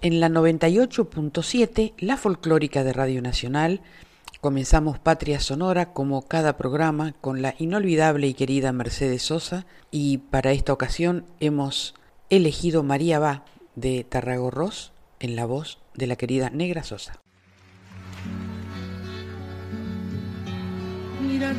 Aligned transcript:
En 0.00 0.20
la 0.20 0.28
98.7, 0.28 1.94
la 1.98 2.16
folclórica 2.16 2.84
de 2.84 2.92
Radio 2.92 3.20
Nacional. 3.20 3.80
Comenzamos 4.40 5.00
Patria 5.00 5.40
Sonora 5.40 5.92
como 5.92 6.22
cada 6.28 6.56
programa 6.56 7.14
con 7.20 7.42
la 7.42 7.56
inolvidable 7.58 8.28
y 8.28 8.34
querida 8.34 8.70
Mercedes 8.72 9.22
Sosa 9.22 9.66
y 9.90 10.18
para 10.18 10.52
esta 10.52 10.72
ocasión 10.72 11.24
hemos 11.40 11.94
elegido 12.30 12.84
María 12.84 13.18
Va 13.18 13.44
de 13.74 14.04
Tarragorros 14.04 14.92
en 15.18 15.34
la 15.34 15.46
voz 15.46 15.80
de 15.94 16.06
la 16.06 16.14
querida 16.14 16.48
Negra 16.50 16.84
Sosa. 16.84 17.20
Mirar 21.20 21.56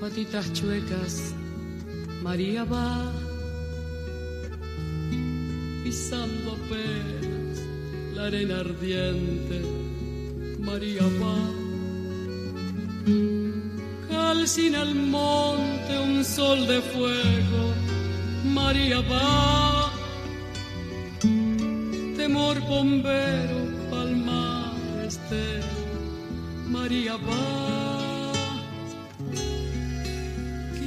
patitas 0.00 0.52
chuecas, 0.54 1.34
María 2.20 2.64
pisando 5.90 6.52
apenas 6.52 7.58
la 8.14 8.26
arena 8.26 8.60
ardiente, 8.60 9.58
María 10.60 11.02
va. 11.20 11.38
Calcina 14.08 14.82
al 14.82 14.94
monte 14.94 15.92
un 15.98 16.24
sol 16.24 16.68
de 16.68 16.80
fuego, 16.92 17.62
María 18.44 19.00
va. 19.00 19.92
Temor 22.16 22.60
bombero, 22.68 23.58
palmar 23.90 24.74
estero, 25.08 25.74
María 26.68 27.16
va. 27.16 27.99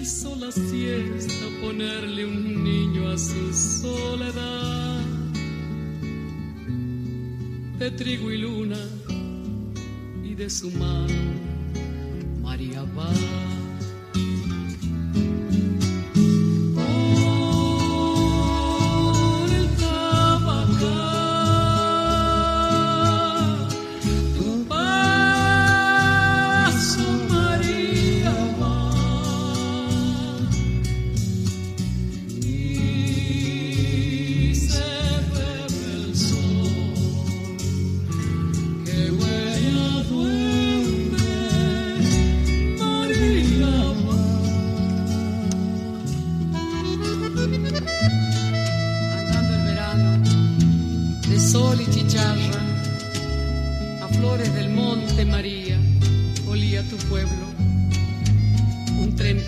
Quiso 0.03 0.35
la 0.35 0.51
siesta 0.51 1.45
ponerle 1.61 2.25
un 2.25 2.61
niño 2.61 3.09
a 3.09 3.17
su 3.17 3.53
soledad 3.53 4.99
de 7.79 7.89
trigo 7.91 8.29
y 8.29 8.39
luna 8.39 8.85
y 10.21 10.35
de 10.35 10.49
su 10.49 10.71
mano 10.71 11.13
María 12.41 12.83
va. 12.83 13.13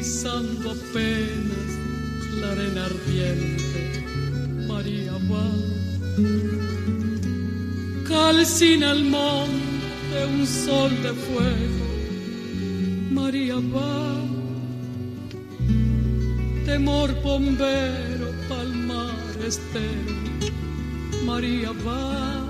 pisando 0.00 0.70
apenas 0.70 1.70
la 2.40 2.52
arena 2.52 2.86
ardiente, 2.86 3.80
María 4.66 5.12
va. 5.30 5.50
Calcina 8.08 8.92
al 8.92 9.04
monte 9.04 10.16
un 10.34 10.46
sol 10.46 10.90
de 11.02 11.12
fuego, 11.26 11.86
María 13.10 13.56
va 13.56 14.00
temor 16.64 17.10
bombero, 17.22 18.28
palmar 18.48 19.36
estero, 19.46 20.14
María 21.26 21.72
va. 21.86 22.49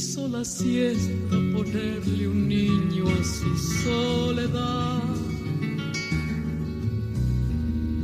Quiso 0.00 0.26
la 0.28 0.42
siesta 0.42 1.36
ponerle 1.52 2.26
un 2.26 2.48
niño 2.48 3.04
a 3.06 3.22
su 3.22 3.54
soledad. 3.84 5.02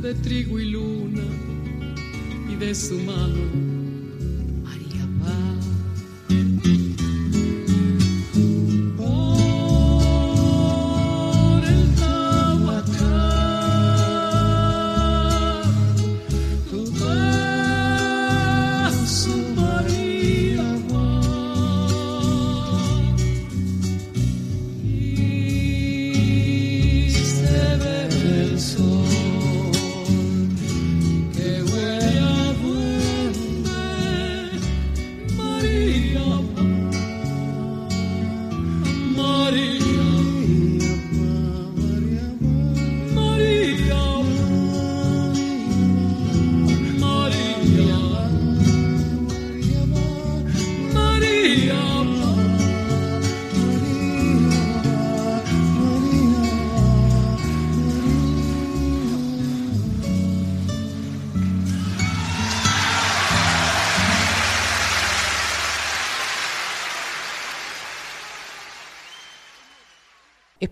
De 0.03 0.13
trigo 0.13 0.59
y 0.59 0.69
luna 0.69 1.23
y 2.51 2.55
de 2.55 2.75
su 2.75 2.99
mano 2.99 3.76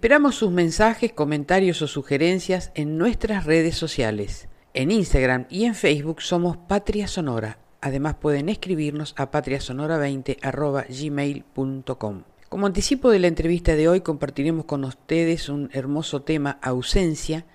Esperamos 0.06 0.36
sus 0.36 0.52
mensajes, 0.52 1.14
comentarios 1.14 1.82
o 1.82 1.88
sugerencias 1.88 2.72
en 2.76 2.96
nuestras 2.96 3.46
redes 3.46 3.76
sociales. 3.76 4.48
En 4.76 4.92
Instagram 4.92 5.48
y 5.50 5.66
en 5.66 5.74
Facebook 5.74 6.22
somos 6.22 6.58
Patria 6.58 7.08
Sonora. 7.08 7.58
Además 7.82 8.18
pueden 8.22 8.50
escribirnos 8.50 9.16
a 9.18 9.32
patriasonora20.gmail.com. 9.32 12.24
Como 12.50 12.68
anticipo 12.68 13.10
de 13.10 13.18
la 13.18 13.26
entrevista 13.26 13.76
de 13.76 13.90
hoy 13.90 14.02
compartiremos 14.02 14.66
con 14.66 14.84
ustedes 14.84 15.50
un 15.50 15.72
hermoso 15.74 16.22
tema, 16.22 16.60
Ausencia, 16.62 17.48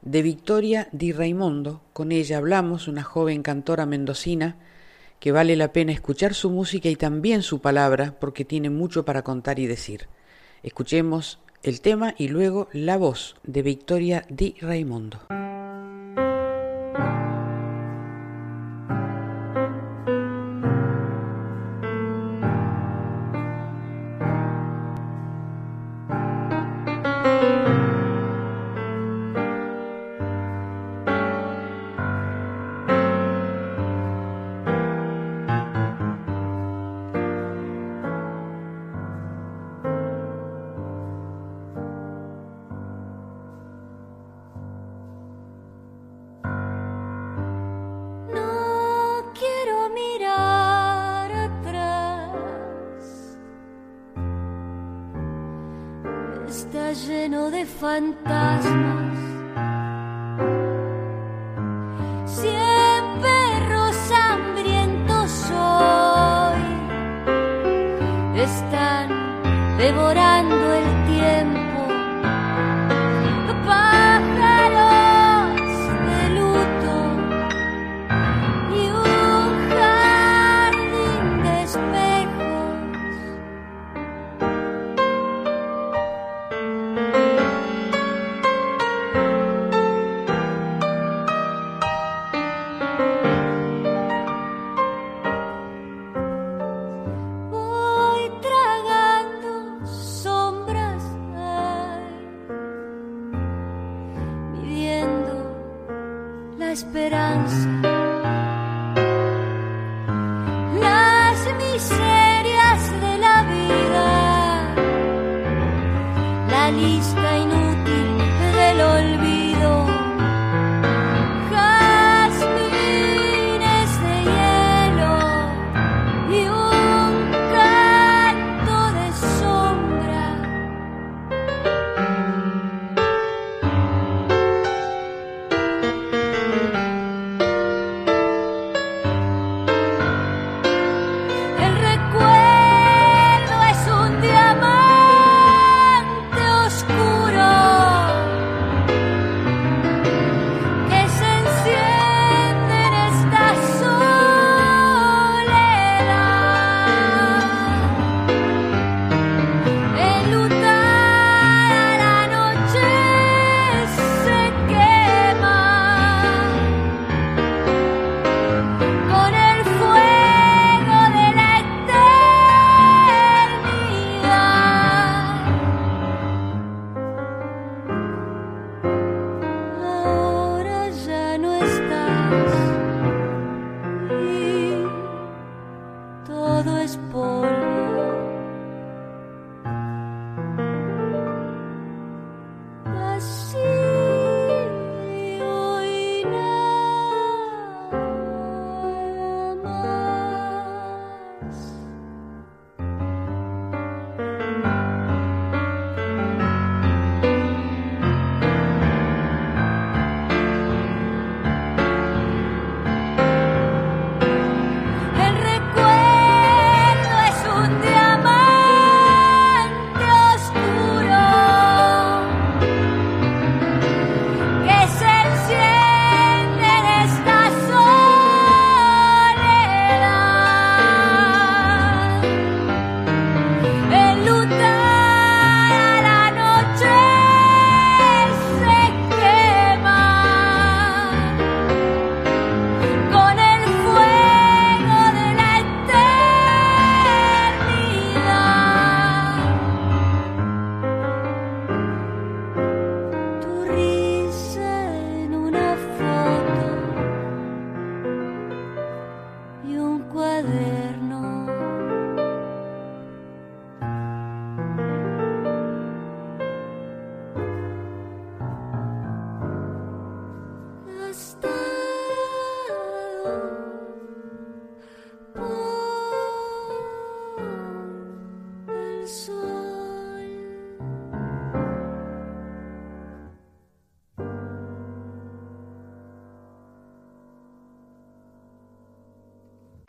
de 0.00 0.22
Victoria 0.22 0.88
Di 0.92 1.10
Raimondo. 1.10 1.82
Con 1.92 2.12
ella 2.12 2.36
hablamos, 2.36 2.86
una 2.86 3.02
joven 3.02 3.42
cantora 3.42 3.84
mendocina, 3.84 4.58
que 5.18 5.32
vale 5.32 5.56
la 5.56 5.72
pena 5.72 5.90
escuchar 5.90 6.34
su 6.34 6.50
música 6.50 6.88
y 6.88 6.94
también 6.94 7.42
su 7.42 7.60
palabra 7.60 8.14
porque 8.20 8.44
tiene 8.44 8.70
mucho 8.70 9.04
para 9.04 9.22
contar 9.22 9.58
y 9.58 9.66
decir. 9.66 10.06
Escuchemos 10.62 11.40
el 11.66 11.80
tema 11.80 12.14
y 12.16 12.28
luego 12.28 12.68
la 12.72 12.96
voz 12.96 13.34
de 13.42 13.62
Victoria 13.62 14.24
Di 14.28 14.54
Raimondo. 14.60 15.20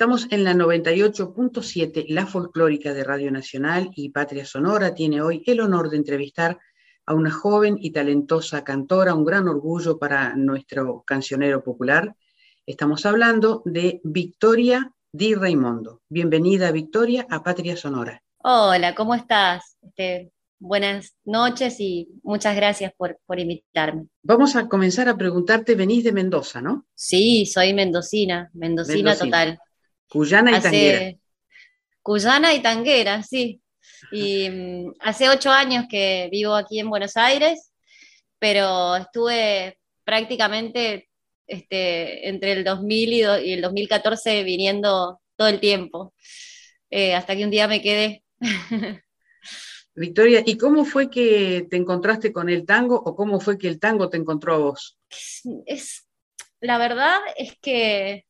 Estamos 0.08 0.32
en 0.32 0.46
la 0.46 0.54
98.7, 0.54 2.06
la 2.08 2.26
folclórica 2.26 2.94
de 2.94 3.04
Radio 3.04 3.30
Nacional 3.30 3.92
y 3.94 4.08
Patria 4.08 4.46
Sonora 4.46 4.96
tiene 4.96 5.22
hoy 5.22 5.44
el 5.46 5.60
honor 5.60 5.90
de 5.90 5.98
entrevistar 5.98 6.58
a 7.06 7.14
una 7.14 7.30
joven 7.30 7.76
y 7.78 7.92
talentosa 7.92 8.64
cantora, 8.64 9.14
un 9.14 9.26
gran 9.26 9.50
orgullo 9.50 10.00
para 10.00 10.34
nuestro 10.34 11.04
cancionero 11.06 11.62
popular. 11.62 12.16
Estamos 12.66 13.06
hablando 13.06 13.64
de 13.66 14.00
Victoria 14.06 14.94
Di 15.12 15.36
Raimondo. 15.36 16.04
Bienvenida, 16.08 16.72
Victoria, 16.72 17.28
a 17.30 17.44
Patria 17.44 17.76
Sonora. 17.76 18.24
Hola, 18.38 18.96
¿cómo 18.96 19.14
estás? 19.14 19.76
Este, 19.82 20.32
buenas 20.58 21.18
noches 21.26 21.82
y 21.82 22.08
muchas 22.24 22.56
gracias 22.56 22.94
por, 22.96 23.20
por, 23.26 23.42
invitarme. 23.42 24.06
Vamos 24.24 24.56
a 24.56 24.70
comenzar 24.70 25.10
a 25.10 25.18
preguntarte, 25.18 25.76
venís 25.76 26.06
de 26.06 26.14
Mendoza, 26.14 26.62
¿no? 26.62 26.86
Sí, 26.96 27.46
soy 27.46 27.74
mendocina, 27.74 28.50
mendocina, 28.54 28.96
mendocina. 28.96 29.18
total. 29.18 29.60
Cuyana 30.10 30.58
y 30.58 30.62
tanguera. 30.62 31.18
Cuyana 32.02 32.54
y 32.54 32.62
tanguera, 32.62 33.24
sí. 33.24 33.62
Y 34.12 34.50
mm, 34.50 34.94
hace 35.00 35.30
ocho 35.30 35.52
años 35.52 35.86
que 35.90 36.30
vivo 36.32 36.56
aquí 36.56 36.80
en 36.80 36.90
Buenos 36.90 37.18
Aires, 37.18 37.72
pero 38.40 38.96
estuve 38.96 39.78
prácticamente 40.04 41.10
este, 41.48 42.28
entre 42.28 42.54
el 42.54 42.64
2000 42.64 43.14
y, 43.14 43.22
el 43.22 43.62
2014 43.62 44.44
viniendo 44.44 45.20
todo 45.36 45.48
el 45.48 45.60
tiempo, 45.60 46.14
eh, 46.90 47.16
hasta 47.16 47.36
que 47.36 47.44
un 47.44 47.52
día 47.52 47.68
me 47.68 47.82
quedé. 47.82 48.24
Victoria, 49.96 50.44
¿y 50.46 50.58
cómo 50.58 50.86
fue 50.86 51.10
que 51.10 51.66
te 51.70 51.76
encontraste 51.76 52.32
con 52.32 52.50
el 52.50 52.66
tango 52.66 52.96
o 52.96 53.16
cómo 53.16 53.40
fue 53.40 53.58
que 53.58 53.68
el 53.68 53.80
tango 53.80 54.10
te 54.10 54.18
encontró 54.18 54.54
a 54.54 54.58
vos? 54.60 55.00
Es, 55.66 56.08
la 56.60 56.78
verdad 56.78 57.18
es 57.36 57.58
que 57.60 58.27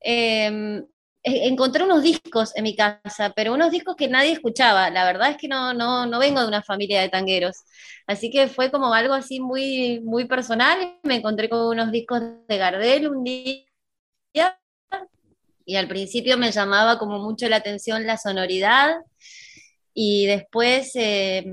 eh, 0.00 0.82
encontré 1.22 1.84
unos 1.84 2.02
discos 2.02 2.56
en 2.56 2.64
mi 2.64 2.74
casa, 2.74 3.32
pero 3.34 3.52
unos 3.52 3.70
discos 3.70 3.96
que 3.96 4.08
nadie 4.08 4.32
escuchaba. 4.32 4.90
La 4.90 5.04
verdad 5.04 5.30
es 5.30 5.36
que 5.36 5.48
no, 5.48 5.74
no, 5.74 6.06
no 6.06 6.18
vengo 6.18 6.40
de 6.40 6.48
una 6.48 6.62
familia 6.62 7.00
de 7.00 7.08
tangueros. 7.08 7.64
Así 8.06 8.30
que 8.30 8.48
fue 8.48 8.70
como 8.70 8.92
algo 8.94 9.14
así 9.14 9.40
muy, 9.40 10.00
muy 10.00 10.26
personal. 10.26 10.98
Me 11.02 11.16
encontré 11.16 11.48
con 11.48 11.60
unos 11.60 11.92
discos 11.92 12.22
de 12.48 12.56
Gardel 12.56 13.08
un 13.08 13.24
día 13.24 13.64
y 15.66 15.76
al 15.76 15.88
principio 15.88 16.36
me 16.36 16.50
llamaba 16.50 16.98
como 16.98 17.18
mucho 17.18 17.48
la 17.48 17.56
atención 17.56 18.06
la 18.06 18.16
sonoridad 18.16 18.96
y 19.94 20.26
después 20.26 20.90
eh, 20.96 21.44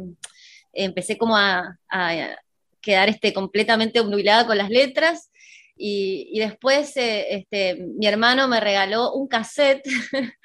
empecé 0.73 1.17
como 1.17 1.37
a, 1.37 1.77
a, 1.89 2.35
quedar 2.81 3.09
este, 3.09 3.33
completamente 3.33 3.99
obnubilada 3.99 4.47
con 4.47 4.57
las 4.57 4.69
letras 4.69 5.29
y, 5.77 6.39
después 6.39 6.95
eh, 6.97 7.27
este, 7.29 7.75
mi 7.75 8.07
hermano 8.07 8.47
me 8.47 8.59
regaló 8.59 9.13
un 9.13 9.27
cassette 9.27 9.83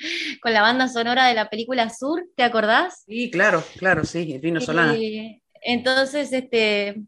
con 0.43 0.53
la 0.53 0.63
banda 0.63 0.89
sonora 0.89 1.27
de 1.27 1.35
la 1.35 1.49
película 1.49 1.89
Sur, 1.91 2.25
¿te 2.37 2.43
acordás? 2.43 3.05
Sí, 3.07 3.31
claro, 3.31 3.65
claro, 3.79 4.05
sí, 4.05 4.39
Vino 4.39 4.61
Solana. 4.61 4.97
entonces, 5.63 6.33
este, 6.33 7.03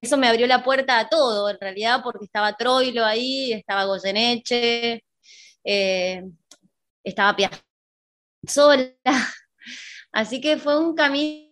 eso 0.00 0.16
me 0.16 0.28
abrió 0.28 0.46
la 0.46 0.62
puerta 0.62 0.98
a 0.98 1.08
todo, 1.08 1.50
en 1.50 1.58
realidad, 1.60 2.00
porque 2.02 2.24
estaba 2.24 2.56
Troilo 2.56 3.04
ahí, 3.04 3.52
estaba 3.52 3.84
Goyeneche, 3.84 5.04
eh, 5.64 6.22
estaba 7.04 7.36
Piazzolla. 7.36 8.94
Así 10.12 10.40
que 10.40 10.56
fue 10.56 10.78
un 10.78 10.94
camino 10.94 11.49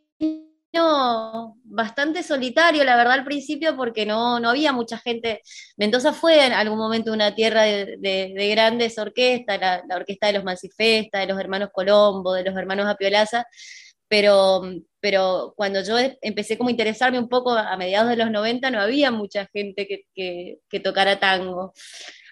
bastante 1.65 2.23
solitario, 2.23 2.85
la 2.85 2.97
verdad, 2.97 3.15
al 3.15 3.25
principio, 3.25 3.77
porque 3.77 4.07
no, 4.07 4.41
no 4.41 4.51
había 4.51 4.73
mucha 4.73 4.99
gente. 4.99 5.43
Mendoza 5.77 6.13
fue 6.13 6.47
en 6.47 6.53
algún 6.53 6.79
momento 6.79 7.13
una 7.13 7.35
tierra 7.35 7.63
de, 7.63 8.51
grandes 8.51 8.99
orquestas, 8.99 9.61
la, 9.61 9.83
orquesta 9.97 10.29
de 10.29 10.35
los 10.35 10.45
Mancifesta, 10.45 11.21
de 11.21 11.27
los 11.27 11.39
hermanos 11.41 11.71
Colombo, 11.73 12.33
de 12.35 12.45
los 12.45 12.57
hermanos 12.57 12.87
Apiolaza, 12.87 13.45
pero, 14.09 14.63
pero 15.01 15.53
cuando 15.57 15.83
yo 15.83 15.97
empecé 16.23 16.57
como 16.57 16.69
a 16.69 16.73
interesarme 16.73 17.19
un 17.19 17.29
poco 17.29 17.53
a 17.53 17.77
mediados 17.77 18.11
de 18.11 18.17
los 18.17 18.31
90, 18.31 18.71
no 18.71 18.81
había 18.81 19.11
mucha 19.11 19.47
gente 19.53 19.87
que, 19.87 20.59
que, 20.69 20.81
tocara 20.81 21.21
tango. 21.21 21.73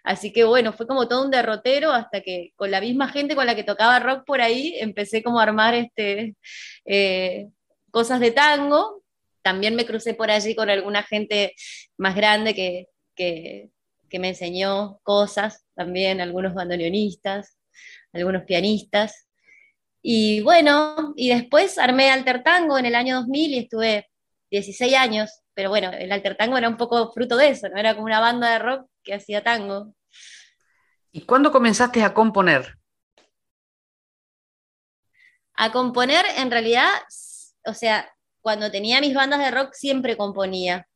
Así 0.05 0.33
que 0.33 0.45
bueno, 0.45 0.73
fue 0.73 0.87
como 0.87 1.09
todo 1.09 1.25
un 1.25 1.31
derrotero 1.33 1.91
hasta 1.93 2.21
que 2.21 2.53
con 2.57 2.71
la 2.71 2.81
misma 2.81 3.09
gente 3.09 3.35
con 3.35 3.47
la 3.47 3.57
que 3.57 3.65
tocaba 3.65 3.99
rock 3.99 4.25
por 4.25 4.41
ahí, 4.41 4.75
empecé 4.79 5.23
como 5.23 5.41
a 5.41 5.43
armar 5.43 5.75
este, 5.75 6.37
eh, 6.85 7.49
cosas 7.91 8.21
de 8.21 8.31
tango. 8.31 9.03
También 9.43 9.75
me 9.75 9.87
crucé 9.87 10.15
por 10.15 10.31
allí 10.31 10.55
con 10.55 10.71
alguna 10.71 11.03
gente 11.03 11.55
más 11.97 12.17
grande 12.17 12.55
que, 12.55 12.89
que, 13.15 13.71
me 14.19 14.29
enseñó 14.29 14.99
cosas, 15.03 15.67
también 15.75 16.23
algunos 16.23 16.55
bandoneonistas, 16.55 17.59
algunos 18.15 18.45
pianistas. 18.45 19.29
Y 20.01 20.41
bueno, 20.41 21.13
y 21.17 21.29
después 21.29 21.77
armé 21.77 22.11
Alter 22.11 22.43
Tango 22.43 22.79
en 22.79 22.87
el 22.87 22.95
año 22.95 23.17
2000 23.17 23.51
y 23.53 23.59
estuve 23.59 24.09
16 24.51 24.95
años, 24.95 25.43
pero 25.53 25.69
bueno, 25.69 25.91
el 25.93 26.11
Alter 26.13 26.37
Tango 26.37 26.57
era 26.57 26.69
un 26.69 26.77
poco 26.77 27.13
fruto 27.13 27.37
de 27.37 27.51
eso, 27.51 27.69
¿no? 27.69 27.77
Era 27.77 27.95
como 27.95 28.07
una 28.07 28.21
banda 28.21 28.51
de 28.53 28.59
rock 28.59 28.89
que 29.03 29.15
hacía 29.15 29.43
tango. 29.43 29.95
¿Y 31.13 31.23
cuándo 31.23 31.51
comenzaste 31.51 32.03
a 32.03 32.15
componer? 32.15 32.79
A 35.55 35.73
componer, 35.73 36.25
en 36.37 36.51
realidad, 36.51 36.91
o 37.67 37.75
sea, 37.75 38.09
cuando 38.41 38.71
tenía 38.71 39.01
mis 39.01 39.15
bandas 39.15 39.41
de 39.41 39.51
rock 39.51 39.73
siempre 39.75 40.17
componía. 40.17 40.89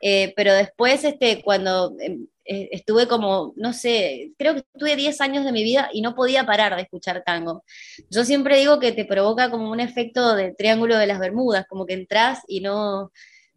Eh, 0.00 0.32
pero 0.36 0.54
después, 0.54 1.04
este, 1.04 1.42
cuando 1.42 1.96
eh, 1.98 2.68
estuve 2.72 3.08
como, 3.08 3.52
no 3.56 3.72
sé, 3.72 4.32
creo 4.38 4.54
que 4.54 4.60
estuve 4.60 4.96
10 4.96 5.20
años 5.20 5.44
de 5.44 5.52
mi 5.52 5.62
vida 5.62 5.90
y 5.92 6.02
no 6.02 6.14
podía 6.14 6.46
parar 6.46 6.76
de 6.76 6.82
escuchar 6.82 7.22
tango. 7.24 7.64
Yo 8.10 8.24
siempre 8.24 8.58
digo 8.58 8.78
que 8.78 8.92
te 8.92 9.04
provoca 9.04 9.50
como 9.50 9.70
un 9.70 9.80
efecto 9.80 10.34
de 10.34 10.52
triángulo 10.52 10.96
de 10.96 11.06
las 11.06 11.18
Bermudas, 11.18 11.66
como 11.68 11.86
que 11.86 11.94
entras 11.94 12.40
y 12.46 12.60
no, 12.60 13.12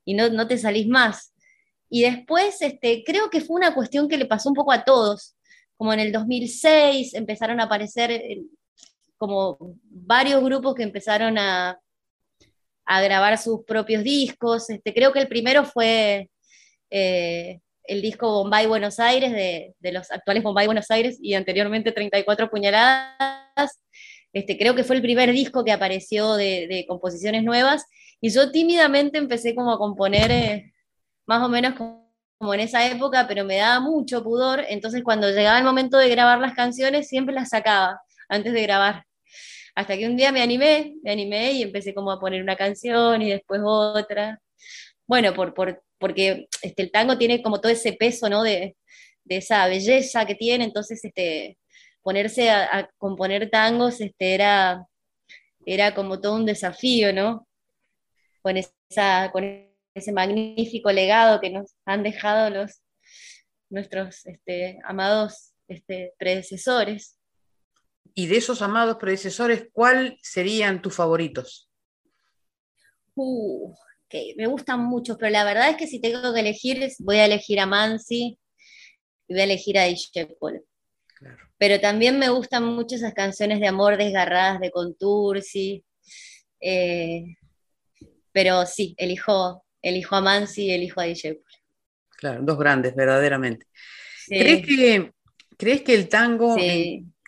y 0.06 0.14
no, 0.14 0.30
no 0.30 0.48
te 0.48 0.58
salís 0.58 0.88
más. 0.88 1.34
Y 1.90 2.04
después, 2.04 2.62
este, 2.62 3.04
creo 3.06 3.30
que 3.30 3.42
fue 3.42 3.56
una 3.58 3.74
cuestión 3.74 4.08
que 4.08 4.18
le 4.18 4.26
pasó 4.26 4.50
un 4.50 4.56
poco 4.56 4.72
a 4.72 4.84
todos, 4.84 5.36
como 5.76 5.94
en 5.94 6.00
el 6.00 6.12
2006 6.12 7.14
empezaron 7.16 7.60
a 7.60 7.64
aparecer 7.64 8.12
eh, 8.12 8.44
como 9.18 9.58
varios 9.84 10.44
grupos 10.44 10.76
que 10.76 10.84
empezaron 10.84 11.38
a, 11.38 11.80
a 12.92 13.02
grabar 13.02 13.38
sus 13.38 13.64
propios 13.64 14.04
discos. 14.04 14.70
Este, 14.70 14.94
creo 14.94 15.14
que 15.14 15.20
el 15.20 15.30
primero 15.30 15.64
fue 15.64 16.30
eh, 16.90 17.62
el 17.86 18.02
disco 18.02 18.30
Bombay 18.30 18.68
Buenos 18.68 19.00
Aires, 19.00 19.32
de, 19.32 19.74
los 19.94 20.12
actuales 20.12 20.44
Bombay 20.44 20.66
Buenos 20.66 20.92
Aires, 20.92 21.18
y 21.22 21.34
anteriormente 21.36 21.94
34 21.94 22.50
puñaladas. 22.50 23.80
Este, 24.34 24.58
creo 24.58 24.76
que 24.76 24.84
fue 24.84 24.98
el 24.98 25.02
primer 25.02 25.32
disco 25.32 25.64
que 25.64 25.72
apareció 25.72 26.34
de, 26.36 26.86
composiciones 26.86 27.44
nuevas, 27.46 27.86
y 28.20 28.30
yo 28.30 28.52
tímidamente 28.52 29.18
empecé 29.18 29.56
como 29.56 29.72
a 29.72 29.78
componer 29.78 30.30
eh, 30.30 30.74
más 31.26 31.42
o 31.44 31.48
menos 31.48 31.76
como, 31.76 32.14
como 32.38 32.54
en 32.54 32.60
esa 32.60 32.86
época, 32.86 33.26
pero 33.26 33.46
me 33.46 33.56
daba 33.56 33.80
mucho 33.80 34.22
pudor, 34.22 34.66
entonces 34.68 35.02
cuando 35.02 35.30
llegaba 35.30 35.58
el 35.58 35.64
momento 35.64 35.98
de 35.98 36.10
grabar 36.10 36.40
las 36.40 36.56
canciones, 36.56 37.08
siempre 37.08 37.34
las 37.34 37.50
sacaba 37.50 38.02
antes 38.28 38.52
de 38.52 38.64
grabar. 38.64 39.06
Hasta 39.76 39.98
que 39.98 40.06
un 40.08 40.18
día 40.18 40.32
me 40.32 40.42
animé, 40.42 40.96
me 41.04 41.12
animé 41.12 41.54
y 41.54 41.62
empecé 41.64 41.94
como 41.94 42.12
a 42.12 42.20
poner 42.20 42.42
una 42.42 42.56
canción 42.56 43.22
y 43.22 43.30
después 43.30 43.62
otra. 43.64 44.42
Bueno, 45.08 45.34
por, 45.34 45.54
por, 45.54 45.84
porque 45.98 46.48
este, 46.62 46.84
el 46.84 46.92
tango 46.92 47.18
tiene 47.18 47.42
como 47.42 47.62
todo 47.62 47.72
ese 47.72 47.94
peso, 47.94 48.30
¿no? 48.30 48.44
De, 48.44 48.76
de 49.24 49.38
esa 49.38 49.68
belleza 49.68 50.26
que 50.26 50.36
tiene, 50.36 50.66
entonces 50.66 51.04
este, 51.04 51.58
ponerse 52.02 52.50
a, 52.50 52.90
componer 52.98 53.50
tangos 53.50 54.02
este, 54.02 54.34
era, 54.34 54.86
era 55.66 55.94
como 55.96 56.20
todo 56.20 56.36
un 56.36 56.46
desafío, 56.46 57.14
¿no? 57.14 57.48
Con, 58.42 58.58
esa, 58.58 59.32
con 59.32 59.44
ese 59.94 60.12
magnífico 60.12 60.92
legado 60.92 61.40
que 61.40 61.50
nos 61.50 61.76
han 61.86 62.04
dejado 62.04 62.50
los, 62.50 62.82
nuestros 63.70 64.26
este, 64.26 64.80
amados 64.84 65.54
este, 65.68 66.14
predecesores. 66.18 67.18
Y 68.14 68.28
de 68.28 68.38
esos 68.38 68.62
amados 68.62 68.98
predecesores, 68.98 69.68
¿cuáles 69.72 70.20
serían 70.22 70.82
tus 70.82 70.96
favoritos? 70.96 71.70
Uh, 73.16 73.74
me 74.38 74.48
gustan 74.48 74.84
mucho, 74.84 75.18
pero 75.18 75.32
la 75.32 75.44
verdad 75.44 75.70
es 75.70 75.78
que 75.78 75.88
si 75.88 76.00
tengo 76.00 76.34
que 76.34 76.40
elegir, 76.40 76.92
voy 77.00 77.18
a 77.18 77.26
elegir 77.26 77.60
a 77.60 77.66
Mansi 77.66 78.38
y 79.28 79.34
voy 79.34 79.42
a 79.42 79.46
elegir 79.46 79.78
a 79.80 79.86
Discepol. 79.86 80.64
Pero 81.58 81.80
también 81.80 82.18
me 82.18 82.30
gustan 82.30 82.66
mucho 82.66 82.96
esas 82.96 83.14
canciones 83.14 83.60
de 83.60 83.68
amor 83.68 83.98
desgarradas 83.98 84.60
de 84.60 84.72
Contursi. 84.72 85.84
Eh, 86.60 87.24
pero 88.32 88.66
sí, 88.66 88.96
elijo, 88.98 89.64
elijo 89.82 90.16
a 90.16 90.22
Mansi 90.22 90.66
y 90.66 90.72
elijo 90.72 91.00
a 91.00 91.06
Discepol. 91.06 91.52
Claro, 92.18 92.42
dos 92.44 92.58
grandes, 92.58 92.96
verdaderamente. 92.96 93.68
¿Crees, 94.28 94.66
que, 94.66 95.12
¿Crees 95.58 95.82
que 95.82 95.94
el 95.94 96.08
tango 96.08 96.56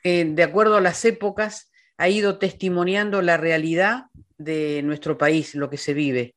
eh, 0.04 0.26
de 0.26 0.44
acuerdo 0.44 0.78
a 0.78 0.82
las 0.82 1.06
épocas, 1.06 1.72
ha 1.98 2.10
ido 2.10 2.38
testimoniando 2.38 3.22
la 3.22 3.38
realidad 3.38 4.06
de 4.38 4.82
nuestro 4.84 5.18
país, 5.18 5.56
lo 5.56 5.70
que 5.70 5.78
se 5.78 5.94
vive. 5.94 6.36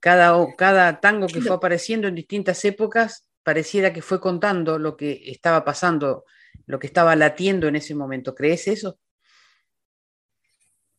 Cada, 0.00 0.34
cada 0.56 1.00
tango 1.00 1.26
que 1.26 1.40
fue 1.40 1.56
apareciendo 1.56 2.08
en 2.08 2.14
distintas 2.14 2.64
épocas 2.64 3.28
pareciera 3.42 3.92
que 3.92 4.02
fue 4.02 4.20
contando 4.20 4.78
lo 4.78 4.96
que 4.96 5.22
estaba 5.26 5.64
pasando, 5.64 6.24
lo 6.66 6.78
que 6.78 6.86
estaba 6.86 7.16
latiendo 7.16 7.66
en 7.66 7.76
ese 7.76 7.94
momento. 7.94 8.34
¿Crees 8.34 8.68
eso? 8.68 8.98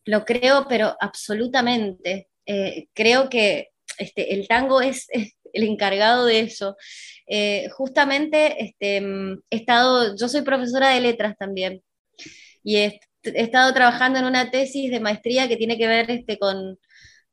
Lo 0.06 0.25
creo, 0.25 0.65
pero 0.68 0.96
absolutamente. 1.00 2.29
Eh, 2.46 2.88
creo 2.94 3.29
que 3.29 3.70
este, 3.98 4.34
el 4.34 4.48
tango 4.48 4.82
es, 4.82 5.08
el 5.53 5.63
encargado 5.63 6.25
de 6.25 6.41
eso. 6.41 6.75
Eh, 7.27 7.70
justamente 7.70 8.63
este, 8.63 8.98
he 8.98 9.56
estado, 9.56 10.15
yo 10.15 10.27
soy 10.27 10.41
profesora 10.41 10.89
de 10.89 11.01
letras 11.01 11.36
también, 11.38 11.84
y 12.63 12.77
he, 12.77 13.00
estado 13.24 13.74
trabajando 13.74 14.20
en 14.20 14.25
una 14.25 14.50
tesis 14.50 14.89
de 14.91 15.00
maestría 15.00 15.48
que 15.48 15.58
tiene 15.58 15.77
que 15.77 15.88
ver 15.88 16.10
este, 16.10 16.39
con, 16.39 16.79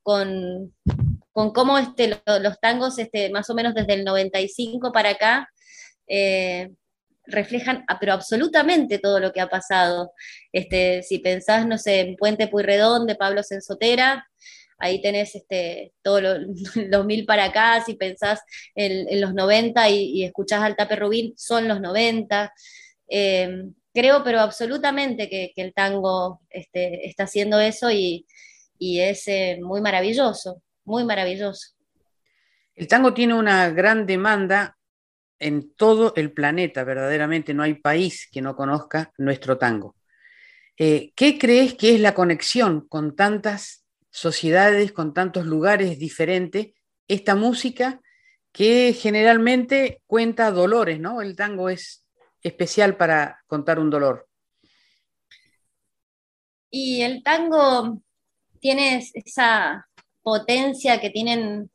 con, 0.02 0.72
cómo 1.32 1.78
este, 1.78 2.20
los 2.26 2.60
tangos, 2.60 2.98
este, 2.98 3.30
más 3.30 3.48
o 3.50 3.54
menos 3.54 3.74
desde 3.74 3.94
el 3.94 4.04
95 4.04 4.92
para 4.92 5.10
acá, 5.10 5.48
eh, 6.08 6.70
reflejan, 7.26 7.84
ah, 7.88 7.98
pero 7.98 8.12
absolutamente 8.12 8.98
todo 8.98 9.20
lo 9.20 9.32
que 9.32 9.40
ha 9.40 9.48
pasado. 9.48 10.12
Este, 10.52 11.02
si 11.02 11.18
pensás, 11.18 11.66
no 11.66 11.78
sé, 11.78 12.00
en 12.00 12.16
Puente 12.16 12.48
Puyredón 12.48 13.06
de 13.06 13.16
Pablo 13.16 13.42
Sensotera, 13.42 14.26
ahí 14.78 15.00
tenés 15.00 15.34
este, 15.34 15.92
todos 16.02 16.22
los, 16.74 17.06
mil 17.06 17.24
para 17.24 17.46
acá, 17.46 17.82
si 17.84 17.94
pensás 17.94 18.40
en, 18.74 19.20
los 19.20 19.34
90 19.34 19.88
y, 19.90 20.24
escuchás 20.24 20.62
al 20.62 20.76
Tape 20.76 20.96
Rubín, 20.96 21.34
son 21.36 21.68
los 21.68 21.80
90. 21.80 22.52
Em, 23.08 23.74
creo, 23.92 24.22
pero 24.24 24.40
absolutamente 24.40 25.28
que, 25.28 25.52
el 25.56 25.72
tango 25.72 26.40
este, 26.50 27.06
está 27.08 27.24
haciendo 27.24 27.60
eso 27.60 27.90
y, 27.90 28.26
es 28.78 29.26
eh, 29.28 29.58
muy 29.62 29.80
maravilloso, 29.80 30.62
muy 30.84 31.04
maravilloso. 31.04 31.74
El 32.74 32.88
tango 32.88 33.14
tiene 33.14 33.32
una 33.32 33.70
gran 33.70 34.04
demanda 34.04 34.76
en 35.38 35.74
todo 35.74 36.12
el 36.16 36.32
planeta, 36.32 36.84
verdaderamente 36.84 37.54
no 37.54 37.62
hay 37.62 37.74
país 37.74 38.28
que 38.30 38.42
no 38.42 38.54
conozca 38.54 39.12
nuestro 39.16 39.56
tango. 39.56 39.96
Eh, 40.78 41.12
¿Qué 41.14 41.38
crees 41.38 41.72
que 41.74 41.94
es 41.94 42.00
la 42.00 42.12
conexión 42.12 42.86
con 42.86 43.16
tantas 43.16 43.85
sociedades, 44.16 44.92
con 44.92 45.12
tantos 45.12 45.44
lugares 45.44 45.98
diferentes, 45.98 46.68
esta 47.06 47.34
música 47.34 48.00
que 48.50 48.94
generalmente 48.94 50.00
cuenta 50.06 50.50
dolores, 50.50 50.98
¿no? 50.98 51.20
El 51.20 51.36
tango 51.36 51.68
es 51.68 52.06
especial 52.40 52.96
para 52.96 53.44
contar 53.46 53.78
un 53.78 53.90
dolor. 53.90 54.26
Y 56.70 57.02
el 57.02 57.22
tango 57.22 58.00
tiene 58.58 59.04
esa 59.12 59.86
potencia 60.22 60.98
que 60.98 61.10
tienen 61.10 61.70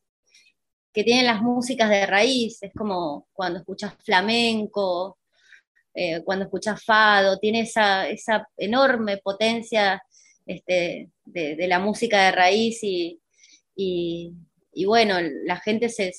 que 0.94 1.04
tienen 1.04 1.28
las 1.28 1.42
músicas 1.42 1.90
de 1.90 2.06
raíz, 2.06 2.62
es 2.64 2.74
como 2.74 3.28
cuando 3.32 3.60
escuchas 3.60 3.94
flamenco, 4.04 5.20
eh, 5.94 6.22
cuando 6.24 6.46
escuchas 6.46 6.84
fado, 6.84 7.38
tiene 7.38 7.62
esa, 7.62 8.08
enorme 8.58 9.18
potencia 9.18 10.02
este, 10.46 11.10
de, 11.26 11.68
la 11.68 11.80
música 11.80 12.26
de 12.26 12.32
raíz 12.32 12.80
y, 12.84 13.20
bueno, 14.86 15.16
la 15.46 15.58
gente 15.58 15.90
se, 15.90 16.12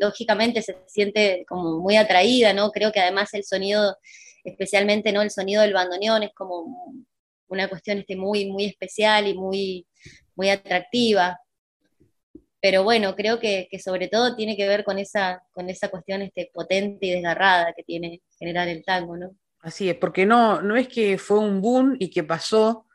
lógicamente 0.00 0.62
se 0.62 0.76
siente 0.86 1.44
como 1.48 1.78
muy 1.78 1.96
atraída, 1.96 2.52
¿no? 2.52 2.70
Creo 2.70 2.92
que 2.92 3.00
además 3.00 3.32
el 3.34 3.44
sonido, 3.44 3.96
especialmente 4.44 5.12
¿no? 5.12 5.22
el 5.22 5.30
sonido 5.30 5.62
del 5.62 5.72
bandoneón 5.72 6.22
es 6.22 6.34
como 6.34 6.94
una 7.48 7.68
cuestión 7.68 7.98
este, 7.98 8.16
muy, 8.16 8.50
muy 8.50 8.66
especial 8.66 9.26
y 9.26 9.34
muy, 9.34 9.86
muy 10.36 10.50
atractiva 10.50 11.38
pero 12.60 12.84
bueno, 12.84 13.16
creo 13.16 13.40
que, 13.40 13.68
sobre 13.82 14.08
todo 14.08 14.36
tiene 14.36 14.56
que 14.56 14.68
ver 14.68 14.84
con 14.84 14.98
esa, 14.98 15.42
con 15.52 15.70
esa 15.70 15.88
cuestión 15.88 16.22
este, 16.22 16.50
potente 16.52 17.06
y 17.06 17.10
desgarrada 17.10 17.72
que 17.74 17.82
tiene 17.82 18.20
generar 18.38 18.68
el 18.68 18.84
tango, 18.84 19.16
¿no? 19.16 19.30
Así 19.60 19.88
es, 19.88 19.96
porque 19.96 20.26
no, 20.26 20.60
no 20.62 20.76
es 20.76 20.88
que 20.88 21.18
fue 21.18 21.38
un 21.38 21.60
boom 21.60 21.96
y 21.98 22.10
que 22.10 22.22
pasó, 22.22 22.86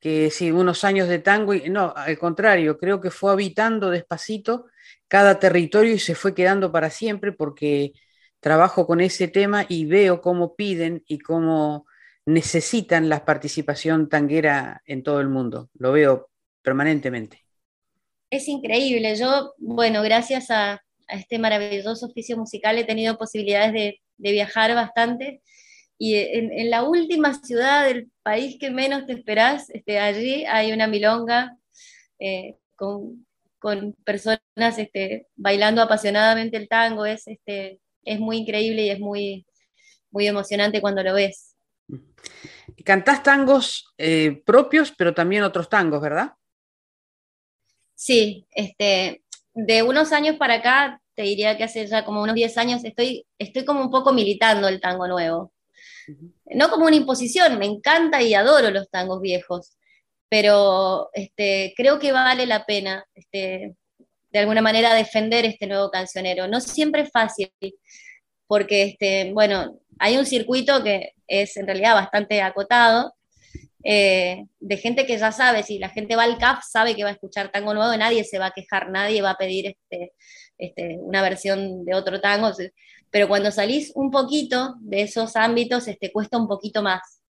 que 0.00 0.30
sí, 0.30 0.50
unos 0.52 0.84
años 0.84 1.08
de 1.08 1.18
tango, 1.18 1.54
y, 1.54 1.68
no, 1.70 1.92
al 1.96 2.18
contrario, 2.18 2.78
creo 2.78 3.00
que 3.00 3.10
fue 3.10 3.32
habitando 3.32 3.90
despacito 3.90 4.66
cada 5.08 5.38
territorio 5.38 5.94
y 5.94 5.98
se 5.98 6.14
fue 6.14 6.34
quedando 6.34 6.70
para 6.72 6.90
siempre 6.90 7.32
porque 7.32 7.92
trabajo 8.40 8.86
con 8.86 9.00
ese 9.00 9.28
tema 9.28 9.66
y 9.68 9.86
veo 9.86 10.20
cómo 10.20 10.54
piden 10.54 11.02
y 11.06 11.18
cómo 11.18 11.86
necesitan 12.26 13.08
la 13.08 13.24
participación 13.24 14.08
tanguera 14.08 14.82
en 14.86 15.02
todo 15.02 15.20
el 15.20 15.28
mundo, 15.28 15.70
lo 15.74 15.92
veo 15.92 16.30
permanentemente 16.62 17.48
es 18.30 18.48
increíble. 18.48 19.16
Yo, 19.16 19.54
bueno, 19.58 20.02
gracias 20.02 20.50
a, 20.50 20.82
este 21.08 21.38
maravilloso 21.38 22.04
oficio 22.04 22.36
musical 22.36 22.76
he 22.76 22.84
tenido 22.84 23.16
posibilidades 23.16 23.72
de, 23.72 24.00
viajar 24.18 24.74
bastante. 24.74 25.40
Y 25.98 26.14
en, 26.14 26.70
la 26.70 26.84
última 26.84 27.34
ciudad 27.34 27.86
del 27.86 28.10
país 28.22 28.56
que 28.60 28.70
menos 28.70 29.06
te 29.06 29.14
esperás, 29.14 29.68
este, 29.70 29.98
allí 29.98 30.44
hay 30.44 30.72
una 30.72 30.86
milonga 30.86 31.56
eh, 32.20 32.56
con, 32.76 33.26
personas 34.04 34.78
este, 34.78 35.26
bailando 35.34 35.82
apasionadamente 35.82 36.56
el 36.56 36.68
tango. 36.68 37.04
Es, 37.04 37.26
este, 37.26 37.80
es 38.04 38.20
muy 38.20 38.38
increíble 38.38 38.82
y 38.82 38.90
es 38.90 39.00
muy, 39.00 39.44
muy 40.10 40.28
emocionante 40.28 40.80
cuando 40.80 41.02
lo 41.02 41.14
ves. 41.14 41.56
Cantás 42.84 43.22
tangos 43.22 43.92
eh, 43.98 44.40
propios, 44.46 44.92
pero 44.96 45.12
también 45.12 45.42
otros 45.42 45.68
tangos, 45.68 46.00
¿verdad? 46.00 46.32
Sí, 47.94 48.46
este, 48.52 49.24
de 49.54 49.82
unos 49.82 50.12
años 50.12 50.36
para 50.36 50.54
acá, 50.54 51.02
te 51.14 51.22
diría 51.22 51.56
que 51.56 51.64
hace 51.64 51.84
ya 51.88 52.04
como 52.04 52.22
unos 52.22 52.36
10 52.36 52.56
años, 52.58 52.84
estoy, 52.84 53.26
estoy 53.38 53.64
como 53.64 53.80
un 53.80 53.90
poco 53.90 54.12
militando 54.12 54.68
el 54.68 54.80
tango 54.80 55.08
nuevo. 55.08 55.52
No 56.46 56.70
como 56.70 56.86
una 56.86 56.96
imposición, 56.96 57.58
me 57.58 57.66
encanta 57.66 58.22
y 58.22 58.34
adoro 58.34 58.70
los 58.70 58.88
tangos 58.90 59.20
viejos, 59.20 59.76
pero 60.28 61.10
este, 61.12 61.74
creo 61.76 61.98
que 61.98 62.12
vale 62.12 62.46
la 62.46 62.64
pena 62.64 63.04
este, 63.14 63.76
de 64.30 64.38
alguna 64.38 64.62
manera 64.62 64.94
defender 64.94 65.44
este 65.44 65.66
nuevo 65.66 65.90
cancionero. 65.90 66.48
No 66.48 66.60
siempre 66.60 67.02
es 67.02 67.10
fácil, 67.10 67.50
porque 68.46 68.82
este, 68.82 69.32
bueno, 69.32 69.80
hay 69.98 70.16
un 70.16 70.26
circuito 70.26 70.82
que 70.82 71.12
es 71.26 71.56
en 71.56 71.66
realidad 71.66 71.94
bastante 71.94 72.40
acotado, 72.42 73.14
eh, 73.84 74.44
de 74.58 74.76
gente 74.76 75.06
que 75.06 75.18
ya 75.18 75.30
sabe, 75.32 75.62
si 75.62 75.78
la 75.78 75.88
gente 75.88 76.16
va 76.16 76.24
al 76.24 76.38
CAF, 76.38 76.64
sabe 76.68 76.96
que 76.96 77.04
va 77.04 77.10
a 77.10 77.12
escuchar 77.12 77.50
tango 77.50 77.74
nuevo, 77.74 77.96
nadie 77.96 78.24
se 78.24 78.38
va 78.38 78.46
a 78.46 78.50
quejar, 78.50 78.90
nadie 78.90 79.22
va 79.22 79.30
a 79.30 79.36
pedir 79.36 79.66
este, 79.66 80.12
este, 80.58 80.98
una 81.00 81.22
versión 81.22 81.84
de 81.84 81.94
otro 81.94 82.20
tango, 82.20 82.50
pero 83.10 83.28
cuando 83.28 83.50
salís 83.50 83.92
un 83.94 84.10
poquito 84.10 84.76
de 84.80 85.02
esos 85.02 85.36
ámbitos, 85.36 85.88
este, 85.88 86.12
cuesta 86.12 86.38
un 86.38 86.48
poquito 86.48 86.82
más. 86.82 87.22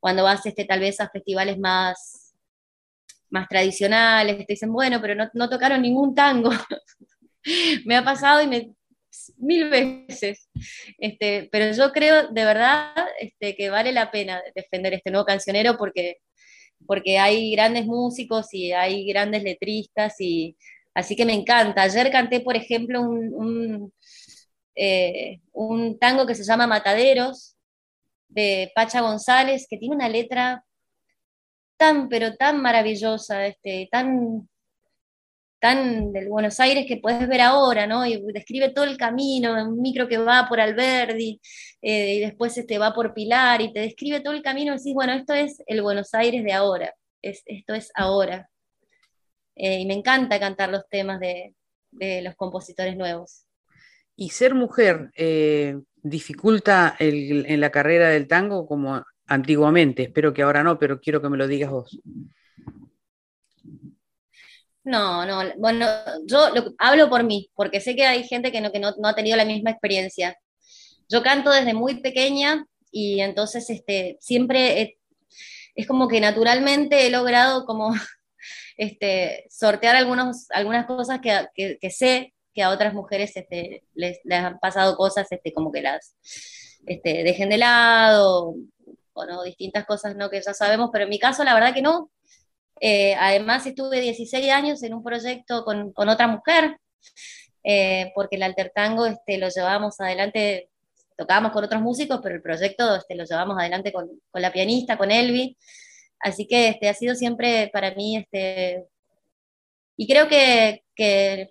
Cuando 0.00 0.24
vas 0.24 0.44
este, 0.46 0.64
tal 0.64 0.80
vez 0.80 1.00
a 1.00 1.08
festivales 1.08 1.58
más, 1.58 2.34
más 3.30 3.48
tradicionales, 3.48 4.38
te 4.38 4.52
dicen, 4.54 4.72
bueno, 4.72 5.00
pero 5.00 5.14
no, 5.14 5.30
no 5.34 5.48
tocaron 5.48 5.82
ningún 5.82 6.14
tango. 6.14 6.50
me 7.84 7.96
ha 7.96 8.04
pasado 8.04 8.42
y 8.42 8.46
me, 8.46 8.74
mil 9.36 9.68
veces. 9.68 10.48
Este, 10.98 11.48
pero 11.50 11.74
yo 11.74 11.92
creo 11.92 12.28
de 12.28 12.44
verdad 12.44 12.94
este, 13.20 13.54
que 13.56 13.70
vale 13.70 13.92
la 13.92 14.10
pena 14.10 14.42
defender 14.54 14.94
este 14.94 15.10
nuevo 15.10 15.26
cancionero 15.26 15.76
porque, 15.76 16.16
porque 16.86 17.18
hay 17.18 17.52
grandes 17.52 17.86
músicos 17.86 18.52
y 18.52 18.72
hay 18.72 19.06
grandes 19.06 19.42
letristas 19.42 20.20
y 20.20 20.56
así 20.94 21.16
que 21.16 21.24
me 21.24 21.34
encanta. 21.34 21.82
Ayer 21.82 22.10
canté, 22.10 22.40
por 22.40 22.56
ejemplo, 22.56 23.02
un, 23.02 23.32
un, 23.34 23.92
eh, 24.74 25.40
un 25.52 25.98
tango 25.98 26.26
que 26.26 26.34
se 26.34 26.44
llama 26.44 26.66
Mataderos 26.66 27.56
de 28.28 28.72
Pacha 28.74 29.00
González, 29.00 29.66
que 29.68 29.76
tiene 29.76 29.94
una 29.96 30.08
letra 30.08 30.64
tan, 31.76 32.08
pero 32.08 32.36
tan 32.36 32.62
maravillosa, 32.62 33.46
este, 33.46 33.88
tan, 33.90 34.48
tan 35.60 36.12
del 36.12 36.28
Buenos 36.28 36.58
Aires 36.60 36.86
que 36.86 36.98
puedes 36.98 37.28
ver 37.28 37.40
ahora, 37.40 37.86
¿no? 37.86 38.06
Y 38.06 38.22
describe 38.32 38.70
todo 38.70 38.84
el 38.84 38.96
camino, 38.96 39.52
un 39.64 39.80
micro 39.80 40.08
que 40.08 40.18
va 40.18 40.46
por 40.48 40.60
Alberdi, 40.60 41.40
eh, 41.82 42.14
y 42.14 42.20
después 42.20 42.56
este, 42.56 42.78
va 42.78 42.94
por 42.94 43.14
Pilar, 43.14 43.60
y 43.60 43.72
te 43.72 43.80
describe 43.80 44.20
todo 44.20 44.34
el 44.34 44.42
camino 44.42 44.74
y 44.74 44.78
decís, 44.78 44.94
bueno, 44.94 45.12
esto 45.12 45.34
es 45.34 45.62
el 45.66 45.82
Buenos 45.82 46.14
Aires 46.14 46.44
de 46.44 46.52
ahora, 46.52 46.94
es, 47.22 47.42
esto 47.46 47.74
es 47.74 47.90
ahora. 47.94 48.48
Eh, 49.56 49.80
y 49.80 49.86
me 49.86 49.94
encanta 49.94 50.40
cantar 50.40 50.70
los 50.70 50.88
temas 50.88 51.20
de, 51.20 51.54
los 52.22 52.34
compositores 52.36 52.96
nuevos. 52.96 53.41
¿Y 54.22 54.28
ser 54.28 54.54
mujer 54.54 55.10
eh, 55.16 55.80
dificulta 55.96 56.94
en 57.00 57.60
la 57.60 57.72
carrera 57.72 58.08
del 58.08 58.28
tango 58.28 58.68
como 58.68 59.04
antiguamente? 59.26 60.04
Espero 60.04 60.32
que 60.32 60.42
ahora 60.42 60.62
no, 60.62 60.78
pero 60.78 61.00
quiero 61.00 61.20
que 61.20 61.28
me 61.28 61.36
lo 61.36 61.48
digas 61.48 61.72
vos. 61.72 61.98
No, 64.84 65.26
no, 65.26 65.42
bueno, 65.58 65.88
yo 66.24 66.52
hablo 66.78 67.10
por 67.10 67.24
mí, 67.24 67.50
porque 67.56 67.80
sé 67.80 67.96
que 67.96 68.06
hay 68.06 68.22
gente 68.22 68.52
que, 68.52 68.60
no, 68.60 68.70
que 68.70 68.78
no, 68.78 68.94
ha 69.02 69.14
tenido 69.16 69.36
la 69.36 69.44
misma 69.44 69.70
experiencia. 69.70 70.38
Yo 71.08 71.24
canto 71.24 71.50
desde 71.50 71.74
muy 71.74 72.00
pequeña 72.00 72.64
y 72.92 73.22
entonces 73.22 73.68
este, 73.70 74.18
siempre 74.20 74.98
es 75.74 75.86
como 75.88 76.06
que 76.06 76.20
naturalmente 76.20 77.08
he 77.08 77.10
logrado 77.10 77.64
como 77.64 77.90
este, 78.76 79.46
sortear 79.50 79.96
algunos, 79.96 80.48
algunas 80.52 80.86
cosas 80.86 81.20
que, 81.20 81.78
que, 81.80 81.90
sé 81.90 82.31
que 82.52 82.62
a 82.62 82.70
otras 82.70 82.94
mujeres 82.94 83.36
este, 83.36 83.84
les, 83.94 84.20
han 84.30 84.58
pasado 84.58 84.96
cosas 84.96 85.30
este, 85.30 85.52
como 85.52 85.72
que 85.72 85.82
las 85.82 86.14
este, 86.86 87.22
dejen 87.24 87.48
de 87.48 87.58
lado, 87.58 88.54
o 89.14 89.26
no, 89.26 89.42
distintas 89.42 89.86
cosas 89.86 90.16
¿no? 90.16 90.30
que 90.30 90.40
ya 90.42 90.54
sabemos, 90.54 90.90
pero 90.92 91.04
en 91.04 91.10
mi 91.10 91.18
caso 91.18 91.44
la 91.44 91.54
verdad 91.54 91.74
que 91.74 91.82
no, 91.82 92.10
Eh, 92.84 93.14
además, 93.14 93.64
estuve 93.66 94.00
16 94.00 94.50
años 94.50 94.82
en 94.82 94.94
un 94.94 95.04
proyecto 95.04 95.64
con, 95.64 95.92
otra 95.96 96.26
mujer, 96.26 96.78
eh, 97.64 98.12
porque 98.14 98.36
el 98.36 98.42
alter 98.42 98.72
tango 98.74 99.06
este, 99.06 99.38
lo 99.38 99.48
llevábamos 99.48 100.00
adelante, 100.00 100.68
tocábamos 101.16 101.52
con 101.52 101.64
otros 101.64 101.80
músicos, 101.82 102.20
pero 102.22 102.34
el 102.34 102.42
proyecto 102.42 102.96
este, 102.96 103.14
lo 103.14 103.24
llevamos 103.24 103.56
adelante 103.58 103.92
con, 103.92 104.10
la 104.34 104.52
pianista, 104.52 104.98
con 104.98 105.10
Elvi. 105.12 105.56
Así 106.20 106.46
que 106.46 106.68
este, 106.68 106.88
ha 106.88 106.94
sido 106.94 107.14
siempre 107.14 107.70
para 107.72 107.94
mí, 107.94 108.16
este, 108.16 108.86
y 109.96 110.06
creo 110.08 110.28
que, 110.28 110.84
que, 110.96 111.50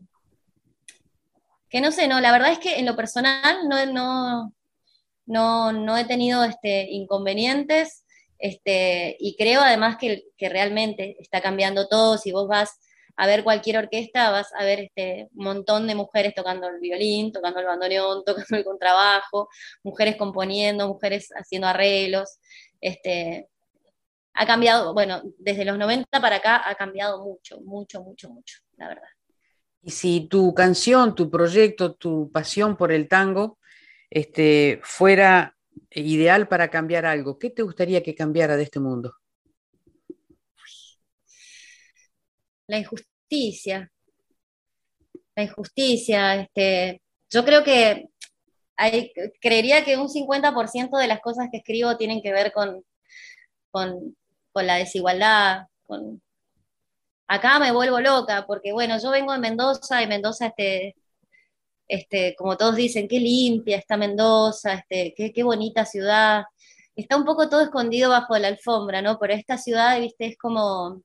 no 1.80 1.92
sé, 1.92 2.08
no, 2.08 2.20
la 2.20 2.34
verdad 2.34 2.52
es 2.52 2.60
que 2.60 2.80
en 2.80 2.86
lo 2.86 2.98
personal 2.98 3.70
no, 3.70 3.86
no, 3.86 4.54
no, 5.26 5.72
no 5.72 5.98
he 5.98 6.06
tenido 6.06 6.44
este, 6.44 6.88
inconvenientes. 6.90 8.04
Este, 8.40 9.16
y 9.20 9.36
creo 9.38 9.62
además 9.62 9.98
que, 9.98 10.24
realmente 10.40 11.16
está 11.20 11.42
cambiando 11.42 11.88
todo. 11.88 12.18
Si 12.18 12.32
vos 12.32 12.48
vas 12.48 12.80
a 13.16 13.28
ver 13.28 13.44
cualquier 13.44 13.78
orquesta, 13.78 14.32
vas 14.32 14.52
a 14.58 14.66
ver 14.66 14.80
este, 14.80 15.30
un 15.34 15.46
montón 15.46 15.88
de 15.88 15.96
mujeres 15.96 16.34
tocando 16.36 16.68
el 16.68 16.80
violín, 16.80 17.32
tocando 17.32 17.60
el 17.60 17.68
bandoneón, 17.68 18.24
tocando 18.26 18.58
el 18.58 18.66
contrabajo, 18.66 19.48
mujeres 19.84 20.18
componiendo, 20.18 20.88
mujeres 20.88 21.30
haciendo 21.36 21.68
arreglos. 21.68 22.40
Este, 22.82 23.48
ha 24.34 24.46
cambiado, 24.46 24.94
bueno, 24.94 25.22
desde 25.38 25.66
los 25.66 25.78
90 25.78 26.20
para 26.20 26.38
acá 26.38 26.68
ha 26.68 26.76
cambiado 26.76 27.24
mucho, 27.24 27.62
mucho, 27.62 28.02
mucho, 28.02 28.30
mucho, 28.30 28.58
la 28.78 28.88
verdad. 28.88 29.10
Y 29.84 29.92
si 29.92 30.28
tu 30.28 30.54
canción, 30.54 31.16
tu 31.16 31.30
proyecto, 31.30 31.96
tu 31.96 32.32
pasión 32.32 32.78
por 32.78 32.92
el 32.92 33.08
tango 33.08 33.58
este, 34.10 34.80
fuera 34.84 35.58
ideal 35.90 36.48
para 36.48 36.70
cambiar 36.70 37.06
algo, 37.06 37.40
¿qué 37.40 37.50
te 37.50 37.64
gustaría 37.64 38.04
que 38.04 38.16
cambiara 38.16 38.58
de 38.58 38.64
este 38.64 38.80
mundo? 38.80 39.16
La 42.68 42.78
injusticia. 42.78 43.92
La 45.36 45.44
injusticia. 45.44 46.36
Este, 46.36 47.02
yo 47.30 47.44
creo 47.44 47.64
que 47.64 48.08
creería 49.42 49.84
que 49.84 49.98
un 49.98 50.08
50% 50.08 50.98
de 50.98 51.08
las 51.08 51.20
cosas 51.22 51.48
que 51.52 51.58
escribo 51.58 51.98
tienen 51.98 52.22
que 52.22 52.32
ver 52.32 52.52
con, 52.52 52.84
con, 53.72 54.16
la 54.54 54.76
desigualdad. 54.76 55.68
Con... 55.84 56.22
Acá 57.34 57.60
me 57.60 57.72
vuelvo 57.72 58.02
loca, 58.02 58.46
porque 58.46 58.74
bueno, 58.74 59.00
yo 59.02 59.10
vengo 59.10 59.32
de 59.32 59.40
Mendoza 59.40 60.04
y 60.04 60.08
Mendoza 60.08 60.48
este, 60.48 60.98
este, 61.88 62.36
como 62.36 62.58
todos 62.58 62.76
dicen, 62.76 63.08
qué 63.08 63.22
limpia 63.22 63.78
está 63.78 63.96
Mendoza, 63.96 64.74
este, 64.74 65.14
qué, 65.16 65.44
bonita 65.44 65.86
ciudad. 65.86 66.44
Está 66.94 67.16
un 67.16 67.24
poco 67.24 67.48
todo 67.48 67.62
escondido 67.62 68.10
bajo 68.10 68.38
la 68.38 68.50
alfombra, 68.50 69.02
¿no? 69.02 69.18
Pero 69.18 69.34
esta 69.34 69.58
ciudad, 69.58 69.98
viste, 70.02 70.26
es 70.26 70.38
como, 70.38 71.04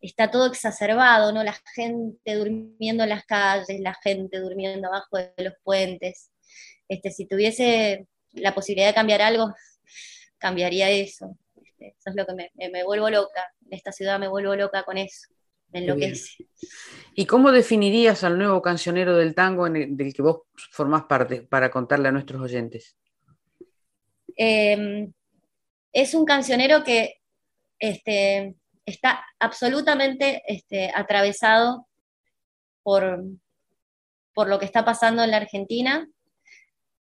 está 0.00 0.30
todo 0.30 0.46
exacerbado, 0.46 1.32
¿no? 1.32 1.44
La 1.44 1.56
gente 1.74 2.36
durmiendo 2.36 3.04
en 3.04 3.10
las 3.10 3.26
calles, 3.26 3.80
la 3.80 3.94
gente 4.02 4.40
durmiendo 4.40 4.88
abajo 4.88 5.18
de 5.18 5.44
los 5.44 5.54
puentes. 5.62 6.30
Este, 6.88 7.10
si 7.10 7.26
tuviese 7.26 8.08
la 8.32 8.54
posibilidad 8.54 8.88
de 8.88 8.94
cambiar 8.94 9.20
algo, 9.20 9.52
cambiaría 10.38 10.88
eso. 10.88 11.36
Este, 11.56 11.88
eso 11.88 12.10
es 12.10 12.16
lo 12.16 12.24
que 12.24 12.34
me, 12.34 12.50
me, 12.70 12.84
vuelvo 12.84 13.10
loca. 13.10 13.53
Esta 13.74 13.92
ciudad 13.92 14.18
me 14.18 14.28
vuelvo 14.28 14.54
loca 14.54 14.84
con 14.84 14.98
eso. 14.98 15.28
Me 15.72 15.80
enloquece. 15.80 16.46
¿Y 17.14 17.26
cómo 17.26 17.50
definirías 17.50 18.22
al 18.22 18.38
nuevo 18.38 18.62
cancionero 18.62 19.16
del 19.16 19.34
tango 19.34 19.68
del 19.68 20.14
que 20.14 20.22
vos 20.22 20.42
formás 20.70 21.04
parte 21.04 21.42
para 21.42 21.70
contarle 21.70 22.08
a 22.08 22.12
nuestros 22.12 22.40
oyentes? 22.40 22.96
Em, 24.36 25.12
es 25.92 26.14
un 26.14 26.24
cancionero 26.24 26.84
que 26.84 27.20
este, 27.78 28.54
está 28.86 29.24
absolutamente 29.38 30.42
este, 30.46 30.90
atravesado 30.94 31.86
por, 32.82 33.24
por, 34.32 34.48
lo 34.48 34.58
que 34.58 34.64
está 34.64 34.84
pasando 34.84 35.22
en 35.24 35.30
la 35.30 35.38
Argentina, 35.38 36.08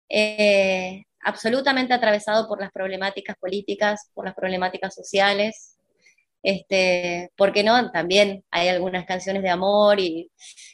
eh, 0.09 1.03
absolutamente 1.21 1.93
atravesado 1.93 2.47
por 2.47 2.59
las 2.59 2.71
problemáticas 2.71 3.37
políticas, 3.37 4.09
por 4.13 4.25
las 4.25 4.35
problemáticas 4.35 4.93
sociales, 4.93 5.77
este, 6.43 7.31
¿Por 7.35 7.53
qué 7.53 7.63
no? 7.63 7.91
También 7.91 8.43
hay 8.51 8.67
algunas 8.69 9.05
canciones 9.05 9.43
de 9.43 9.49
amor 9.49 9.99
y, 9.99 10.31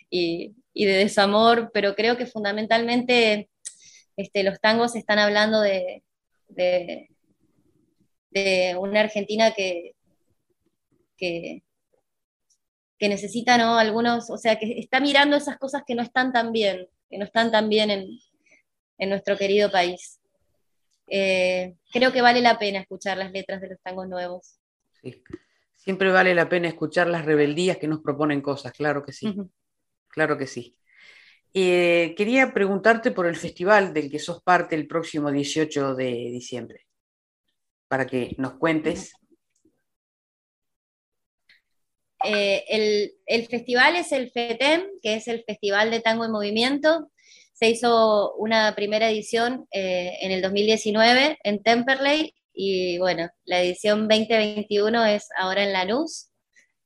de 0.10 0.54
desamor, 0.74 1.72
pero 1.74 1.96
creo 1.96 2.18
que 2.18 2.26
fundamentalmente 2.26 3.50
este, 4.16 4.44
los 4.44 4.60
tangos 4.62 4.96
están 4.96 5.20
hablando 5.20 5.62
de, 5.62 6.04
de, 6.48 7.10
una 8.80 9.02
Argentina 9.02 9.52
que, 9.52 9.96
que, 11.18 11.64
necesita, 13.00 13.58
¿no? 13.58 13.78
Algunos, 13.78 14.30
o 14.30 14.38
sea, 14.38 14.58
que 14.58 14.80
está 14.80 15.00
mirando 15.00 15.36
esas 15.38 15.58
cosas 15.58 15.84
que 15.86 15.96
no 15.96 16.04
están 16.04 16.32
tan 16.32 16.52
bien, 16.52 16.88
que 17.10 17.18
no 17.18 17.26
están 17.26 17.52
tan 17.52 17.70
bien 17.70 17.92
en, 17.92 19.10
nuestro 19.10 19.38
querido 19.38 19.72
país. 19.72 20.20
Eh, 21.08 21.76
creo 21.92 22.12
que 22.12 22.22
vale 22.22 22.42
la 22.42 22.58
pena 22.58 22.80
escuchar 22.80 23.18
las 23.18 23.32
letras 23.32 23.62
de 23.62 23.70
los 23.70 23.82
tangos 23.82 24.08
nuevos. 24.08 24.60
Sí. 25.02 25.24
Siempre 25.88 26.12
vale 26.12 26.36
la 26.36 26.50
pena 26.50 26.68
escuchar 26.68 27.08
las 27.08 27.24
rebeldías 27.24 27.78
que 27.78 27.88
nos 27.88 28.02
proponen 28.02 28.42
cosas, 28.42 28.74
claro 28.74 29.06
que 29.06 29.14
sí. 29.14 29.34
Claro 30.10 30.38
que 30.38 30.46
sí. 30.46 30.76
Eh, 31.54 32.14
quería 32.18 32.54
preguntarte 32.54 33.12
por 33.12 33.26
el 33.26 33.38
festival 33.38 33.94
del 33.94 34.12
que 34.12 34.20
sos 34.20 34.44
parte 34.44 34.76
el 34.76 34.86
próximo 34.86 35.32
18 35.32 35.96
de 35.96 36.08
diciembre, 36.30 36.88
para 37.88 38.06
que 38.06 38.36
nos 38.38 38.56
cuentes. 38.56 39.14
Eh, 42.26 42.66
el, 43.26 43.48
festival 43.48 43.96
es 43.96 44.12
el 44.12 44.30
FETEM, 44.30 44.84
que 45.02 45.14
es 45.14 45.30
el 45.30 45.46
Festival 45.46 45.90
de 45.90 46.02
Tango 46.02 46.26
en 46.26 46.34
Movimiento. 46.34 47.14
Se 47.54 47.70
hizo 47.70 48.36
una 48.36 48.76
primera 48.76 49.10
edición 49.10 49.70
eh, 49.72 50.18
en 50.20 50.34
el 50.34 50.42
2019 50.42 51.40
en 51.42 51.64
Temperley 51.64 52.36
y 52.60 52.98
bueno, 52.98 53.30
la 53.46 53.62
edición 53.62 54.08
2021 54.08 55.06
es 55.06 55.30
ahora 55.38 55.64
en 55.64 55.74
Lanús. 55.74 56.32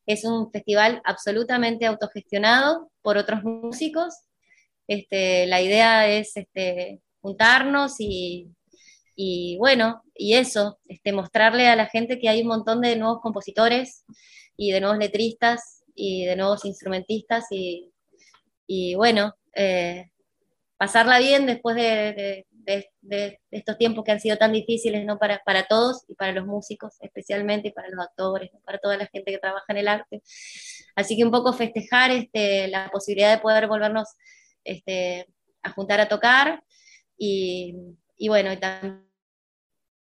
Es 0.05 0.25
un 0.25 0.51
festival 0.51 1.01
absolutamente 1.05 1.85
autogestionado 1.85 2.91
por 3.01 3.15
otros 3.15 3.41
músicos. 3.43 4.13
Este, 4.85 5.45
la 5.45 5.61
idea 5.61 6.09
es 6.09 6.35
este, 6.35 6.99
juntarnos 7.21 7.95
y, 7.99 8.53
bueno, 9.59 10.03
y 10.13 10.33
eso, 10.33 10.77
este, 10.89 11.13
mostrarle 11.13 11.69
a 11.69 11.77
la 11.77 11.87
gente 11.87 12.19
que 12.19 12.27
hay 12.27 12.41
un 12.41 12.49
montón 12.49 12.81
de 12.81 12.97
nuevos 12.97 13.21
compositores 13.21 14.03
y 14.57 14.71
de 14.73 14.81
nuevos 14.81 14.97
letristas 14.99 15.85
y 15.95 16.25
de 16.25 16.35
nuevos 16.35 16.65
instrumentistas 16.65 17.45
y, 17.49 18.95
bueno, 18.95 19.35
eh, 19.55 20.11
pasarla 20.75 21.19
bien 21.19 21.45
después 21.45 21.77
de, 21.77 21.81
de, 21.81 22.45
estos 23.49 23.77
tiempos 23.77 24.03
que 24.03 24.11
han 24.11 24.19
sido 24.19 24.37
tan 24.37 24.51
difíciles 24.51 25.05
¿no? 25.05 25.17
para, 25.17 25.41
para 25.43 25.67
todos 25.67 26.05
y 26.07 26.15
para 26.15 26.31
los 26.31 26.45
músicos 26.45 26.97
especialmente 27.01 27.69
y 27.69 27.71
para 27.71 27.89
los 27.89 28.05
actores, 28.05 28.51
para 28.63 28.77
toda 28.77 28.97
la 28.97 29.07
gente 29.07 29.31
que 29.31 29.39
trabaja 29.39 29.65
en 29.69 29.77
el 29.77 29.87
arte. 29.87 30.21
Así 30.95 31.17
que 31.17 31.23
un 31.23 31.31
poco 31.31 31.53
festejar 31.53 32.11
este, 32.11 32.67
la 32.67 32.89
posibilidad 32.91 33.35
de 33.35 33.41
poder 33.41 33.67
volvernos 33.67 34.07
este, 34.63 35.27
a 35.63 35.71
juntar 35.71 35.99
a 35.99 36.07
tocar 36.07 36.63
y, 37.17 37.75
y 38.17 38.29
bueno, 38.29 38.51
y 38.53 38.57
también 38.57 39.01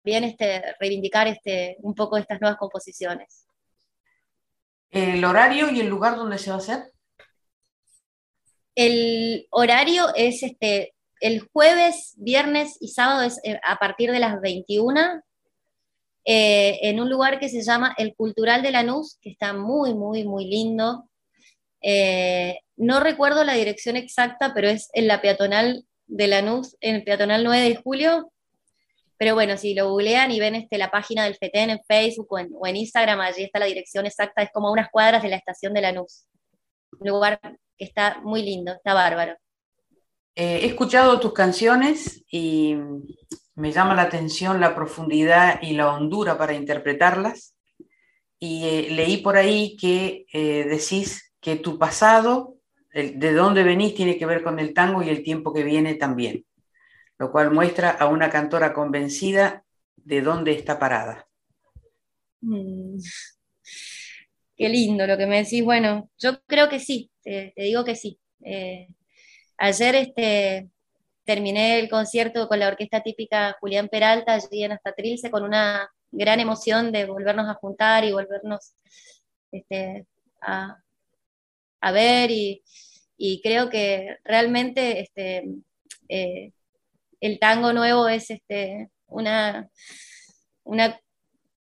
este, 0.06 0.76
reivindicar 0.80 1.28
este, 1.28 1.78
un 1.80 1.96
poco 1.96 2.18
estas 2.18 2.42
nuevas 2.42 2.58
composiciones. 2.58 3.48
¿El 4.90 5.24
horario 5.26 5.72
y 5.72 5.80
el 5.80 5.88
lugar 5.88 6.16
donde 6.16 6.38
se 6.38 6.50
va 6.50 6.58
a 6.58 6.60
hacer? 6.60 6.92
El 8.76 9.48
horario 9.52 10.14
es 10.16 10.44
este, 10.44 10.94
el 11.20 11.48
jueves, 11.52 12.14
viernes 12.18 12.78
y 12.80 12.90
sábado 12.90 13.22
es 13.22 13.40
eh, 13.44 13.60
a 13.64 13.78
partir 13.78 14.12
de 14.12 14.20
las 14.20 14.42
21 14.42 15.24
eh, 16.26 16.80
en 16.84 17.00
un 17.00 17.10
lugar 17.10 17.40
que 17.40 17.50
se 17.50 17.62
llama 17.62 17.94
el 17.98 18.16
Cultural 18.16 18.62
de 18.62 18.72
Lanús, 18.72 19.18
que 19.22 19.30
está 19.32 19.54
muy, 19.54 19.94
muy, 19.94 20.24
muy 20.24 20.46
lindo. 20.46 21.10
Eh, 21.82 22.60
no 22.78 23.00
recuerdo 23.02 23.44
la 23.44 23.54
dirección 23.54 23.98
exacta, 23.98 24.54
pero 24.54 24.70
es 24.70 24.90
en 24.94 25.08
la 25.08 25.22
peatonal 25.22 25.86
de 26.08 26.28
Lanús, 26.28 26.78
en 26.80 26.96
el 26.96 27.04
peatonal 27.04 27.44
9 27.44 27.70
de 27.70 27.76
julio. 27.76 28.32
Pero 29.18 29.36
bueno, 29.36 29.58
si 29.58 29.74
lo 29.74 29.90
googlean 29.90 30.32
y 30.32 30.40
ven 30.40 30.56
este, 30.56 30.78
la 30.78 30.92
página 30.92 31.26
del 31.26 31.36
FETEN 31.36 31.70
en 31.72 31.84
Facebook 31.88 32.28
o 32.30 32.40
en, 32.40 32.50
o 32.54 32.68
en 32.68 32.78
Instagram, 32.78 33.20
allí 33.22 33.44
está 33.44 33.60
la 33.60 33.66
dirección 33.66 34.06
exacta, 34.06 34.42
es 34.42 34.50
como 34.52 34.72
unas 34.72 34.90
cuadras 34.90 35.24
de 35.24 35.30
la 35.30 35.36
estación 35.36 35.74
de 35.74 35.82
Lanús. 35.82 36.26
Un 37.00 37.10
lugar 37.10 37.40
que 37.78 37.86
está 37.86 38.22
muy 38.24 38.44
lindo, 38.44 38.74
está 38.74 38.94
bárbaro. 38.94 39.36
Eh, 40.36 40.62
he 40.64 40.66
escuchado 40.66 41.20
tus 41.20 41.34
canciones 41.34 42.24
y 42.32 42.76
me 43.56 43.72
llama 43.72 43.94
la 43.94 44.04
atención 44.04 44.60
la 44.60 44.74
profundidad 44.74 45.62
y 45.62 45.74
la 45.74 45.94
hondura 45.94 46.38
para 46.38 46.54
interpretarlas. 46.54 47.56
Y 48.40 48.66
eh, 48.66 48.88
leí 48.92 49.18
por 49.18 49.38
ahí 49.38 49.78
que 49.78 50.26
eh, 50.34 50.66
decís 50.68 51.34
que 51.40 51.56
tu 51.58 51.78
pasado, 51.78 52.58
de 52.94 53.34
dónde 53.34 53.64
venís, 53.64 53.96
tiene 53.96 54.18
que 54.18 54.26
ver 54.26 54.44
con 54.44 54.60
el 54.60 54.74
tango 54.74 55.02
y 55.02 55.10
el 55.10 55.24
tiempo 55.24 55.52
que 55.52 55.64
viene 55.64 55.96
también, 55.96 56.46
lo 57.18 57.32
cual 57.32 57.52
muestra 57.52 57.90
a 57.90 58.08
una 58.08 58.30
cantora 58.30 58.72
convencida 58.72 59.64
de 59.96 60.22
dónde 60.22 60.52
está 60.52 60.78
parada. 60.78 61.28
Mm. 62.42 62.98
Qué 64.56 64.70
lindo 64.70 65.08
lo 65.08 65.18
que 65.18 65.26
me 65.26 65.44
decís. 65.44 65.64
Bueno, 65.64 66.10
yo 66.20 66.40
creo 66.46 66.70
que 66.70 66.80
sí, 66.80 67.10
te, 67.24 67.54
digo 67.56 67.84
que 67.84 67.96
sí. 67.96 68.20
Ayer 69.64 69.96
este, 69.96 70.70
terminé 71.24 71.80
el 71.80 71.90
concierto 71.90 72.50
con 72.50 72.60
la 72.60 72.68
orquesta 72.68 73.02
típica 73.02 73.56
Julián 73.62 73.88
Peralta 73.88 74.34
allí 74.34 74.62
en 74.64 74.74
Astatrilce 74.74 75.32
con 75.32 75.44
una 75.44 75.90
gran 76.12 76.42
emoción 76.42 76.92
de 76.92 77.06
volvernos 77.06 77.48
a 77.48 77.54
juntar 77.54 78.04
y 78.04 78.12
volvernos 78.12 78.76
este, 79.52 80.06
a, 80.42 80.82
ver 81.94 82.30
y, 82.30 82.62
creo 83.42 83.70
que 83.70 84.18
realmente 84.26 85.00
este, 85.00 85.46
eh, 86.10 86.52
el 87.22 87.40
tango 87.40 87.72
nuevo 87.72 88.10
es 88.10 88.32
este, 88.32 88.90
una, 89.08 89.70
una 90.64 91.00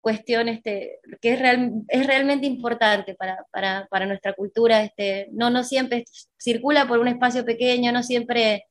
cuestión 0.02 0.50
este, 0.50 1.00
que 1.22 1.34
es, 1.34 1.42
es 1.88 2.08
realmente 2.08 2.48
importante 2.48 3.16
para, 3.16 4.06
nuestra 4.06 4.34
cultura. 4.34 4.84
Este, 4.84 5.30
no, 5.32 5.50
no 5.50 5.64
siempre 5.64 6.06
circula 6.38 6.88
por 6.88 7.00
un 7.00 7.08
espacio 7.08 7.46
pequeño, 7.46 7.92
no 7.92 8.04
siempre 8.04 8.66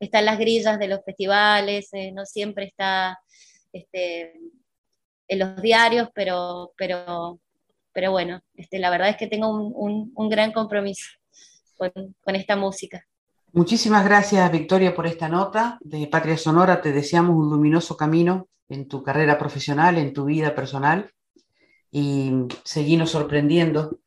está 0.00 0.18
en 0.18 0.26
las 0.26 0.38
grillas 0.38 0.78
de 0.78 0.88
los 0.88 1.04
festivales, 1.04 1.88
eh, 1.92 2.12
no 2.12 2.26
siempre 2.26 2.66
está 2.66 3.18
este, 3.72 4.34
en 5.28 5.38
los 5.38 5.62
diarios, 5.62 6.08
pero, 6.14 6.72
pero, 6.76 7.38
pero 7.92 8.10
bueno, 8.10 8.42
este, 8.54 8.78
la 8.78 8.90
verdad 8.90 9.10
es 9.10 9.16
que 9.16 9.28
tengo 9.28 9.48
un, 9.48 10.28
gran 10.28 10.52
compromiso 10.52 11.06
con, 11.76 11.92
con 12.20 12.36
esta 12.36 12.56
música. 12.56 13.06
Muchísimas 13.54 14.04
gracias, 14.06 14.50
Victoria, 14.50 14.94
por 14.94 15.06
esta 15.06 15.28
nota 15.28 15.78
de 15.82 16.06
Patria 16.06 16.38
Sonora. 16.38 16.80
Te 16.80 16.90
deseamos 16.90 17.36
un 17.36 17.50
luminoso 17.50 17.98
camino 17.98 18.48
en 18.70 18.88
tu 18.88 19.02
carrera 19.02 19.38
profesional, 19.38 19.98
en 19.98 20.14
tu 20.14 20.24
vida 20.24 20.54
personal 20.54 21.10
y 21.90 22.32
seguimos 22.64 23.10
sorprendiendo 23.10 23.98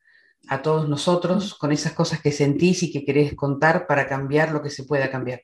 a 0.47 0.63
todos 0.63 0.89
nosotros 0.89 1.53
con 1.53 1.71
esas 1.71 1.93
cosas 1.93 2.21
que 2.23 2.31
sentís 2.31 2.81
y 2.81 2.91
que 2.91 3.05
querés 3.05 3.35
contar 3.35 3.85
para 3.85 4.07
cambiar 4.07 4.51
lo 4.51 4.63
que 4.63 4.71
se 4.71 4.83
pueda 4.83 5.11
cambiar. 5.11 5.41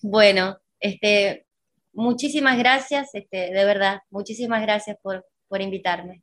Bueno, 0.00 0.58
este, 0.78 1.46
muchísimas 1.92 2.56
gracias, 2.56 3.12
este, 3.14 3.52
de 3.52 3.64
verdad, 3.64 4.02
muchísimas 4.10 4.62
gracias 4.62 4.96
por, 5.02 5.26
por 5.48 5.60
invitarme. 5.60 6.22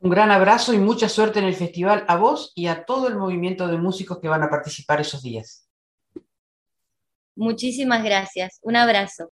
Un 0.00 0.10
gran 0.10 0.30
abrazo 0.30 0.72
y 0.72 0.78
mucha 0.78 1.10
suerte 1.10 1.40
en 1.40 1.44
el 1.44 1.54
festival 1.54 2.04
a 2.08 2.16
vos 2.16 2.52
y 2.54 2.68
a 2.68 2.84
todo 2.84 3.06
el 3.06 3.16
movimiento 3.16 3.68
de 3.68 3.76
músicos 3.76 4.18
que 4.18 4.28
van 4.28 4.42
a 4.42 4.48
participar 4.48 5.00
esos 5.00 5.22
días. 5.22 5.68
Muchísimas 7.36 8.02
gracias. 8.02 8.58
Un 8.62 8.76
abrazo. 8.76 9.30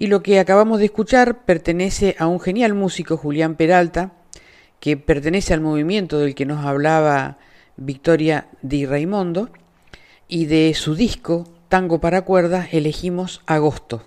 Y 0.00 0.06
lo 0.06 0.22
que 0.22 0.38
acabamos 0.38 0.78
de 0.78 0.84
escuchar 0.84 1.44
pertenece 1.44 2.14
a 2.20 2.28
un 2.28 2.38
genial 2.38 2.72
músico, 2.72 3.16
Julián 3.16 3.56
Peralta, 3.56 4.12
que 4.78 4.96
pertenece 4.96 5.52
al 5.52 5.60
movimiento 5.60 6.20
del 6.20 6.36
que 6.36 6.46
nos 6.46 6.64
hablaba 6.64 7.38
Victoria 7.76 8.46
Di 8.62 8.86
Raimondo, 8.86 9.50
y 10.28 10.46
de 10.46 10.72
su 10.74 10.94
disco 10.94 11.48
Tango 11.68 12.00
para 12.00 12.22
cuerdas 12.22 12.68
elegimos 12.72 13.42
Agosto. 13.44 14.04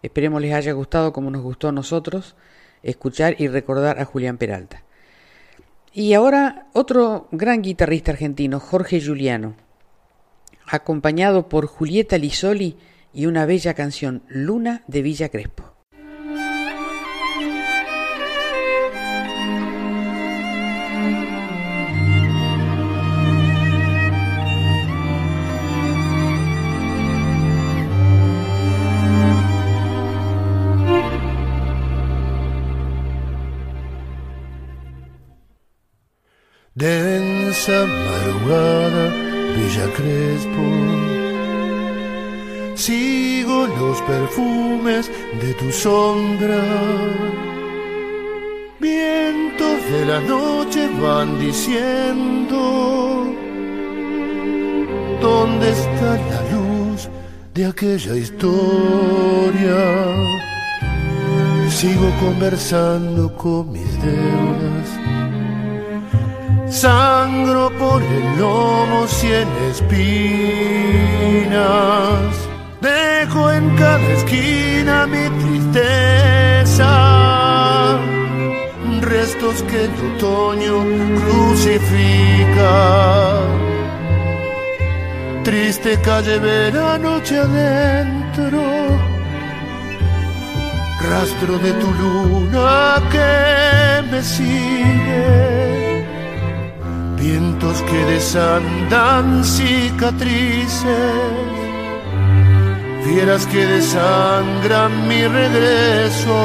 Esperemos 0.00 0.40
les 0.40 0.54
haya 0.54 0.70
gustado 0.74 1.12
como 1.12 1.28
nos 1.28 1.42
gustó 1.42 1.66
a 1.66 1.72
nosotros 1.72 2.36
escuchar 2.84 3.34
y 3.40 3.48
recordar 3.48 3.98
a 3.98 4.04
Julián 4.04 4.38
Peralta. 4.38 4.84
Y 5.92 6.14
ahora 6.14 6.68
otro 6.72 7.26
gran 7.32 7.62
guitarrista 7.62 8.12
argentino, 8.12 8.60
Jorge 8.60 9.00
Giuliano, 9.00 9.56
acompañado 10.68 11.48
por 11.48 11.66
Julieta 11.66 12.16
Lisoli 12.16 12.76
y 13.12 13.26
una 13.26 13.46
bella 13.46 13.74
canción, 13.74 14.22
Luna 14.28 14.82
de 14.86 15.02
Villa 15.02 15.28
Crespo. 15.28 15.72
densa 36.74 37.86
madrugada, 37.86 39.04
Villa 39.54 39.86
Crespo. 39.94 41.01
Sigo 42.74 43.66
los 43.66 44.00
perfumes 44.02 45.10
de 45.40 45.54
tu 45.54 45.70
sombra. 45.70 46.62
Vientos 48.80 49.90
de 49.90 50.06
la 50.06 50.20
noche 50.20 50.88
van 51.00 51.38
diciendo, 51.38 52.58
¿dónde 55.20 55.70
está 55.70 56.16
la 56.32 56.40
luz 56.56 57.08
de 57.54 57.66
aquella 57.66 58.16
historia? 58.16 59.78
Sigo 61.68 62.10
conversando 62.20 63.34
con 63.36 63.72
mis 63.72 64.02
deudas 64.02 65.02
Sangro 66.72 67.70
por 67.78 68.02
el 68.02 68.38
lomo 68.40 69.06
cien 69.06 69.46
espinas. 69.70 70.02
Dejo 72.82 73.50
en 73.52 73.76
cada 73.76 74.08
esquina 74.18 75.06
mi 75.06 75.24
tristeza. 75.42 76.90
Restos 79.00 79.62
que 79.68 79.84
el 79.84 79.92
otoño 80.08 80.74
crucifica. 81.20 82.74
Triste 85.44 86.00
calle 86.00 86.38
ver 86.38 86.74
noche 87.00 87.38
adentro. 87.38 88.60
Rastro 91.08 91.58
de 91.58 91.72
tu 91.80 91.88
luna 92.00 93.00
que 93.12 93.30
me 94.10 94.22
sigue 94.22 95.62
vientos 97.22 97.82
que 97.82 98.04
desandan 98.06 99.44
cicatrices, 99.44 100.82
fieras 103.04 103.46
que 103.46 103.66
desangran 103.66 105.08
mi 105.08 105.26
regreso. 105.26 106.38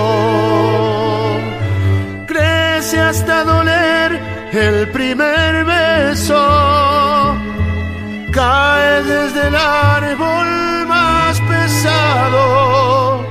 Crece 2.27 2.99
hasta 2.99 3.43
doler 3.43 4.19
el 4.51 4.89
primer 4.89 5.65
beso, 5.65 7.35
cae 8.31 9.03
desde 9.03 9.47
el 9.47 9.55
árbol 9.55 10.87
más 10.87 11.39
pesado. 11.41 13.25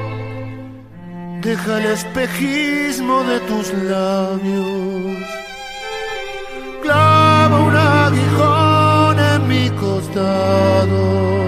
Deja 1.42 1.78
el 1.78 1.86
espejismo 1.86 3.22
de 3.22 3.40
tus 3.40 3.72
labios 3.74 5.36
un 7.52 7.76
aguijón 7.76 9.18
en 9.18 9.48
mi 9.48 9.70
costado. 9.70 11.45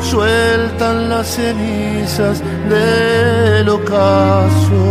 Sueltan 0.00 1.08
las 1.08 1.26
cenizas 1.26 2.42
del 2.68 3.68
ocaso, 3.68 4.84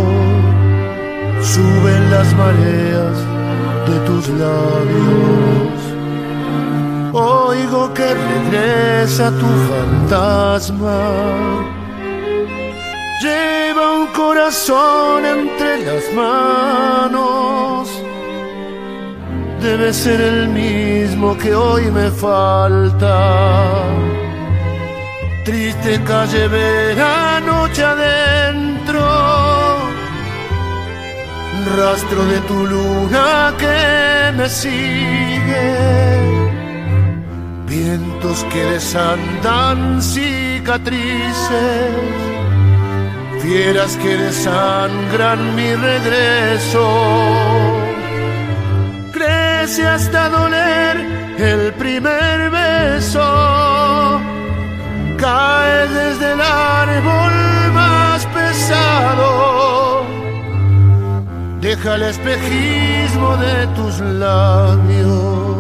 suben 1.41 2.11
las 2.11 2.33
mareas 2.35 3.17
de 3.87 3.99
tus 4.07 4.27
labios. 4.29 5.79
Oigo 7.13 7.93
que 7.93 8.07
regresa 8.13 9.29
tu 9.31 9.49
fantasma 9.69 10.99
lleva 13.21 13.91
un 13.99 14.07
corazón 14.07 15.25
entre 15.25 15.85
las 15.85 16.03
manos. 16.13 17.89
Debe 19.61 19.93
ser 19.93 20.19
el 20.19 20.47
mismo 21.11 21.37
que 21.37 21.53
hoy 21.53 21.91
me 21.91 22.09
falta. 22.09 23.15
Triste 25.43 25.99
calle 26.05 26.47
vera 26.47 27.41
noche 27.41 27.83
adentro. 27.83 29.01
Rastro 31.77 32.23
de 32.31 32.39
tu 32.49 32.65
luna 32.65 33.53
que 33.57 34.31
me 34.37 34.47
sigue. 34.47 35.69
Vientos 37.67 38.45
que 38.51 38.63
desandan 38.75 40.01
cicatrices 40.01 41.51
fieras 43.41 43.97
que 43.97 44.17
desangran 44.17 45.55
mi 45.55 45.73
regreso. 45.73 47.80
Hasta 49.61 50.27
doler 50.29 50.97
el 51.37 51.71
primer 51.73 52.49
beso, 52.49 54.19
cae 55.19 55.87
desde 55.87 56.33
el 56.33 56.41
árbol 56.41 57.71
más 57.71 58.25
pesado, 58.25 60.03
deja 61.61 61.93
el 61.93 62.01
espejismo 62.01 63.37
de 63.37 63.67
tus 63.75 63.99
labios, 63.99 65.50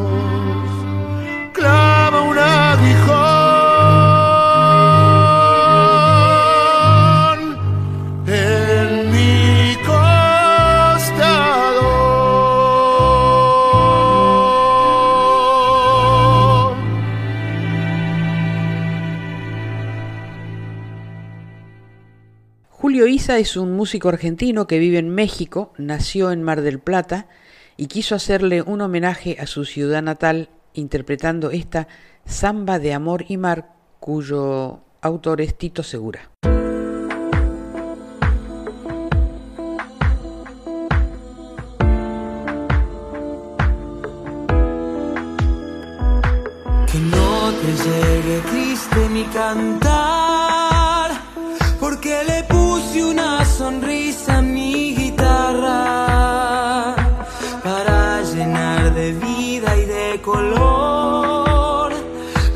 es 23.41 23.57
un 23.57 23.71
músico 23.71 24.07
argentino 24.07 24.67
que 24.67 24.77
vive 24.77 24.99
en 24.99 25.09
México, 25.09 25.73
nació 25.77 26.31
en 26.31 26.43
Mar 26.43 26.61
del 26.61 26.79
Plata 26.79 27.27
y 27.75 27.87
quiso 27.87 28.13
hacerle 28.13 28.61
un 28.61 28.81
homenaje 28.81 29.37
a 29.39 29.47
su 29.47 29.65
ciudad 29.65 30.03
natal 30.03 30.49
interpretando 30.73 31.49
esta 31.49 31.87
Samba 32.23 32.77
de 32.77 32.93
Amor 32.93 33.25
y 33.27 33.37
Mar, 33.37 33.73
cuyo 33.99 34.81
autor 35.01 35.41
es 35.41 35.57
Tito 35.57 35.81
Segura. 35.81 36.29
Que 46.91 46.99
no 46.99 47.51
te 47.53 47.71
llegue 47.83 48.41
triste 48.51 49.25
cantar 49.33 50.30
y 52.95 53.01
una 53.01 53.43
sonrisa 53.45 54.39
en 54.39 54.53
mi 54.53 54.95
guitarra 54.95 56.95
para 57.63 58.21
llenar 58.23 58.93
de 58.93 59.13
vida 59.13 59.77
y 59.77 59.85
de 59.85 60.21
color 60.21 61.93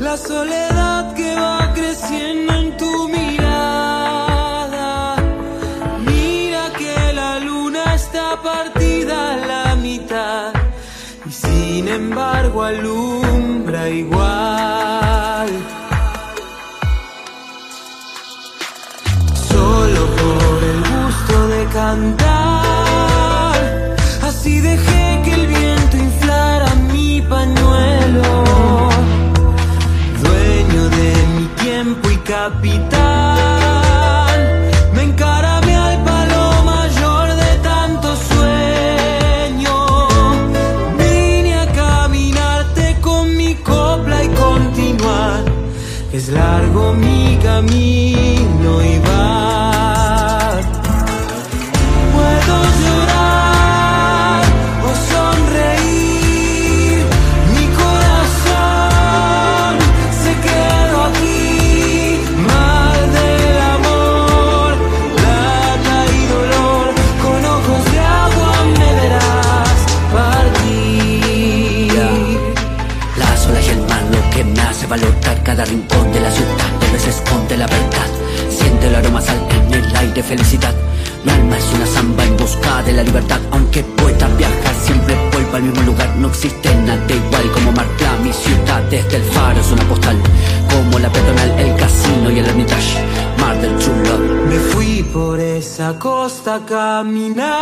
la 0.00 0.16
soledad 0.16 1.14
que 1.14 1.34
va 1.34 1.72
creciendo 1.74 2.52
en 2.54 2.76
tu 2.76 3.08
mirada. 3.08 5.16
Mira 6.04 6.70
que 6.78 7.12
la 7.14 7.40
luna 7.40 7.94
está 7.94 8.40
partida 8.42 9.34
a 9.34 9.36
la 9.52 9.76
mitad 9.76 10.52
y 11.24 11.30
sin 11.30 11.88
embargo 11.88 12.62
alumbra 12.62 13.88
igual. 13.88 14.45
levantar. 21.96 23.56
Así 24.22 24.60
dejé 24.60 25.22
que 25.24 25.34
el 25.34 25.46
viento 25.46 25.96
inflara 25.96 26.74
mi 26.92 27.22
pañuelo. 27.22 28.44
Dueño 30.22 30.88
de 30.90 31.12
mi 31.36 31.46
tiempo 31.62 32.10
y 32.10 32.16
capital. 32.18 32.98
Me 34.94 35.02
encarame 35.02 35.76
al 35.76 36.04
palo 36.04 36.62
mayor 36.64 37.28
de 37.34 37.58
tanto 37.62 38.16
sueño. 38.30 39.76
Vine 40.98 41.54
a 41.58 41.66
caminarte 41.72 42.96
con 43.00 43.36
mi 43.36 43.54
copla 43.56 44.24
y 44.24 44.28
continuar. 44.28 45.44
Es 46.12 46.28
largo 46.28 46.92
mi 46.94 47.38
camino. 47.42 47.85
costa 96.26 96.58
caminar. 96.66 97.55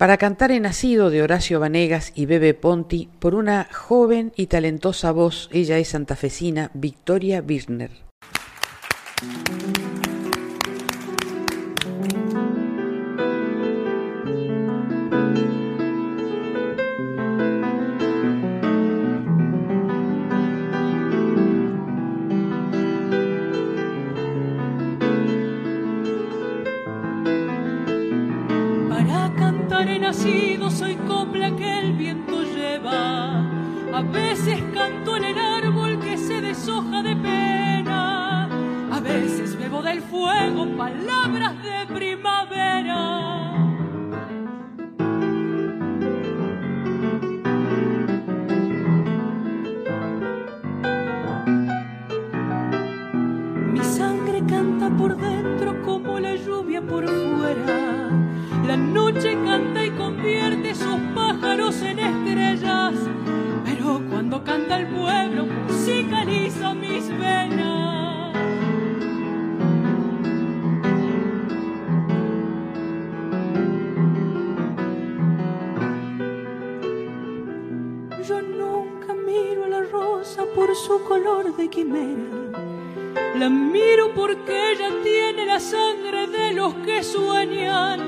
para 0.00 0.16
cantar 0.16 0.50
en 0.50 0.62
Nacido 0.62 1.10
de 1.10 1.22
Horacio 1.22 1.60
Vanegas 1.60 2.12
y 2.14 2.24
Bebe 2.24 2.54
Ponti 2.54 3.10
por 3.18 3.34
una 3.34 3.68
joven 3.70 4.32
y 4.34 4.46
talentosa 4.46 5.12
voz, 5.12 5.50
ella 5.52 5.76
es 5.76 5.88
santafesina, 5.88 6.70
Victoria 6.72 7.42
Birner. 7.42 8.09
por 80.46 80.74
su 80.74 81.02
color 81.04 81.54
de 81.56 81.68
quimera. 81.68 82.24
La 83.36 83.48
miro 83.48 84.12
porque 84.14 84.72
ella 84.72 84.90
tiene 85.02 85.46
la 85.46 85.60
sangre 85.60 86.26
de 86.26 86.52
los 86.52 86.74
que 86.74 87.02
sueñan, 87.02 88.00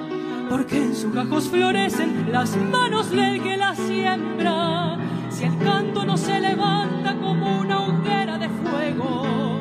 porque 0.49 0.77
en 0.77 0.95
sus 0.95 1.13
gajos 1.13 1.49
florecen 1.49 2.31
las 2.31 2.57
manos 2.57 3.11
del 3.11 3.43
que 3.43 3.57
la 3.57 3.75
siembra. 3.75 4.99
Si 5.31 5.45
el 5.45 5.57
canto 5.59 6.05
no 6.05 6.17
se 6.17 6.41
levanta 6.41 7.17
como 7.17 7.61
una 7.61 7.87
hoguera 7.87 8.39
de 8.39 8.49
fuego, 8.49 9.59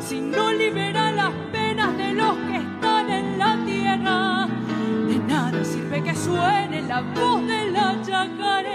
si 0.00 0.20
no 0.20 0.52
libera 0.52 1.10
las 1.12 1.32
penas 1.52 1.96
de 1.96 2.12
los 2.12 2.36
que 2.36 2.56
están 2.56 3.10
en 3.10 3.38
la 3.38 3.56
tierra, 3.64 4.48
de 5.08 5.18
nada 5.18 5.64
sirve 5.64 6.02
que 6.02 6.14
suene 6.14 6.82
la 6.82 7.00
voz 7.00 7.46
de 7.46 7.70
la 7.70 7.96
chacarera. 8.02 8.73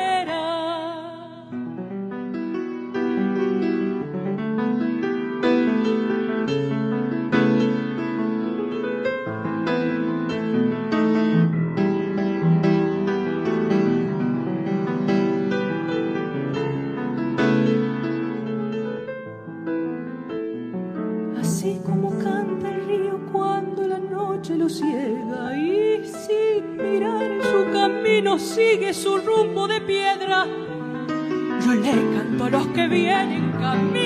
Vienen 33.59 33.71
caminando 33.71 33.98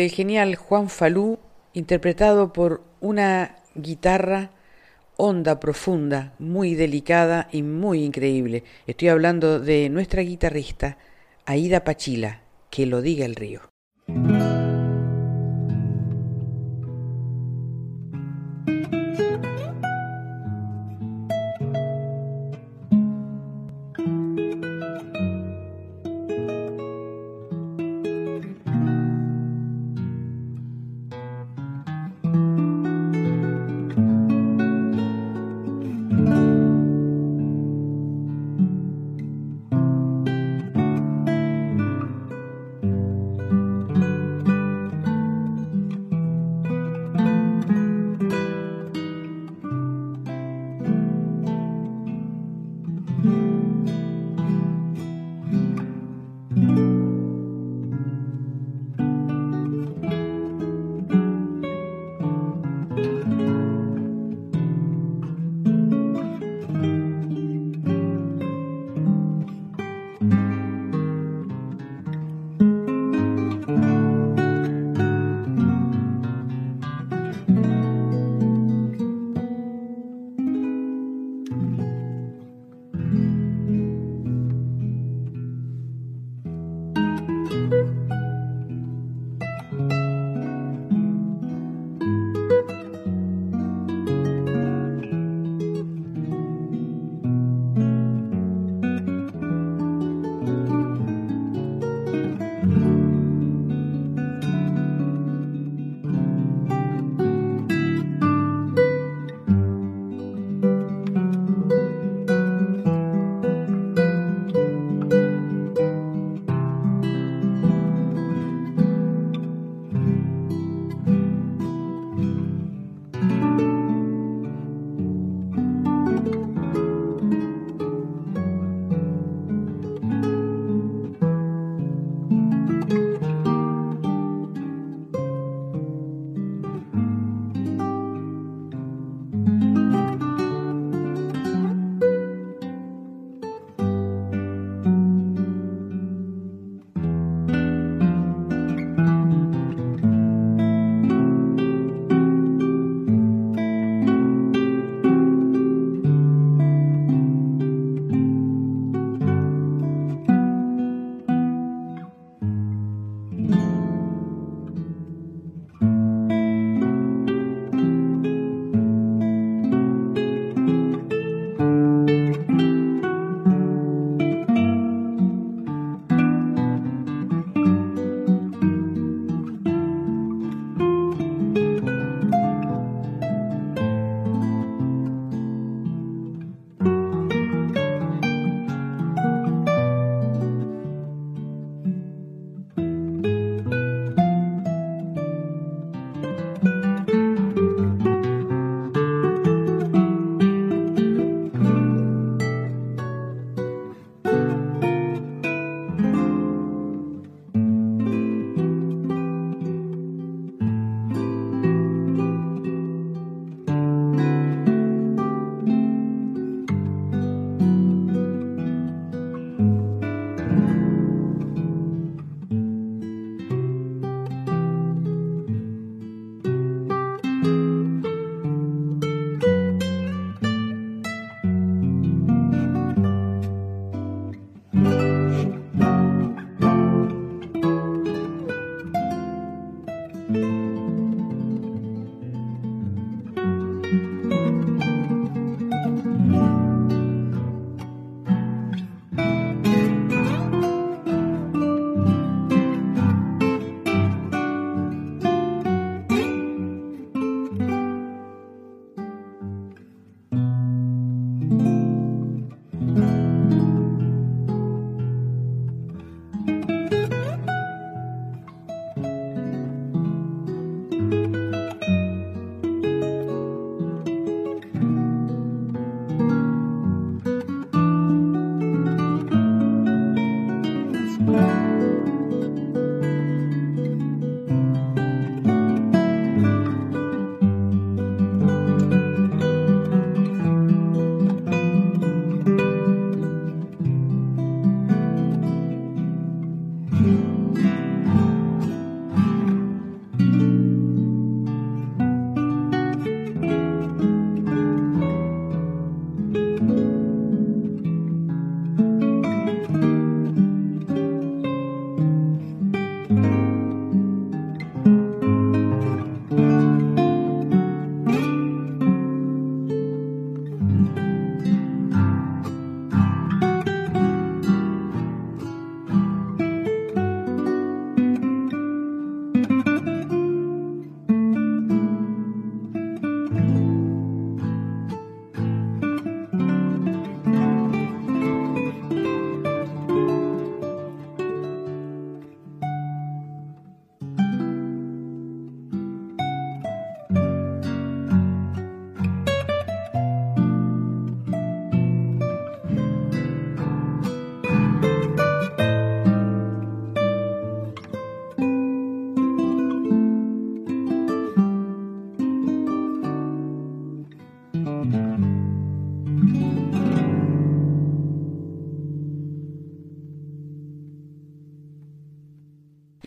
del 0.00 0.10
genial 0.10 0.56
Juan 0.56 0.88
Falú, 0.88 1.38
interpretado 1.74 2.54
por 2.54 2.82
una 3.02 3.56
guitarra 3.74 4.50
honda, 5.16 5.60
profunda, 5.60 6.32
muy 6.38 6.74
delicada 6.74 7.48
y 7.52 7.62
muy 7.62 8.02
increíble. 8.02 8.64
Estoy 8.86 9.08
hablando 9.08 9.60
de 9.60 9.90
nuestra 9.90 10.22
guitarrista, 10.22 10.96
Aida 11.44 11.84
Pachila, 11.84 12.40
que 12.70 12.86
lo 12.86 13.02
diga 13.02 13.26
el 13.26 13.36
río. 13.36 13.69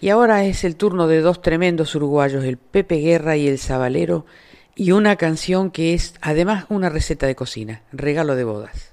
Y 0.04 0.10
ahora 0.10 0.44
es 0.44 0.66
el 0.66 0.76
turno 0.76 1.08
de 1.08 1.22
dos 1.22 1.42
tremendos 1.42 1.96
uruguayos, 1.96 2.44
el 2.44 2.58
Pepe 2.58 2.98
Guerra 2.98 3.38
y 3.38 3.48
el 3.48 3.58
Zabalero, 3.58 4.26
y 4.76 4.92
una 4.92 5.16
canción 5.16 5.72
que 5.72 5.94
es 5.94 6.16
además 6.20 6.66
una 6.68 6.90
receta 6.90 7.26
de 7.26 7.36
cocina, 7.36 7.84
regalo 7.94 8.36
de 8.36 8.44
bodas. 8.44 8.92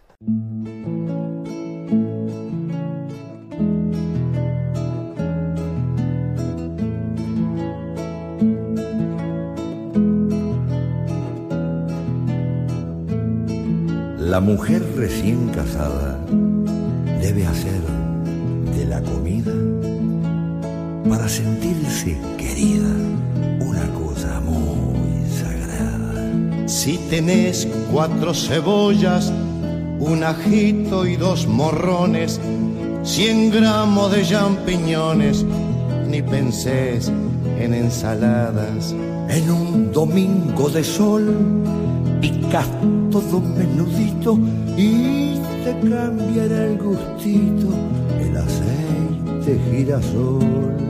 La 14.17 14.39
mujer 14.39 14.81
recién 14.95 15.49
casada 15.49 16.25
debe 17.21 17.49
hacer 17.49 17.83
de 18.77 18.85
la 18.85 19.03
comida 19.03 19.80
para 21.09 21.29
sentirse 21.29 22.17
querida, 22.37 22.89
una 23.61 23.87
cosa 23.95 24.41
muy 24.41 25.29
sagrada. 25.29 26.69
Si 26.69 26.99
tenés 27.09 27.67
cuatro 27.91 28.35
cebollas, 28.35 29.33
un 29.99 30.25
ajito 30.25 31.07
y 31.07 31.17
dos 31.17 31.47
morrones, 31.47 32.41
cien 33.03 33.51
gramos 33.51 34.13
de 34.13 34.25
champiñones, 34.25 35.45
ni 36.09 36.23
pensés 36.23 37.11
en 37.59 37.75
ensaladas. 37.75 38.95
En 39.29 39.51
un 39.51 39.93
domingo 39.93 40.69
de 40.71 40.83
sol, 40.83 41.35
picas 42.21 42.67
todo 43.11 43.41
menudito 43.41 44.39
y 44.77 45.35
te 45.65 45.89
cambiará 45.89 46.67
el 46.67 46.79
gustito 46.79 47.69
el 48.21 48.37
aceite 48.37 49.59
girasol. 49.71 50.90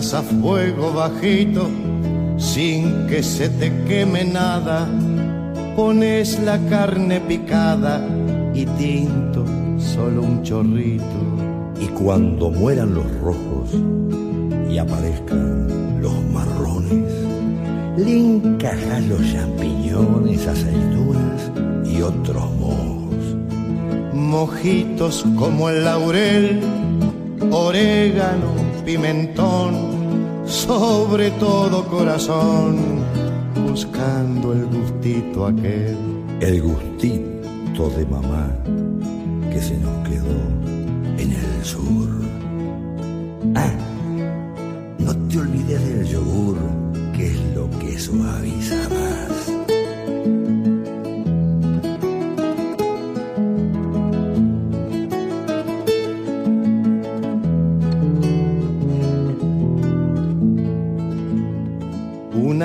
A 0.00 0.22
fuego 0.22 0.94
bajito 0.94 1.68
sin 2.38 3.06
que 3.06 3.22
se 3.22 3.50
te 3.50 3.70
queme 3.84 4.24
nada. 4.24 4.88
Pones 5.76 6.40
la 6.40 6.58
carne 6.70 7.20
picada 7.20 8.08
y 8.54 8.64
tinto 8.64 9.44
solo 9.76 10.22
un 10.22 10.42
chorrito. 10.42 11.04
Y 11.78 11.86
cuando 11.88 12.48
mueran 12.48 12.94
los 12.94 13.04
rojos 13.20 13.72
y 14.70 14.78
aparezcan 14.78 16.00
los 16.00 16.24
marrones, 16.32 17.12
le 17.98 18.20
encajas 18.20 19.04
los 19.04 19.20
champiñones, 19.30 20.46
aceitunas 20.46 21.52
y 21.84 22.00
otros 22.00 22.50
mojos. 22.58 23.36
Mojitos 24.14 25.26
como 25.36 25.68
el 25.68 25.84
laurel, 25.84 26.60
orégano, 27.50 28.70
pimentón 28.86 29.89
sobre 30.50 31.30
todo 31.32 31.86
corazón, 31.86 32.76
buscando 33.66 34.52
el 34.52 34.66
gustito 34.66 35.46
aquel. 35.46 35.96
El 36.40 36.62
gustito 36.62 37.88
de 37.96 38.04
mamá 38.06 38.50
que 39.52 39.60
se 39.60 39.76
nos 39.78 40.08
quedó 40.08 40.40
en 41.18 41.32
el 41.32 41.64
sur. 41.64 42.08
Ah, 43.54 43.72
no 44.98 45.14
te 45.28 45.38
olvides 45.38 45.82
del 45.84 45.89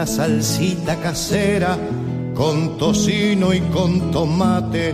salsita 0.06 0.96
casera 0.98 1.78
con 2.34 2.78
tocino 2.78 3.54
y 3.54 3.62
con 3.62 4.12
tomate. 4.12 4.94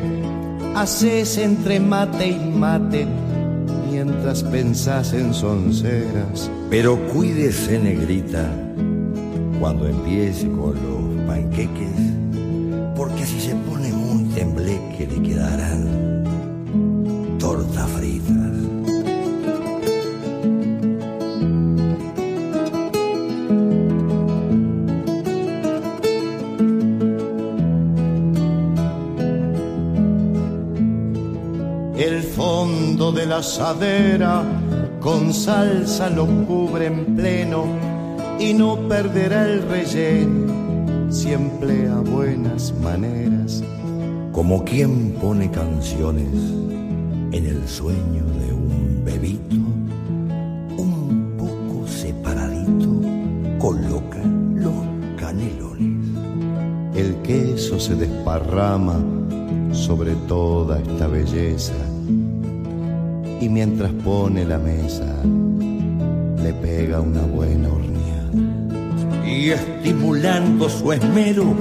Haces 0.75 1.37
entre 1.37 1.79
mate 1.79 2.27
y 2.29 2.39
mate 2.39 3.07
mientras 3.89 4.43
pensás 4.43 5.13
en 5.13 5.33
sonceras. 5.33 6.49
Pero 6.69 6.97
cuídese, 7.07 7.79
negrita, 7.79 8.49
cuando 9.59 9.87
empiece 9.87 10.47
con 10.47 10.75
los 10.75 11.27
panqueques, 11.27 11.99
porque 12.95 13.25
si 13.25 13.39
se 13.39 13.55
pone 13.55 13.91
muy 13.91 14.23
tembleque 14.33 15.07
le 15.07 15.21
quedarán 15.21 16.21
torta 17.37 17.87
frita. 17.87 18.50
De 33.21 33.27
la 33.27 33.37
asadera 33.37 34.43
con 34.99 35.31
salsa 35.31 36.09
lo 36.09 36.25
cubre 36.47 36.87
en 36.87 37.15
pleno 37.15 37.65
y 38.39 38.51
no 38.51 38.87
perderá 38.87 39.47
el 39.47 39.61
relleno 39.69 41.11
si 41.11 41.31
emplea 41.31 41.97
buenas 41.97 42.73
maneras. 42.81 43.63
Como 44.31 44.63
quien 44.63 45.11
pone 45.21 45.51
canciones 45.51 46.33
en 47.31 47.45
el 47.45 47.67
sueño 47.67 48.23
de 48.39 48.53
un 48.53 49.03
bebito, 49.05 49.55
un 50.81 51.35
poco 51.37 51.87
separadito 51.87 52.89
coloca 53.59 54.23
los 54.55 54.73
canelones. 55.17 56.07
El 56.95 57.15
queso 57.17 57.79
se 57.79 57.93
desparrama 57.93 58.99
sobre 59.73 60.15
toda 60.27 60.79
esta 60.79 61.05
belleza 61.05 61.90
y 63.41 63.49
mientras 63.49 63.91
pone 64.03 64.45
la 64.45 64.59
mesa 64.59 65.15
le 66.43 66.53
pega 66.53 67.01
una 67.01 67.21
buena 67.21 67.69
horneada. 67.69 69.27
Y 69.27 69.49
estimulando 69.49 70.69
su 70.69 70.93
esmero 70.93 71.55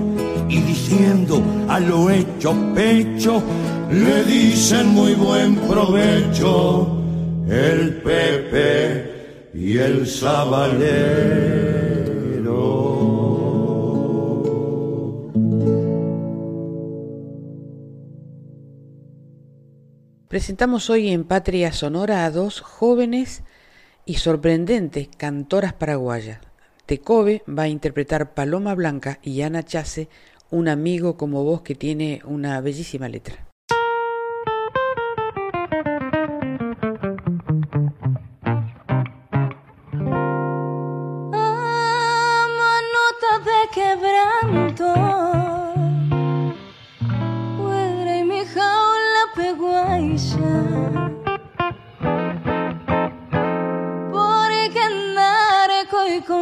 y 0.48 0.60
diciendo 0.60 1.42
a 1.68 1.80
lo 1.80 2.10
hecho 2.10 2.54
pecho, 2.74 3.42
le 3.90 4.24
dicen 4.24 4.88
muy 4.88 5.14
buen 5.14 5.56
provecho 5.56 6.98
el 7.48 7.94
Pepe 8.02 9.50
y 9.54 9.78
el 9.78 10.06
Sabalé. 10.06 11.59
presentamos 20.40 20.88
hoy 20.88 21.10
en 21.10 21.24
Patria 21.24 21.70
Sonora 21.70 22.24
a 22.24 22.30
dos 22.30 22.62
jóvenes 22.62 23.42
y 24.06 24.14
sorprendentes 24.14 25.10
cantoras 25.18 25.74
paraguayas. 25.74 26.38
Tecobe 26.86 27.42
va 27.46 27.64
a 27.64 27.68
interpretar 27.68 28.32
Paloma 28.32 28.74
Blanca 28.74 29.18
y 29.22 29.42
Ana 29.42 29.62
Chase, 29.64 30.08
un 30.48 30.68
amigo 30.68 31.18
como 31.18 31.44
vos 31.44 31.60
que 31.60 31.74
tiene 31.74 32.22
una 32.24 32.58
bellísima 32.62 33.10
letra. 33.10 33.49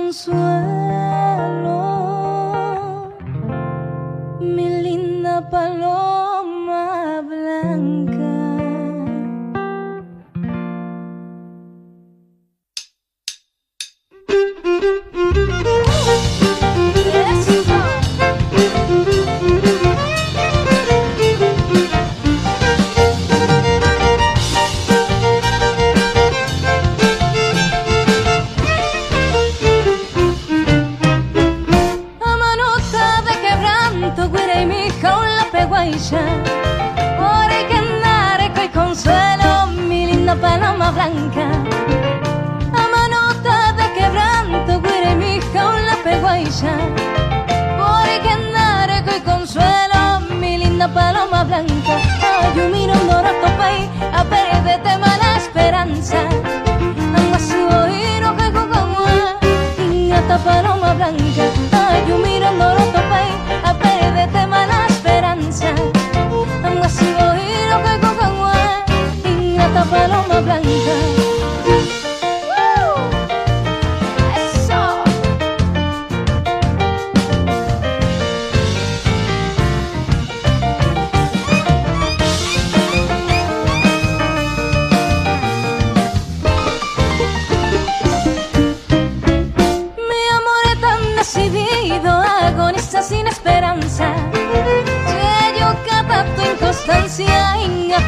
consuelo. 0.09 1.98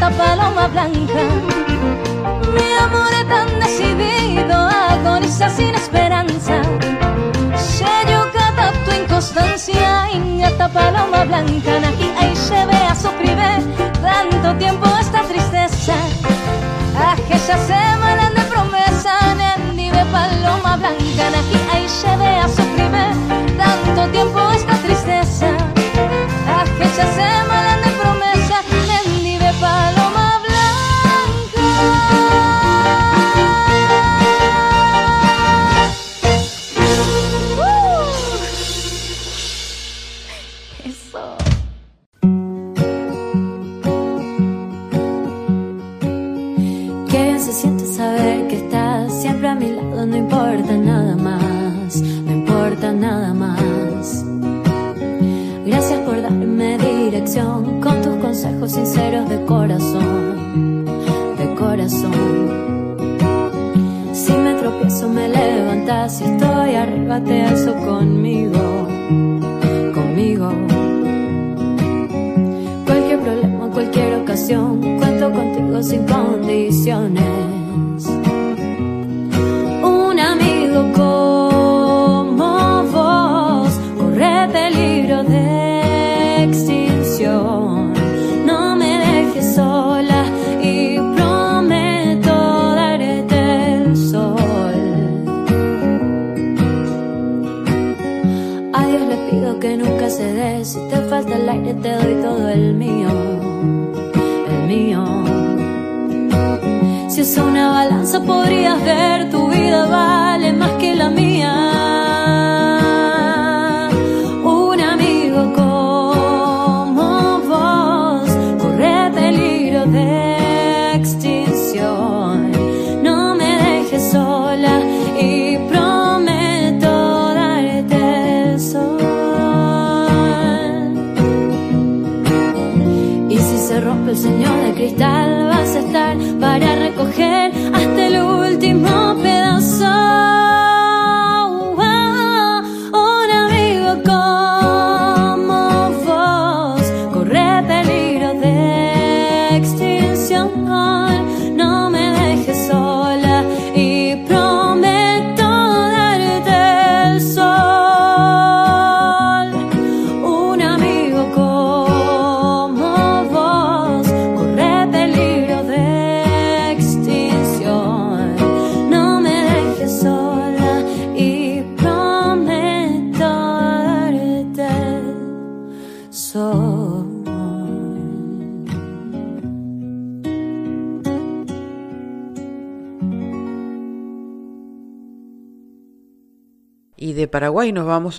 esta 0.01 0.11
paloma 0.17 0.67
blanca. 0.69 1.23
Mi 2.55 2.73
amor 2.85 3.13
es 3.13 3.29
tan 3.29 3.61
decidido, 3.61 4.55
agoniza 4.55 5.51
sin 5.51 5.75
esperanza. 5.75 6.63
Se 7.55 7.93
yo 8.11 8.21
cada 8.33 8.73
tu 8.85 8.93
inconstancia 8.93 10.09
esta 10.43 10.69
paloma 10.71 11.25
blanca. 11.25 11.73
Aquí 11.91 12.11
ahí 12.19 12.35
se 12.35 12.65
ve 12.65 12.81
a 12.93 12.95
sufrir 12.95 13.39
eh, 13.39 13.61
tanto 14.01 14.55
tiempo 14.57 14.87
esta 14.99 15.21
tristeza. 15.25 15.95
A 16.97 17.17
que 17.17 17.39
se 17.39 17.57
semanas 17.67 18.35
de 18.35 18.43
promesa, 18.53 19.13
en 19.77 19.91
paloma 20.11 20.77
blanca. 20.79 21.25
Aquí 21.41 21.59
ahí 21.75 21.87
se 21.87 22.17
ve 22.17 22.37
a 22.39 22.49
sufrir 22.49 22.91
eh, 22.95 23.13
tanto 23.59 24.11
tiempo 24.13 24.41
esta 24.51 24.73
tristeza. 24.73 24.80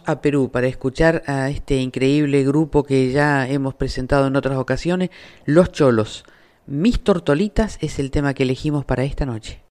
A 0.06 0.22
Perú 0.22 0.50
para 0.52 0.68
escuchar 0.68 1.24
a 1.28 1.50
este 1.50 1.78
increíble 1.78 2.44
grupo 2.44 2.84
que 2.84 3.12
ya 3.12 3.48
hemos 3.48 3.76
presentado 3.76 4.28
en 4.28 4.36
otras 4.36 4.58
ocasiones, 4.58 5.10
Los 5.46 5.72
Cholos. 5.72 6.24
Mis 6.66 7.04
Tortolitas 7.04 7.78
es 7.82 8.00
el 8.00 8.12
tema 8.12 8.34
que 8.34 8.44
elegimos 8.44 8.86
para 8.86 9.04
esta 9.04 9.26
noche. 9.26 9.71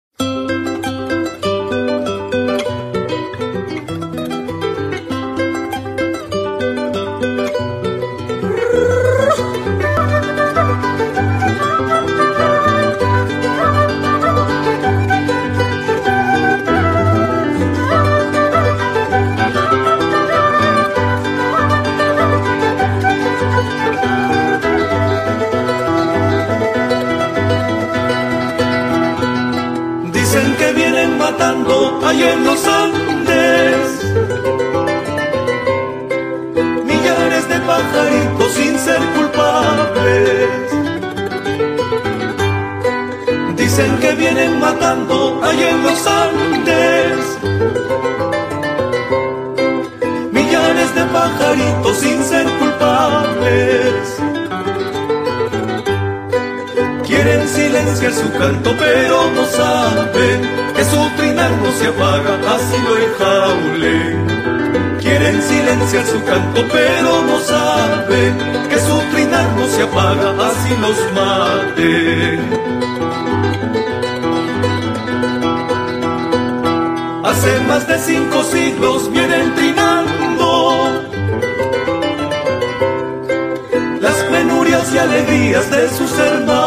En 32.32 32.44
los 32.44 32.66
Andes. 32.66 33.86
Millares 36.84 37.48
de 37.48 37.58
pajaritos 37.60 38.52
sin 38.52 38.78
ser 38.78 39.00
culpables. 39.16 40.66
Dicen 43.56 43.98
que 43.98 44.12
vienen 44.12 44.60
matando 44.60 45.40
allá 45.42 45.70
en 45.70 45.82
los 45.82 46.06
Andes. 46.06 47.18
Millares 50.32 50.94
de 50.94 51.04
pajaritos 51.16 51.96
sin 51.98 52.24
ser 52.24 52.46
culpables. 52.58 54.04
Quieren 57.06 57.48
silenciar 57.48 58.12
su 58.12 58.30
canto, 58.38 58.70
pero 58.78 59.30
no 59.32 59.44
saben 59.46 59.79
enjaulen. 63.10 64.98
Quieren 65.00 65.42
silenciar 65.42 66.04
su 66.06 66.22
canto, 66.24 66.62
pero 66.72 67.22
no 67.22 67.38
saben 67.40 68.36
que 68.68 68.78
su 68.78 68.96
trinar 69.12 69.46
no 69.56 69.66
se 69.66 69.82
apaga, 69.82 70.30
así 70.48 70.76
los 70.84 70.98
maten. 71.14 72.40
Hace 77.24 77.60
más 77.68 77.86
de 77.86 77.98
cinco 77.98 78.42
siglos 78.44 79.10
vienen 79.12 79.54
trinando 79.54 81.02
las 84.00 84.16
penurias 84.30 84.94
y 84.94 84.98
alegrías 84.98 85.70
de 85.70 85.88
sus 85.90 86.18
hermanos 86.18 86.59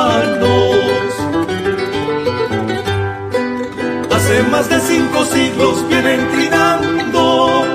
más 4.53 4.69
de 4.69 4.79
cinco 4.81 5.25
siglos 5.25 5.83
vienen 5.89 6.29
trinando 6.31 7.65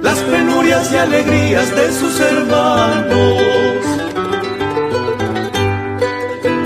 las 0.00 0.18
penurias 0.20 0.92
y 0.92 0.96
alegrías 0.96 1.74
de 1.74 1.92
sus 1.92 2.20
hermanos. 2.20 3.82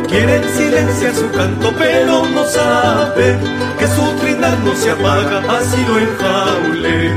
Quieren 0.07 0.45
silenciar 0.55 1.15
su 1.15 1.31
canto, 1.31 1.73
pero 1.79 2.27
no 2.27 2.45
saben 2.45 3.39
que 3.79 3.87
su 3.87 4.05
trinar 4.21 4.59
no 4.59 4.75
se 4.75 4.91
apaga, 4.91 5.39
así 5.59 5.81
lo 5.89 5.99
enjaule. 6.07 7.11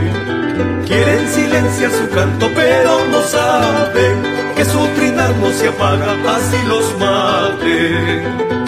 Quieren 0.87 1.27
silenciar 1.27 1.91
su 1.91 2.07
canto, 2.15 2.49
pero 2.55 2.91
no 3.11 3.21
saben 3.23 4.15
que 4.55 4.63
su 4.63 4.79
trinar 4.95 5.35
no 5.35 5.51
se 5.51 5.67
apaga, 5.67 6.15
así 6.37 6.59
los 6.65 6.97
mate. 6.97 8.60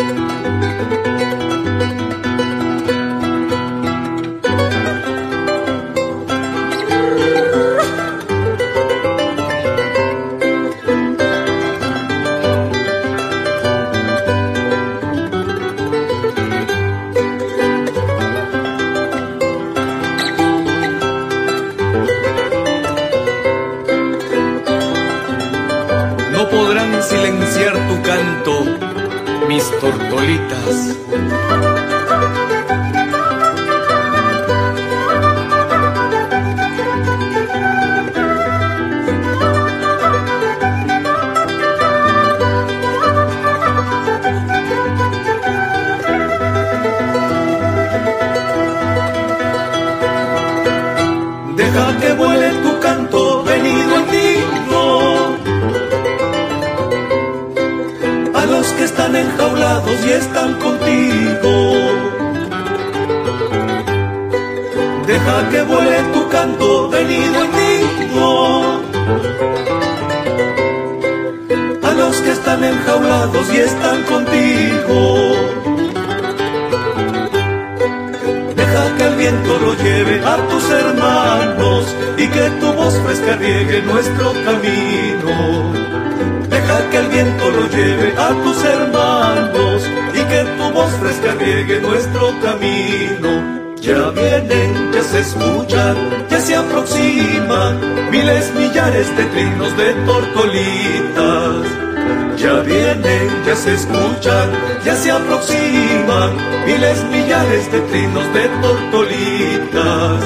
Aproximan 105.16 106.32
miles, 106.66 107.04
millares 107.12 107.72
de 107.72 107.80
trinos 107.82 108.34
de 108.34 108.48
tortolitas. 108.62 110.20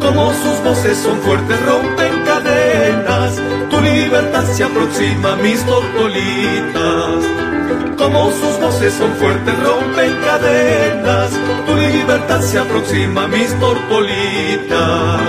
Como 0.00 0.32
sus 0.32 0.64
voces 0.64 0.98
son 0.98 1.18
fuertes, 1.20 1.58
rompen 1.66 2.24
cadenas 2.24 3.40
libertad 4.08 4.44
se 4.44 4.64
aproxima, 4.64 5.36
mis 5.36 5.62
tortolitas. 5.64 7.24
Como 7.96 8.30
sus 8.30 8.60
voces 8.60 8.94
son 8.94 9.12
fuertes, 9.16 9.54
rompen 9.62 10.16
cadenas. 10.20 11.30
Tu 11.66 11.76
libertad 11.76 12.40
se 12.40 12.58
aproxima, 12.58 13.28
mis 13.28 13.52
tortolitas. 13.58 15.20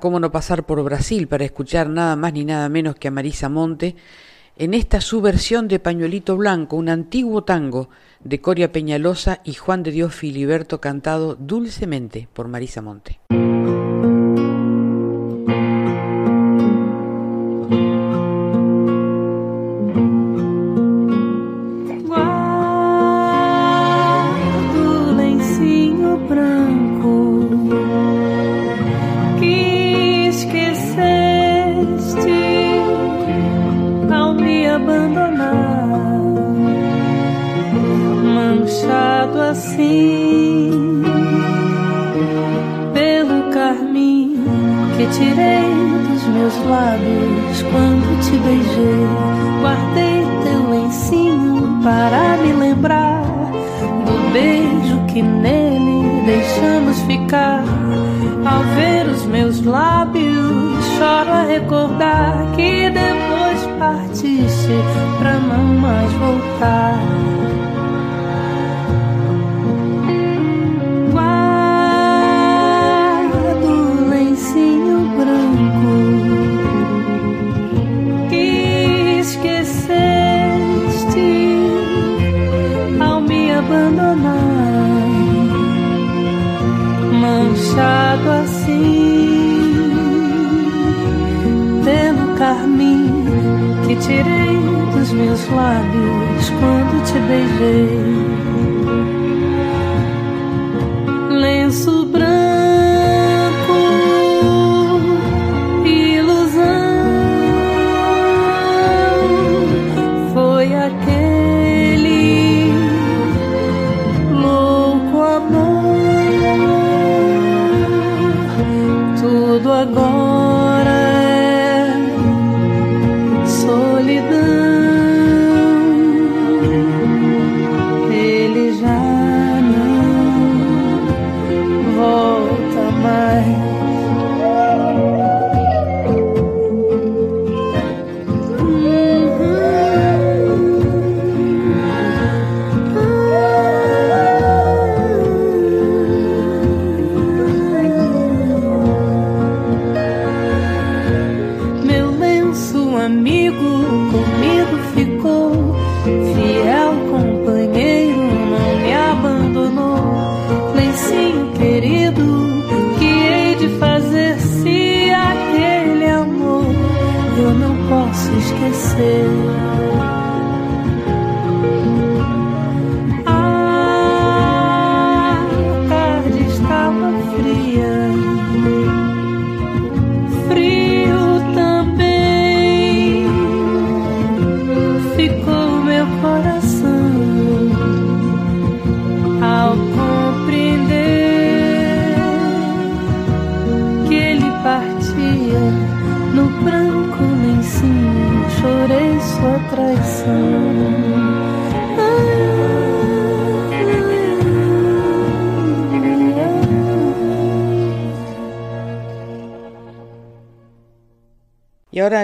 ¿Cómo 0.00 0.18
no 0.18 0.32
pasar 0.32 0.64
por 0.64 0.82
Brasil 0.82 1.28
para 1.28 1.44
escuchar 1.44 1.88
nada 1.88 2.16
más 2.16 2.32
ni 2.32 2.44
nada 2.44 2.68
menos 2.68 2.96
que 2.96 3.08
a 3.08 3.10
Marisa 3.10 3.48
Monte 3.48 3.94
en 4.56 4.74
esta 4.74 5.00
subversión 5.00 5.68
de 5.68 5.78
Pañuelito 5.78 6.36
Blanco, 6.36 6.76
un 6.76 6.88
antiguo 6.88 7.44
tango 7.44 7.88
de 8.24 8.40
Coria 8.40 8.72
Peñalosa 8.72 9.40
y 9.44 9.54
Juan 9.54 9.82
de 9.82 9.92
Dios 9.92 10.14
Filiberto 10.14 10.80
cantado 10.80 11.34
dulcemente 11.34 12.28
por 12.32 12.48
Marisa 12.48 12.82
Monte. 12.82 13.20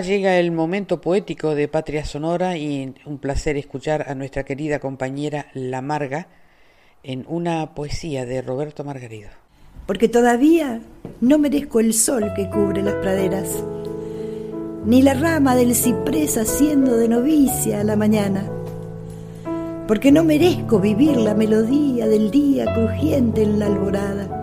Llega 0.01 0.39
el 0.39 0.53
momento 0.53 1.01
poético 1.01 1.55
de 1.55 1.69
Patria 1.69 2.05
Sonora 2.05 2.57
y 2.57 2.95
un 3.05 3.19
placer 3.19 3.57
escuchar 3.57 4.07
a 4.09 4.15
nuestra 4.15 4.45
querida 4.45 4.79
compañera 4.79 5.47
La 5.55 5.83
Marga 5.83 6.29
en 7.03 7.25
una 7.29 7.75
poesía 7.75 8.27
de 8.27 8.43
Roberto 8.43 8.85
Margarido. 8.85 9.31
porque 9.87 10.09
todavía 10.09 10.81
no 11.21 11.39
merezco 11.39 11.79
el 11.81 11.95
sol 11.95 12.33
que 12.35 12.51
cubre 12.51 12.83
las 12.83 12.95
praderas, 12.95 13.63
ni 14.85 15.03
la 15.03 15.15
rama 15.15 15.55
del 15.55 15.75
ciprés 15.75 16.37
haciendo 16.37 16.97
de 16.97 17.09
novicia 17.09 17.81
a 17.81 17.85
la 17.85 17.97
mañana, 17.97 18.51
porque 19.87 20.11
no 20.11 20.25
merezco 20.25 20.81
vivir 20.81 21.17
la 21.17 21.35
melodía 21.35 22.09
del 22.09 22.31
día 22.31 22.65
crujiente 22.75 23.43
en 23.43 23.59
la 23.61 23.67
alborada, 23.67 24.36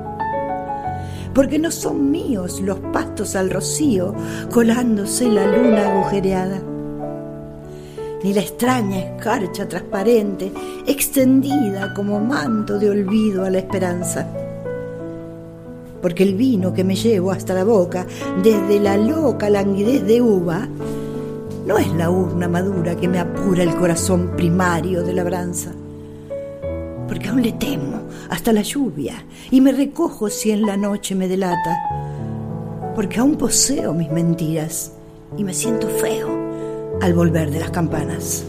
porque 1.34 1.60
no 1.60 1.72
son 1.72 2.12
míos 2.12 2.62
los 2.62 2.80
pastos 2.80 3.36
al 3.36 3.50
rocío 3.50 4.14
colándose 4.52 5.30
la 5.30 5.46
luna 5.46 5.92
agujereada, 5.92 6.62
ni 8.24 8.34
la 8.34 8.42
extraña 8.42 9.00
escarcha 9.00 9.68
transparente 9.68 10.52
extendida 10.88 11.94
como 11.94 12.20
manto 12.20 12.80
de 12.80 12.90
olvido 12.90 13.44
a 13.44 13.50
la 13.50 13.60
esperanza 13.60 14.28
porque 16.04 16.24
el 16.24 16.36
vino 16.36 16.74
que 16.74 16.84
me 16.84 16.98
llevo 16.98 17.32
hasta 17.32 17.54
la 17.54 17.64
boca, 17.64 18.06
desde 18.44 18.78
la 18.82 18.98
loca 18.98 19.50
languidez 19.50 20.06
de 20.06 20.22
uva, 20.22 20.68
no 21.66 21.78
es 21.78 21.88
la 21.94 22.10
urna 22.10 22.50
madura 22.50 22.98
que 22.98 23.08
me 23.08 23.20
apura 23.20 23.64
el 23.64 23.74
corazón 23.76 24.34
primario 24.36 25.02
de 25.02 25.14
labranza. 25.14 25.72
Porque 27.14 27.30
aún 27.30 27.44
le 27.44 27.52
temo 27.52 28.02
hasta 28.32 28.52
la 28.52 28.64
lluvia 28.64 29.24
y 29.52 29.62
me 29.62 29.72
recojo 29.72 30.32
si 30.32 30.50
en 30.50 30.64
la 30.64 30.78
noche 30.78 31.14
me 31.14 31.28
delata. 31.28 31.78
Porque 32.96 33.20
aún 33.20 33.36
poseo 33.36 33.94
mis 33.94 34.10
mentiras 34.10 34.94
y 35.38 35.44
me 35.44 35.54
siento 35.54 35.88
feo 35.88 36.98
al 37.04 37.14
volver 37.14 37.52
de 37.52 37.60
las 37.60 37.70
campanas. 37.70 38.44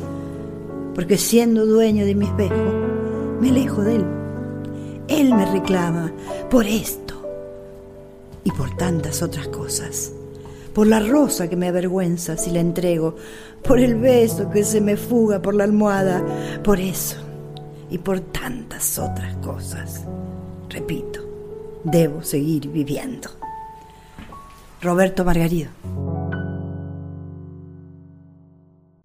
Porque 0.94 1.18
siendo 1.18 1.66
dueño 1.66 2.06
de 2.06 2.14
mi 2.14 2.24
espejo, 2.24 2.72
me 3.38 3.50
alejo 3.50 3.82
de 3.82 3.96
él. 3.96 4.06
Él 5.08 5.34
me 5.34 5.44
reclama 5.44 6.10
por 6.50 6.64
esto 6.64 7.16
y 8.44 8.50
por 8.50 8.74
tantas 8.78 9.20
otras 9.20 9.48
cosas. 9.48 10.10
Por 10.72 10.86
la 10.86 11.00
rosa 11.00 11.50
que 11.50 11.56
me 11.56 11.68
avergüenza 11.68 12.38
si 12.38 12.50
la 12.50 12.60
entrego, 12.60 13.16
por 13.62 13.78
el 13.78 13.96
beso 13.96 14.48
que 14.48 14.64
se 14.64 14.80
me 14.80 14.96
fuga 14.96 15.42
por 15.42 15.54
la 15.54 15.64
almohada, 15.64 16.24
por 16.62 16.80
eso 16.80 17.18
y 17.94 17.98
por 17.98 18.18
tantas 18.18 18.98
otras 18.98 19.36
cosas. 19.36 20.04
Repito, 20.68 21.20
debo 21.84 22.24
seguir 22.24 22.68
viviendo. 22.68 23.30
Roberto 24.82 25.24
Margarido. 25.24 25.70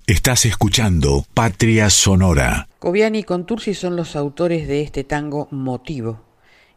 Estás 0.07 0.45
escuchando 0.45 1.23
Patria 1.35 1.91
Sonora. 1.91 2.67
Coviani 2.79 3.19
y 3.19 3.23
Contursi 3.23 3.75
son 3.75 3.95
los 3.95 4.15
autores 4.15 4.67
de 4.67 4.81
este 4.81 5.03
tango 5.03 5.47
Motivo 5.51 6.21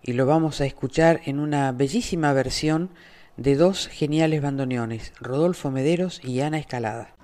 y 0.02 0.12
lo 0.12 0.26
vamos 0.26 0.60
a 0.60 0.66
escuchar 0.66 1.22
en 1.24 1.39
una 1.39 1.72
bellísima 1.72 2.34
versión 2.34 2.90
de 3.39 3.56
dos 3.56 3.89
geniales 3.89 4.43
bandoneones, 4.43 5.14
Rodolfo 5.18 5.70
Mederos 5.70 6.20
y 6.22 6.40
Ana 6.40 6.59
Escalada. 6.59 7.14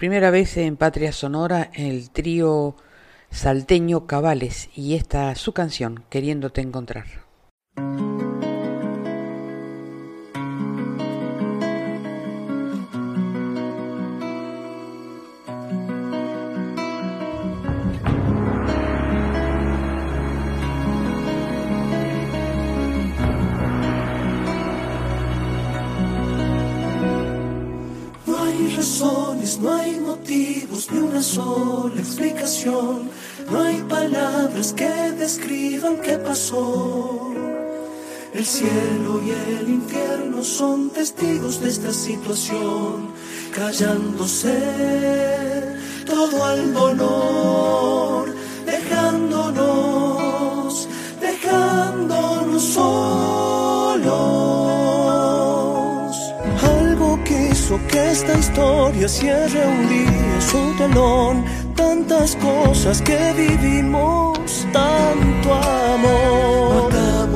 Primera 0.00 0.30
vez 0.30 0.56
en 0.56 0.78
Patria 0.78 1.12
Sonora 1.12 1.70
el 1.74 2.08
trío 2.08 2.74
salteño 3.30 4.06
Cabales 4.06 4.70
y 4.74 4.94
esta 4.94 5.34
su 5.34 5.52
canción, 5.52 6.04
Queriéndote 6.08 6.62
encontrar. 6.62 7.19
El 38.40 38.46
cielo 38.46 39.20
y 39.22 39.32
el 39.32 39.68
infierno 39.68 40.42
son 40.42 40.88
testigos 40.88 41.60
de 41.60 41.68
esta 41.68 41.92
situación, 41.92 43.10
callándose 43.54 44.56
todo 46.06 46.42
al 46.42 46.72
dolor, 46.72 48.34
dejándonos, 48.64 49.68
dejándonos 51.20 52.62
solos. 52.62 53.20
que 57.88 58.10
esta 58.10 58.36
historia 58.38 59.08
cierre 59.08 59.66
un 59.66 59.88
día 59.88 60.40
su 60.40 60.74
telón. 60.78 61.44
Tantas 61.76 62.36
cosas 62.36 63.02
que 63.02 63.32
vivimos, 63.34 64.66
tanto 64.72 65.54
amor. 65.54 66.89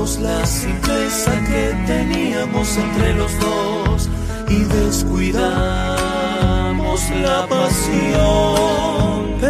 La 0.04 0.44
simpleza 0.44 1.32
que 1.46 1.74
teníamos 1.86 2.76
entre 2.76 3.14
los 3.14 3.32
dos 3.40 4.10
y 4.50 4.62
descuidamos 4.64 5.40
la 7.22 7.46
pasión, 7.48 9.40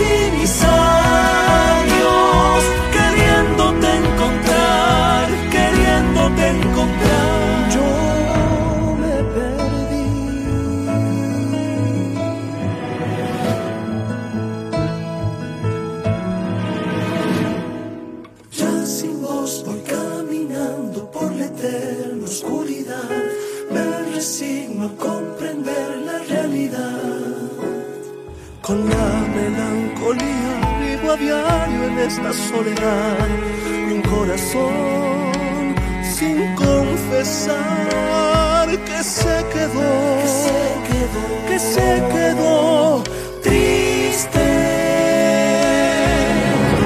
see 0.00 0.30
me 0.30 0.46
so 0.46 0.79
soledad 32.32 33.28
y 33.88 33.92
un 33.92 34.02
corazón 34.02 35.74
sin 36.02 36.54
confesar 36.54 37.88
que 38.86 39.02
se 39.02 39.44
quedó, 39.52 39.90
que 40.20 40.28
se 40.44 40.60
quedó, 40.88 41.24
que 41.48 41.58
se 41.58 41.88
quedó 42.14 43.02
triste. 43.42 44.46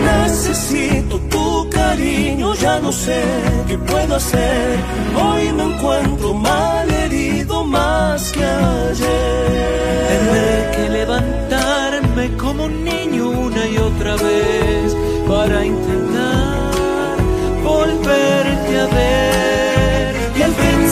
Necesito 0.05 1.19
tu 1.29 1.69
cariño, 1.71 2.55
ya 2.55 2.79
no 2.81 2.91
sé 2.91 3.23
qué 3.69 3.77
puedo 3.79 4.15
hacer. 4.17 4.79
Hoy 5.15 5.53
me 5.53 5.65
encuentro 5.75 6.33
mal 6.35 6.91
herido 6.91 7.65
más 7.65 8.33
que 8.33 8.45
ayer. 8.45 9.75
Tendré 10.09 10.71
que 10.75 10.89
levantarme 10.91 12.37
como 12.37 12.65
un 12.65 12.85
niño 12.85 13.29
una 13.31 13.67
y 13.67 13.77
otra 13.79 14.17
vez 14.17 14.97
para 15.27 15.65
intentar 15.65 17.17
volverte 17.63 18.81
a 18.81 18.87
ver 18.87 20.17
y 20.37 20.43
al 20.43 20.53
fin 20.53 20.89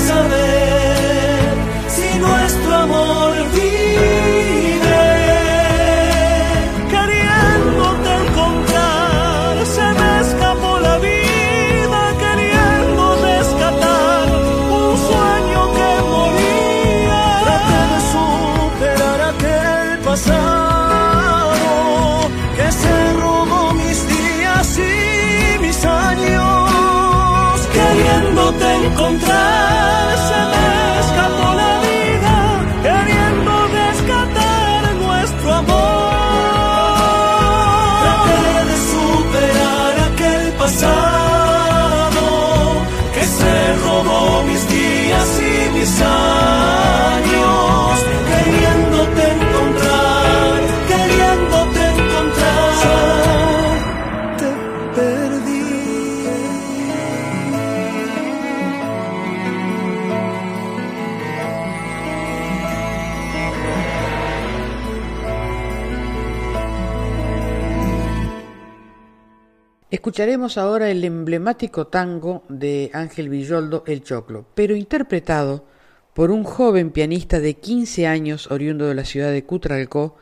Escucharemos 70.13 70.59
ahora 70.59 70.91
el 70.91 71.03
emblemático 71.05 71.87
tango 71.87 72.43
de 72.51 72.91
Ángel 72.93 73.31
Villoldo, 73.31 73.83
El 73.87 74.03
Choclo, 74.03 74.45
pero 74.55 74.77
interpretado 74.77 75.65
por 76.13 76.31
un 76.31 76.45
joven 76.45 76.91
pianista 76.91 77.41
de 77.41 77.55
15 77.55 78.07
años 78.07 78.51
oriundo 78.51 78.87
de 78.87 78.95
la 78.95 79.07
ciudad 79.07 79.33
de 79.33 79.45
Cutralcó, 79.45 80.19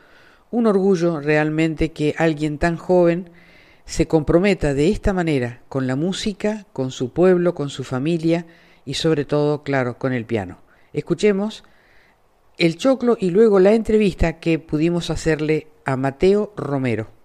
un 0.49 0.65
orgullo 0.65 1.19
realmente 1.19 1.91
que 1.91 2.15
alguien 2.17 2.57
tan 2.57 2.77
joven 2.77 3.31
se 3.83 4.07
comprometa 4.07 4.73
de 4.73 4.87
esta 4.87 5.11
manera 5.11 5.61
con 5.67 5.87
la 5.87 5.97
música, 5.97 6.67
con 6.71 6.91
su 6.91 7.11
pueblo, 7.11 7.53
con 7.53 7.69
su 7.69 7.83
familia 7.83 8.45
y 8.85 8.93
sobre 8.93 9.25
todo, 9.25 9.61
claro, 9.61 9.97
con 9.97 10.13
el 10.13 10.23
piano. 10.23 10.59
Escuchemos 10.93 11.65
el 12.57 12.77
choclo 12.77 13.17
y 13.19 13.31
luego 13.31 13.59
la 13.59 13.73
entrevista 13.73 14.39
que 14.39 14.57
pudimos 14.57 15.09
hacerle 15.09 15.67
a 15.83 15.97
Mateo 15.97 16.53
Romero. 16.55 17.20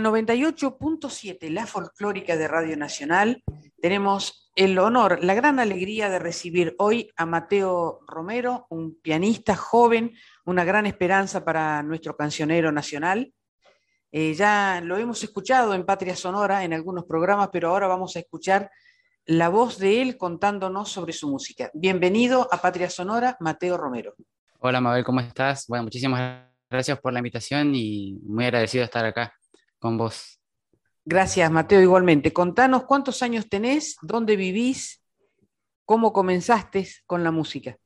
La 0.00 0.10
98.7, 0.10 1.48
la 1.48 1.66
folclórica 1.66 2.36
de 2.36 2.48
Radio 2.48 2.76
Nacional, 2.76 3.42
tenemos 3.80 4.50
el 4.54 4.78
honor, 4.78 5.24
la 5.24 5.34
gran 5.34 5.58
alegría 5.58 6.10
de 6.10 6.18
recibir 6.18 6.74
hoy 6.78 7.10
a 7.16 7.24
Mateo 7.24 8.00
Romero, 8.06 8.66
un 8.68 9.00
pianista 9.00 9.56
joven, 9.56 10.14
una 10.44 10.64
gran 10.64 10.84
esperanza 10.84 11.46
para 11.46 11.82
nuestro 11.82 12.14
cancionero 12.14 12.72
nacional. 12.72 13.32
Eh, 14.12 14.34
ya 14.34 14.82
lo 14.84 14.98
hemos 14.98 15.22
escuchado 15.22 15.72
en 15.72 15.86
Patria 15.86 16.14
Sonora 16.14 16.62
en 16.62 16.74
algunos 16.74 17.04
programas, 17.04 17.48
pero 17.50 17.70
ahora 17.70 17.86
vamos 17.86 18.16
a 18.16 18.18
escuchar 18.18 18.70
la 19.24 19.48
voz 19.48 19.78
de 19.78 20.02
él 20.02 20.18
contándonos 20.18 20.90
sobre 20.90 21.14
su 21.14 21.30
música. 21.30 21.70
Bienvenido 21.72 22.48
a 22.52 22.58
Patria 22.58 22.90
Sonora, 22.90 23.38
Mateo 23.40 23.78
Romero. 23.78 24.14
Hola 24.58 24.80
Mabel, 24.80 25.04
¿cómo 25.04 25.20
estás? 25.20 25.66
Bueno, 25.68 25.84
muchísimas 25.84 26.42
gracias 26.68 27.00
por 27.00 27.14
la 27.14 27.20
invitación 27.20 27.74
y 27.74 28.18
muy 28.24 28.44
agradecido 28.44 28.82
de 28.82 28.86
estar 28.86 29.06
acá 29.06 29.32
con 29.78 29.98
vos. 29.98 30.40
Gracias, 31.04 31.50
Mateo, 31.50 31.80
igualmente. 31.80 32.32
Contanos 32.32 32.84
cuántos 32.84 33.22
años 33.22 33.48
tenés, 33.48 33.96
dónde 34.02 34.34
vivís, 34.34 35.02
cómo 35.84 36.12
comenzaste 36.12 36.88
con 37.06 37.22
la 37.22 37.30
música. 37.30 37.78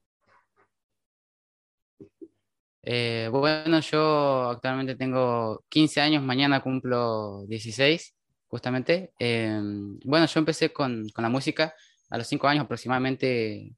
Eh, 2.83 3.29
bueno, 3.31 3.81
yo 3.81 4.51
actualmente 4.51 4.97
tengo 4.97 5.65
15 5.69 6.01
años, 6.01 6.23
mañana 6.23 6.63
cumplo 6.63 7.45
16, 7.47 8.15
justamente. 8.49 9.13
Em, 9.19 9.99
bueno, 10.05 10.25
yo 10.27 10.41
empecé 10.41 10.73
con, 10.73 11.07
con, 11.11 11.23
la 11.23 11.29
música 11.29 11.75
a 12.09 12.17
los 12.17 12.27
5 12.27 12.49
años 12.49 12.65
aproximadamente. 12.65 13.75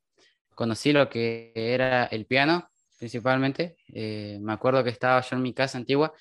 Conocí 0.54 0.92
lo 0.92 1.08
que 1.08 1.52
era 1.56 2.04
el 2.04 2.26
piano, 2.26 2.70
principalmente. 2.98 3.76
Eh, 3.88 4.38
me 4.40 4.52
acuerdo 4.52 4.84
que 4.84 4.90
estaba 4.90 5.20
yo 5.20 5.36
en 5.36 5.42
mi 5.42 5.52
casa 5.52 5.78
antigua 5.78 6.12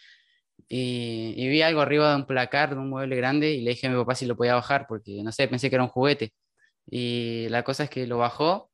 y, 0.69 1.47
vi 1.49 1.61
algo 1.61 1.81
arriba 1.81 2.09
de 2.11 2.15
un 2.17 2.25
placar, 2.25 2.71
de 2.71 2.77
un 2.77 2.89
mueble 2.89 3.15
grande, 3.15 3.51
y 3.51 3.61
le 3.61 3.71
dije 3.71 3.87
a 3.87 3.89
mi 3.89 3.97
papá 3.97 4.15
si 4.15 4.25
lo 4.25 4.35
podía 4.37 4.55
bajar, 4.55 4.85
porque 4.87 5.21
no 5.23 5.31
sé, 5.31 5.47
pensé 5.47 5.69
que 5.69 5.75
era 5.75 5.83
un 5.83 5.89
juguete. 5.89 6.33
Y 6.89 7.47
la 7.49 7.63
cosa 7.63 7.85
es 7.85 7.89
que 7.89 8.07
lo 8.07 8.17
bajó 8.19 8.71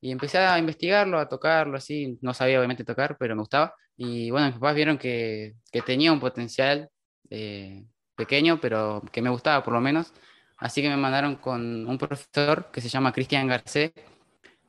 y 0.00 0.12
empecé 0.12 0.38
a 0.38 0.58
investigarlo, 0.58 1.18
a 1.18 1.28
tocarlo, 1.28 1.76
así. 1.78 2.18
No 2.22 2.34
sabía 2.34 2.58
obviamente 2.58 2.84
tocar, 2.84 3.16
pero 3.18 3.34
me 3.34 3.42
gustaba. 3.42 3.74
Y 3.96 4.30
bueno, 4.30 4.46
mis 4.46 4.54
papás 4.56 4.76
vieron 4.76 4.98
que, 4.98 5.54
que 5.72 5.82
tenía 5.82 6.12
un 6.12 6.20
potencial 6.20 6.88
eh, 7.30 7.84
pequeño, 8.16 8.60
pero 8.60 9.02
que 9.12 9.22
me 9.22 9.30
gustaba 9.30 9.62
por 9.64 9.74
lo 9.74 9.80
menos. 9.80 10.12
Así 10.58 10.82
que 10.82 10.88
me 10.88 10.96
mandaron 10.96 11.36
con 11.36 11.86
un 11.88 11.98
profesor 11.98 12.70
que 12.72 12.80
se 12.80 12.88
llama 12.88 13.12
Cristian 13.12 13.46
Garcés, 13.48 13.92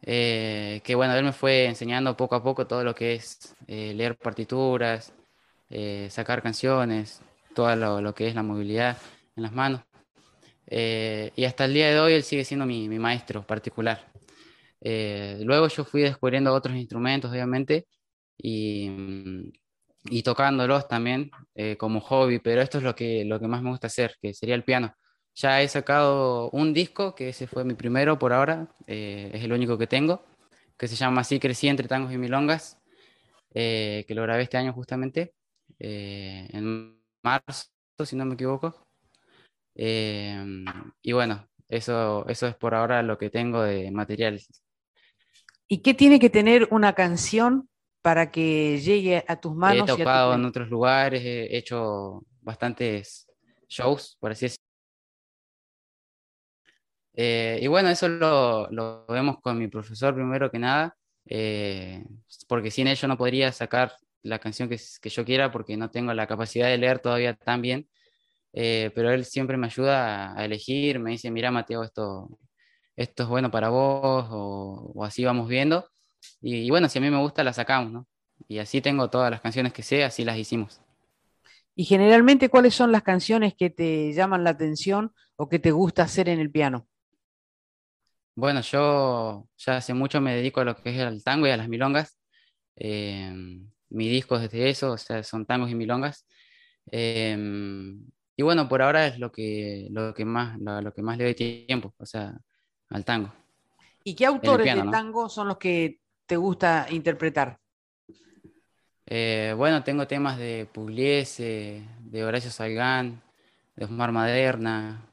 eh, 0.02 0.82
que 0.84 0.96
bueno, 0.96 1.16
él 1.16 1.24
me 1.24 1.34
fue 1.34 1.66
enseñando 1.66 2.16
poco 2.16 2.36
a 2.36 2.44
poco 2.44 2.68
todo 2.68 2.84
lo 2.84 2.96
que 2.96 3.16
es 3.16 3.56
eh, 3.68 3.94
leer 3.94 4.18
partituras, 4.18 5.14
eh, 5.72 6.08
sacar 6.10 6.42
canciones, 6.42 7.22
todo 7.54 7.76
lo, 8.02 8.16
que 8.16 8.28
es 8.28 8.34
la 8.34 8.42
movilidad 8.42 8.98
en 9.36 9.44
las 9.44 9.52
manos. 9.52 9.82
Eh, 10.66 11.32
y 11.36 11.46
hasta 11.46 11.66
el 11.66 11.74
día 11.74 11.90
de 11.92 12.00
hoy 12.00 12.14
él 12.14 12.24
sigue 12.24 12.44
siendo 12.44 12.66
mi, 12.66 12.88
maestro 12.90 13.46
particular. 13.46 14.12
Eh, 14.82 15.40
luego 15.44 15.68
yo 15.68 15.86
fui 15.86 16.02
descubriendo 16.02 16.54
otros 16.54 16.76
instrumentos, 16.76 17.32
obviamente, 17.32 17.88
y, 18.38 19.52
y 20.06 20.24
tocándolos 20.24 20.88
también 20.88 21.30
como 21.78 22.00
hobby, 22.02 22.40
pero 22.40 22.62
esto 22.62 22.78
es 22.80 22.84
lo 22.84 22.96
que, 22.96 23.26
lo 23.26 23.40
que 23.40 23.48
más 23.48 23.62
me 23.62 23.70
gusta 23.70 23.88
hacer, 23.88 24.16
que 24.22 24.34
sería 24.34 24.56
el 24.56 24.64
piano. 24.64 24.96
Ya 25.36 25.62
he 25.62 25.68
sacado 25.68 26.50
un 26.52 26.74
disco, 26.74 27.14
que 27.16 27.30
ese 27.30 27.48
fue 27.48 27.64
mi 27.64 27.76
primero 27.76 28.18
por 28.18 28.34
ahora, 28.34 28.70
es 28.88 29.44
el 29.44 29.54
único 29.54 29.78
que 29.78 29.88
tengo, 29.88 30.26
que 30.78 30.88
se 30.88 30.96
llama 30.96 31.22
Así 31.22 31.40
crecí 31.40 31.68
entre 31.68 31.88
tangos 31.88 32.14
y 32.14 32.18
milongas, 32.18 32.78
que 33.54 34.06
lo 34.10 34.24
grabé 34.24 34.44
este 34.44 34.58
año 34.58 34.74
justamente. 34.74 35.34
Eh, 35.80 36.48
en 36.52 37.02
marzo, 37.24 37.70
si 38.06 38.16
no 38.16 38.26
me 38.26 38.34
equivoco. 38.34 38.88
Em, 39.76 40.66
y 41.02 41.14
bueno, 41.14 41.48
eso, 41.68 42.28
eso 42.28 42.48
es 42.48 42.56
por 42.56 42.76
ahora 42.76 43.02
lo 43.02 43.18
que 43.18 43.30
tengo 43.30 43.64
de 43.64 43.92
material. 43.92 44.42
¿Y 45.68 45.82
qué 45.82 45.94
tiene 45.94 46.20
que 46.20 46.30
tener 46.30 46.68
una 46.72 46.94
canción 46.94 47.70
para 48.02 48.32
que 48.32 48.80
llegue 48.80 49.24
a 49.28 49.40
tus 49.40 49.56
manos? 49.56 49.90
He 49.90 49.98
tocado 49.98 50.34
en 50.34 50.46
otros 50.46 50.70
lugares, 50.70 51.22
he 51.24 51.58
hecho 51.58 52.24
bastantes 52.42 53.30
shows, 53.68 54.18
por 54.20 54.32
así 54.32 54.46
decirlo. 54.46 54.70
Eh, 57.14 57.60
y 57.62 57.68
bueno, 57.68 57.90
eso 57.90 58.08
lo, 58.08 58.70
lo, 58.72 59.06
vemos 59.08 59.40
con 59.42 59.58
mi 59.58 59.68
profesor 59.68 60.16
primero 60.16 60.50
que 60.50 60.60
nada, 60.60 60.96
eh, 61.26 62.04
porque 62.48 62.72
sin 62.72 62.88
ello 62.88 63.08
no 63.08 63.18
podría 63.18 63.52
sacar 63.52 63.94
la 64.24 64.40
canción 64.40 64.70
que, 64.70 64.80
que, 65.02 65.10
yo 65.10 65.26
quiera 65.26 65.52
porque 65.52 65.78
no 65.78 65.90
tengo 65.90 66.14
la 66.14 66.28
capacidad 66.28 66.68
de 66.68 66.78
leer 66.78 67.00
todavía 67.00 67.36
tan 67.36 67.62
bien, 67.62 67.88
eh, 68.54 68.92
pero 68.96 69.12
él 69.12 69.26
siempre 69.26 69.58
me 69.58 69.68
ayuda 69.68 70.38
a, 70.38 70.46
elegir, 70.46 71.00
me 71.00 71.12
dice, 71.12 71.32
mira 71.32 71.52
Mateo, 71.52 71.84
esto, 71.84 72.40
esto 72.96 73.24
es 73.24 73.30
bueno 73.30 73.52
para 73.52 73.70
vos, 73.70 74.28
o, 74.32 75.04
así 75.04 75.24
vamos 75.24 75.48
viendo, 75.48 75.88
y, 76.42 76.70
bueno, 76.70 76.90
si 76.90 76.98
a 77.00 77.02
mí 77.02 77.10
me 77.10 77.20
gusta, 77.20 77.44
la 77.44 77.54
sacamos, 77.54 77.92
¿no? 77.92 78.08
Y 78.48 78.60
así 78.60 78.82
tengo 78.82 79.10
todas 79.10 79.30
las 79.32 79.42
canciones 79.42 79.74
que 79.74 79.84
sé, 79.84 80.04
así 80.04 80.24
las 80.24 80.38
hicimos. 80.38 80.82
Y 81.76 81.86
generalmente, 81.86 82.50
¿cuáles 82.50 82.76
son 82.76 82.92
las 82.92 83.04
canciones 83.04 83.54
que 83.56 83.70
te 83.70 84.12
llaman 84.14 84.44
la 84.44 84.52
atención 84.52 85.14
o 85.36 85.48
que 85.48 85.60
te 85.60 85.72
gusta 85.72 86.04
hacer 86.04 86.28
en 86.28 86.40
el 86.40 86.52
piano? 86.52 86.88
Bueno, 88.36 88.62
yo 88.62 89.48
ya 89.58 89.78
hace 89.78 89.94
mucho 89.94 90.22
me 90.22 90.36
dedico 90.36 90.62
a 90.62 90.66
lo 90.66 90.76
que 90.76 90.90
es 90.90 91.00
el 91.00 91.24
tango 91.24 91.48
y 91.48 91.52
a 91.52 91.58
las 91.58 91.70
milongas. 91.70 92.18
Eh, 92.76 93.62
mi 93.90 94.08
disco 94.08 94.38
es 94.38 94.50
de 94.52 94.70
eso, 94.70 94.92
o 94.94 94.98
sea, 94.98 95.24
son 95.24 95.46
tangos 95.46 95.70
y 95.70 95.76
milongas. 95.76 96.26
Em, 96.92 98.06
y 98.36 98.44
bueno, 98.44 98.68
por 98.70 98.82
ahora 98.82 99.08
es 99.08 99.20
lo 99.20 99.32
que, 99.32 99.88
lo 99.92 100.14
que, 100.14 100.26
más, 100.26 100.58
lo, 100.60 100.94
que 100.94 101.02
más 101.02 101.18
le 101.18 101.26
doy 101.26 101.36
tiempo, 101.36 101.94
o 101.98 102.06
sea, 102.06 102.38
al 102.90 103.04
tango. 103.06 103.34
¿Y 104.04 104.16
qué 104.16 104.26
autores 104.26 104.76
de 104.76 104.90
tango 104.90 105.30
son 105.30 105.50
los 105.50 105.58
que 105.58 106.00
te 106.26 106.38
gusta 106.38 106.88
interpretar? 106.90 107.60
Eh, 109.06 109.54
bueno, 109.58 109.84
tengo 109.84 110.08
temas 110.08 110.38
de 110.38 110.68
Pugliese, 110.72 111.84
de 112.00 112.24
Horacio 112.24 112.52
Salgán, 112.52 113.22
de 113.76 113.86
Osmar 113.86 114.12
Maderna, 114.12 115.06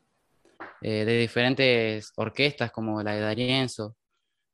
eh, 0.82 1.04
de 1.04 1.18
diferentes 1.18 2.12
orquestas 2.16 2.70
como 2.70 3.02
la 3.02 3.14
de 3.14 3.20
Darienzo, 3.20 3.96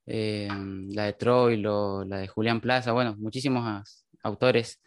eh, 0.07 0.49
la 0.91 1.05
de 1.07 1.13
Troilo, 1.15 2.05
la 2.05 2.19
de 2.19 2.29
Julián 2.29 2.61
Plaza, 2.61 2.93
bueno, 2.93 3.17
muchísimos 3.19 4.02
autores 4.23 4.81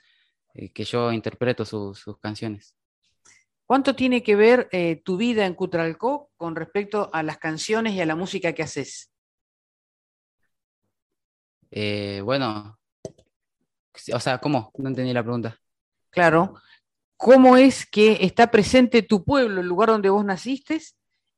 eh, 0.56 0.72
que 0.72 0.86
yo 0.86 1.12
interpreto 1.12 1.66
sus 1.66 2.18
canciones. 2.20 2.76
¿Cuánto 3.66 3.96
tiene 3.96 4.24
que 4.24 4.36
ver 4.36 4.70
eh, 4.72 5.02
tu 5.04 5.18
vida 5.18 5.46
en 5.46 5.54
Cutralcó 5.54 6.30
con 6.38 6.56
respecto 6.56 7.10
a 7.12 7.24
las 7.24 7.38
canciones 7.38 7.94
y 7.94 8.02
a 8.02 8.06
la 8.06 8.16
música 8.16 8.54
que 8.54 8.64
haces? 8.64 9.12
Eh, 11.72 12.22
bueno, 12.24 12.80
o 14.14 14.20
sea, 14.20 14.38
¿cómo? 14.38 14.72
No 14.78 14.90
entendí 14.90 15.12
la 15.14 15.24
pregunta. 15.24 15.60
Claro. 16.10 16.56
¿Cómo 17.18 17.58
es 17.58 17.86
que 17.86 18.20
está 18.22 18.52
presente 18.52 19.02
tu 19.02 19.26
pueblo, 19.26 19.62
el 19.62 19.68
lugar 19.68 19.90
donde 19.90 20.10
vos 20.10 20.24
naciste, 20.24 20.80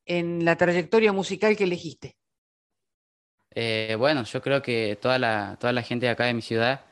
en 0.06 0.46
la 0.46 0.56
trayectoria 0.58 1.12
musical 1.14 1.56
que 1.56 1.64
elegiste? 1.64 2.18
bueno, 3.98 4.24
yo 4.24 4.40
creo 4.40 4.62
que 4.62 5.00
toda 5.02 5.18
la, 5.18 5.58
toda 5.60 5.74
la 5.74 5.82
gente 5.82 6.06
de 6.06 6.12
acá 6.12 6.26
de 6.26 6.36
mi 6.36 6.44
ciudad 6.44 6.87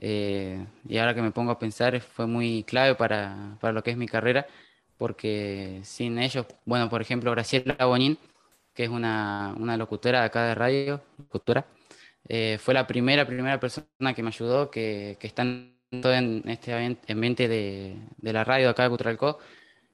eh, 0.00 0.66
y 0.88 0.98
ahora 0.98 1.14
que 1.14 1.22
me 1.22 1.30
pongo 1.30 1.52
a 1.52 1.58
pensar, 1.58 2.00
fue 2.00 2.26
muy 2.26 2.64
clave 2.64 2.94
para, 2.94 3.56
para, 3.60 3.72
lo 3.72 3.82
que 3.82 3.90
es 3.90 3.96
mi 3.96 4.08
carrera, 4.08 4.46
porque 4.98 5.80
sin 5.84 6.18
ellos, 6.18 6.46
bueno, 6.64 6.88
por 6.88 7.00
ejemplo, 7.02 7.30
Graciela 7.30 7.84
Bonín, 7.86 8.18
que 8.74 8.84
es 8.84 8.90
una, 8.90 9.54
una 9.58 9.76
locutora 9.76 10.20
de 10.20 10.26
acá 10.26 10.44
de 10.46 10.54
radio, 10.54 11.02
locutora, 11.18 11.66
eh, 12.28 12.58
fue 12.60 12.74
la 12.74 12.86
primera, 12.86 13.26
primera 13.26 13.60
persona 13.60 14.14
que 14.14 14.22
me 14.22 14.28
ayudó, 14.28 14.70
que, 14.70 15.16
que 15.20 15.26
está 15.26 15.42
en, 15.42 16.42
este 16.46 17.12
ambiente 17.12 17.48
de, 17.48 17.96
de 18.18 18.32
la 18.32 18.44
radio 18.44 18.70
acá 18.70 18.84
de 18.84 18.90
Cutralcó, 18.90 19.38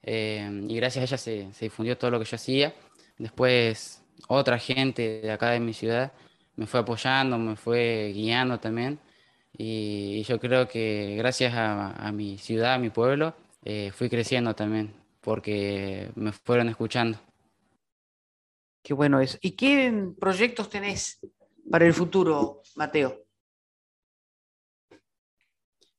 eh, 0.02 0.48
y 0.68 0.76
gracias 0.76 1.02
a 1.02 1.04
ella 1.06 1.18
se, 1.18 1.52
se 1.52 1.66
difundió 1.66 1.98
todo 1.98 2.10
lo 2.10 2.18
que 2.18 2.24
yo 2.24 2.36
hacía. 2.36 2.74
Después, 3.18 4.02
otra 4.28 4.58
gente 4.58 5.20
de 5.20 5.30
acá 5.30 5.50
de 5.50 5.60
mi 5.60 5.74
ciudad 5.74 6.12
me 6.56 6.66
fue 6.66 6.80
apoyando, 6.80 7.38
me 7.38 7.56
fue 7.56 8.12
guiando 8.14 8.58
también. 8.58 8.98
Y, 9.52 10.22
yo 10.24 10.38
creo 10.38 10.68
que 10.68 11.16
gracias 11.16 11.54
a, 11.54 12.10
mi 12.12 12.38
ciudad, 12.38 12.74
a 12.74 12.78
mi 12.78 12.90
pueblo, 12.90 13.34
eh, 13.64 13.90
fui 13.92 14.08
creciendo 14.08 14.54
también, 14.54 14.94
porque 15.20 16.10
me 16.14 16.32
fueron 16.32 16.68
escuchando. 16.68 17.18
Qué 18.82 18.94
bueno 18.94 19.20
eso. 19.20 19.38
¿Y 19.42 19.52
qué 19.52 20.12
proyectos 20.18 20.70
tenés 20.70 21.20
para 21.70 21.86
el 21.86 21.92
futuro, 21.92 22.62
Mateo? 22.76 23.24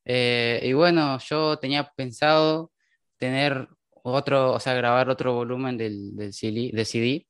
Eh, 0.04 0.60
y 0.64 0.72
bueno, 0.72 1.18
yo 1.18 1.58
tenía 1.58 1.88
pensado 1.94 2.72
tener 3.16 3.68
otro, 4.02 4.52
o 4.54 4.60
sea, 4.60 4.74
grabar 4.74 5.08
otro 5.08 5.34
volumen 5.34 5.76
del, 5.76 6.16
del 6.16 6.32
CD, 6.32 6.70
de 6.72 6.84
CD 6.84 7.26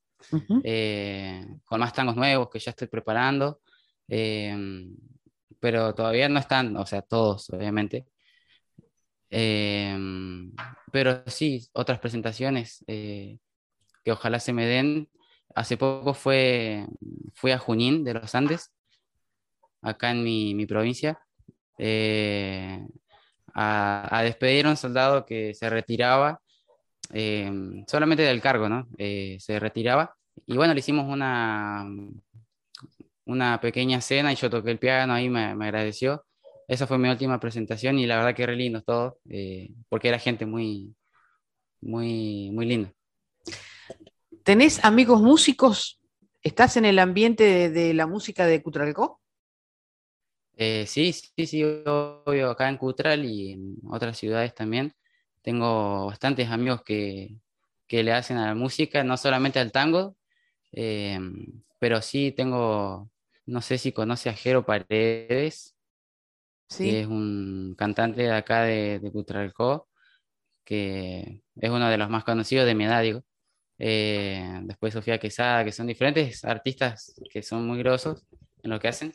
eh, 0.65 1.47
con 1.65 1.81
más 1.81 1.93
tangos 1.93 2.17
nuevos 2.17 2.49
que 2.49 2.59
ya 2.59 2.71
estoy 2.71 2.89
preparando 2.89 3.61
pero 5.63 5.95
todavía 5.95 6.29
no 6.29 6.41
están, 6.41 6.77
o 6.77 6.85
sea, 6.87 7.03
todos, 7.03 7.49
obviamente. 7.51 8.05
Em, 9.31 10.53
pero 10.93 11.23
sí, 11.27 11.69
otras 11.73 12.01
presentaciones 12.01 12.85
eh, 12.89 13.39
que 14.05 14.13
ojalá 14.13 14.41
se 14.41 14.53
me 14.53 14.67
den. 14.67 15.09
Hace 15.55 15.77
poco 15.77 16.15
fue, 16.15 16.87
fui 17.35 17.53
a 17.53 17.59
Junín 17.59 18.03
de 18.05 18.15
los 18.15 18.35
Andes, 18.35 18.73
acá 19.83 20.11
en 20.11 20.25
mi, 20.25 20.67
provincia, 20.67 21.21
eh, 21.79 22.85
a, 23.55 24.19
a, 24.19 24.23
despedir 24.25 24.67
a 24.67 24.71
un 24.71 24.77
soldado 24.77 25.25
que 25.27 25.55
se 25.55 25.71
retiraba 25.71 26.41
eh, 27.13 27.85
solamente 27.87 28.23
del 28.25 28.43
cargo, 28.43 28.69
¿no? 28.69 28.89
se 28.99 29.61
retiraba. 29.61 30.17
Y 30.47 30.57
bueno, 30.57 30.75
le 30.75 30.81
hicimos 30.81 31.07
una, 31.09 31.87
una 33.33 33.61
pequeña 33.61 34.01
cena 34.01 34.33
y 34.33 34.37
yo 34.37 34.51
toqué 34.51 34.71
el 34.71 34.79
piano, 34.79 35.15
ahí 35.15 35.29
me, 35.29 35.55
me 35.55 35.67
agradeció 35.67 36.25
esa 36.73 36.87
fue 36.87 36.97
mi 36.97 37.11
última 37.11 37.39
presentación 37.39 37.99
y 37.99 38.07
la 38.07 38.17
verdad 38.17 38.35
que 38.35 38.47
re 38.47 38.57
lindo 38.57 38.81
todo, 38.81 39.19
eh, 39.29 39.71
porque 39.91 40.09
era 40.09 40.19
gente 40.19 40.47
muy, 40.47 40.95
muy, 41.83 42.51
muy 42.51 42.65
linda. 42.65 42.91
¿Tenés 44.43 44.83
amigos 44.83 45.21
músicos? 45.21 46.01
¿Estás 46.41 46.79
en 46.79 46.87
el 46.87 46.99
ambiente 46.99 47.69
de, 47.69 47.93
la 47.93 48.07
música 48.07 48.47
de 48.47 48.63
Cutralcó? 48.63 49.21
Eh, 50.57 50.87
sí, 50.87 51.13
sí, 51.13 51.47
sí, 51.47 51.63
obvio, 51.63 52.51
acá 52.51 52.71
en 52.71 52.79
Cutral 52.79 53.25
y 53.27 53.53
en 53.53 53.77
otras 53.91 54.17
ciudades 54.17 54.55
también. 54.55 54.95
Tengo 55.43 56.07
bastantes 56.07 56.49
amigos 56.49 56.83
que, 56.83 57.37
que 57.87 58.03
le 58.03 58.13
hacen 58.13 58.39
a 58.39 58.47
la 58.47 58.55
música, 58.55 59.05
no 59.05 59.19
solamente 59.19 59.59
al 59.59 59.73
tango, 59.73 60.17
eh, 60.73 61.19
pero 61.79 62.01
sí 62.01 62.33
tengo, 62.33 63.11
no 63.47 63.61
sé 63.61 63.79
si 63.79 63.93
conoce 63.93 64.31
a 64.31 64.35
Jero 64.35 64.65
Paredes, 64.65 65.77
es 66.79 67.07
un 67.07 67.75
cantante 67.77 68.23
de 68.23 68.33
acá 68.33 68.63
de, 68.63 68.99
de 68.99 69.13
Cutralcó, 69.13 69.89
que 70.65 71.43
es 71.57 71.71
uno 71.71 71.89
de 71.89 71.99
los 71.99 72.09
más 72.09 72.25
conocidos 72.25 72.67
de 72.67 72.75
mi 72.75 72.85
edad, 72.85 73.03
digo. 73.03 73.23
Eh, 73.79 74.61
después 74.63 74.95
Sofía 74.95 75.19
Quesada, 75.19 75.65
que 75.65 75.73
son 75.73 75.87
diferentes 75.87 76.45
artistas 76.45 77.21
que 77.31 77.43
son 77.43 77.67
muy 77.67 77.79
grosos 77.79 78.25
en 78.63 78.71
lo 78.71 78.79
que 78.79 78.89
hacen. 78.89 79.13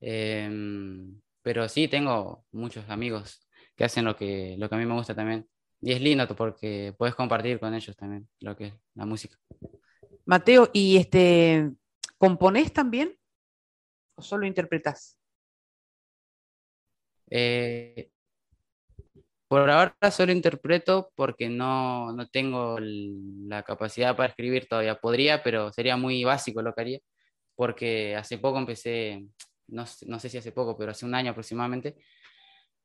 Em, 0.00 1.20
pero 1.42 1.68
sí, 1.68 1.88
tengo 1.88 2.44
muchos 2.52 2.88
amigos 2.88 3.46
que 3.76 3.84
hacen 3.84 4.04
lo 4.04 4.16
que, 4.16 4.56
lo 4.58 4.68
que 4.68 4.74
a 4.74 4.78
mí 4.78 4.86
me 4.86 4.94
gusta 4.94 5.14
también. 5.14 5.46
Y 5.80 5.92
es 5.92 6.00
lindo 6.00 6.26
porque 6.34 6.94
puedes 6.96 7.14
compartir 7.14 7.58
con 7.58 7.74
ellos 7.74 7.96
también 7.96 8.28
lo 8.40 8.56
que 8.56 8.66
es 8.68 8.74
la 8.94 9.04
música. 9.04 9.36
Mateo, 10.24 10.70
¿y 10.72 10.96
este 10.96 11.70
componés 12.18 12.72
también? 12.72 13.18
¿O 14.22 14.24
solo 14.24 14.46
interpretás? 14.46 15.18
Eh, 17.28 18.08
por 19.48 19.68
ahora 19.68 19.96
solo 20.12 20.30
interpreto 20.30 21.10
porque 21.16 21.48
no, 21.48 22.12
no 22.12 22.28
tengo 22.28 22.78
la 22.80 23.64
capacidad 23.64 24.16
para 24.16 24.28
escribir 24.28 24.68
todavía. 24.68 24.94
Podría, 25.00 25.42
pero 25.42 25.72
sería 25.72 25.96
muy 25.96 26.22
básico 26.22 26.62
lo 26.62 26.72
que 26.72 26.80
haría, 26.80 26.98
porque 27.56 28.14
hace 28.14 28.38
poco 28.38 28.58
empecé, 28.58 29.26
no, 29.66 29.84
no 30.06 30.18
sé 30.20 30.28
si 30.28 30.38
hace 30.38 30.52
poco, 30.52 30.78
pero 30.78 30.92
hace 30.92 31.04
un 31.04 31.16
año 31.16 31.32
aproximadamente, 31.32 31.96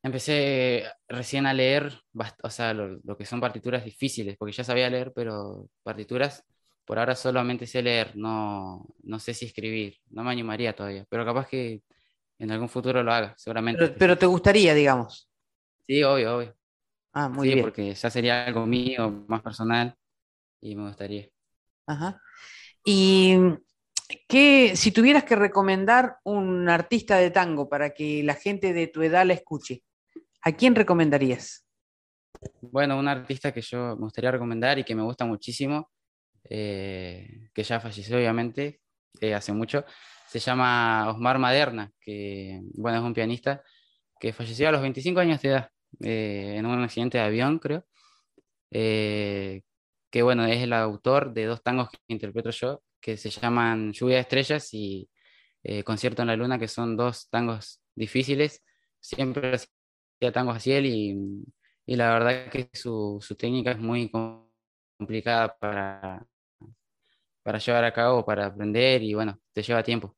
empecé 0.02 0.86
recién 1.08 1.46
a 1.46 1.54
leer, 1.54 2.02
o 2.44 2.50
sea, 2.50 2.74
lo, 2.74 3.00
lo, 3.04 3.16
que 3.16 3.26
son 3.26 3.40
partituras 3.42 3.86
difíciles, 3.86 4.38
porque 4.38 4.54
ya 4.54 4.64
sabía 4.64 4.90
leer, 4.90 5.14
pero 5.16 5.70
partituras, 5.84 6.44
por 6.88 6.98
ahora 6.98 7.16
solamente 7.16 7.68
sé 7.68 7.82
leer, 7.82 8.16
no, 8.16 8.88
no 9.04 9.20
sé 9.20 9.34
si 9.34 9.46
escribir, 9.46 9.98
no 10.10 10.24
me 10.24 10.32
animaría 10.32 10.74
todavía, 10.74 11.06
pero 11.10 11.26
capaz 11.26 11.46
que 11.50 11.84
en 12.40 12.50
algún 12.50 12.70
futuro 12.70 13.04
lo 13.04 13.12
haga, 13.12 13.34
seguramente. 13.38 13.90
Pero, 13.90 14.18
te 14.18 14.26
gustaría, 14.26 14.74
digamos. 14.74 15.30
Sí, 15.86 16.02
obvio, 16.04 16.38
obvio. 16.38 16.56
Ah, 17.12 17.28
muy 17.28 17.52
sí, 17.52 17.62
porque 17.62 17.94
ya 17.94 18.10
sería 18.10 18.46
algo 18.46 18.66
mío, 18.66 19.26
más 19.28 19.42
personal, 19.42 19.94
y 20.62 20.78
me 20.78 20.88
gustaría. 20.88 21.28
Ajá. 21.88 22.22
Y 22.86 23.36
que 24.30 24.78
si 24.78 24.92
tuvieras 24.92 25.26
que 25.26 25.36
recomendar 25.36 26.20
un 26.24 26.70
artista 26.70 27.18
de 27.18 27.32
tango 27.32 27.68
para 27.68 27.90
que 27.90 28.24
la 28.24 28.36
gente 28.36 28.72
de 28.72 28.88
tu 28.88 29.02
edad 29.02 29.26
la 29.26 29.34
escuche, 29.34 29.84
¿a 30.42 30.54
quién 30.54 30.74
recomendarías? 30.74 31.66
Bueno, 32.62 32.98
un 32.98 33.10
artista 33.10 33.52
que 33.52 33.62
yo 33.62 33.98
me 33.98 34.04
gustaría 34.04 34.32
recomendar 34.32 34.80
y 34.80 34.86
que 34.86 34.96
me 34.96 35.04
gusta 35.04 35.26
muchísimo, 35.26 35.90
eh, 36.50 37.50
que 37.54 37.64
ya 37.64 37.80
falleció 37.80 38.18
obviamente 38.18 38.82
eh, 39.22 39.34
hace 39.34 39.54
mucho, 39.54 39.86
se 40.28 40.40
llama 40.40 41.10
Osmar 41.10 41.40
Maderna, 41.40 41.92
que 42.00 42.62
bueno, 42.74 43.00
es 43.00 43.04
un 43.04 43.14
pianista 43.14 43.64
que 44.20 44.34
falleció 44.34 44.70
a 44.70 44.72
los 44.72 44.82
25 44.82 45.20
años 45.20 45.42
de 45.42 45.50
edad 45.50 45.70
eh, 46.02 46.56
en 46.58 46.66
un 46.66 46.84
accidente 46.84 47.18
de 47.18 47.24
avión, 47.24 47.60
creo. 47.60 47.86
Eh, 48.72 49.62
que 50.10 50.22
bueno, 50.22 50.46
es 50.46 50.62
el 50.62 50.74
autor 50.74 51.34
de 51.34 51.46
dos 51.46 51.64
tangos 51.64 51.90
que 51.90 51.98
interpreto 52.08 52.50
yo, 52.52 52.84
que 53.02 53.18
se 53.18 53.30
llaman 53.30 53.94
Lluvia 53.94 54.16
de 54.16 54.22
Estrellas 54.22 54.74
y 54.74 55.10
eh, 55.64 55.84
Concierto 55.84 56.22
en 56.22 56.30
la 56.30 56.36
Luna, 56.36 56.60
que 56.60 56.68
son 56.68 56.98
dos 56.98 57.30
tangos 57.30 57.82
difíciles. 57.96 58.64
Siempre 59.00 59.54
hacía 59.54 60.32
tangos 60.34 60.58
así 60.58 60.72
él 60.72 60.86
y, 60.88 61.18
y 61.86 61.96
la 61.96 62.12
verdad 62.12 62.50
que 62.52 62.70
su, 62.74 63.20
su 63.22 63.36
técnica 63.36 63.72
es 63.72 63.80
muy 63.80 64.10
complicada 64.98 65.58
para, 65.58 66.26
para 67.48 67.60
llevar 67.60 67.86
a 67.86 67.94
cabo, 67.94 68.26
para 68.26 68.48
aprender 68.48 69.02
y 69.02 69.14
bueno, 69.14 69.40
te 69.54 69.64
lleva 69.64 69.82
tiempo 69.82 70.18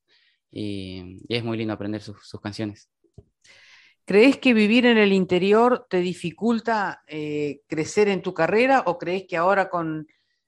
y, 0.50 1.20
es 1.30 1.44
muy 1.44 1.60
lindo 1.60 1.76
aprender 1.76 2.02
sus, 2.02 2.18
canciones. 2.42 2.90
¿Crees 4.04 4.38
que 4.38 4.56
vivir 4.56 4.88
en 4.88 4.98
el 4.98 5.14
interior 5.14 5.86
te 5.92 6.00
dificulta 6.00 7.04
eh, 7.06 7.62
crecer 7.68 8.08
en 8.08 8.24
tu 8.24 8.34
carrera 8.34 8.82
o 8.88 8.98
crees 8.98 9.26
que 9.28 9.38
ahora 9.38 9.70
con 9.70 10.08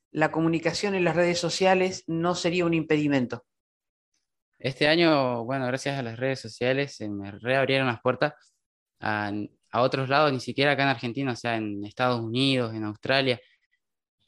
la 0.10 0.32
comunicación 0.32 0.96
en 0.96 1.04
las 1.04 1.16
redes 1.16 1.38
sociales 1.38 2.04
no 2.08 2.34
sería 2.34 2.66
un 2.66 2.74
impedimento? 2.74 3.46
Este 4.58 4.88
año, 4.88 5.46
bueno, 5.46 5.68
gracias 5.68 6.00
a 6.00 6.02
las 6.02 6.18
redes 6.18 6.40
sociales 6.40 6.96
se 6.96 7.08
me 7.08 7.30
reabrieron 7.30 7.86
las 7.86 8.02
puertas 8.02 8.34
a, 9.00 9.32
otros 9.74 10.10
lados, 10.10 10.34
ni 10.34 10.40
siquiera 10.40 10.72
acá 10.72 10.82
en 10.82 10.90
Argentina, 10.90 11.34
o 11.34 11.36
sea, 11.36 11.58
en 11.58 11.86
Estados 11.86 12.22
Unidos, 12.22 12.74
en 12.74 12.86
Australia. 12.86 13.40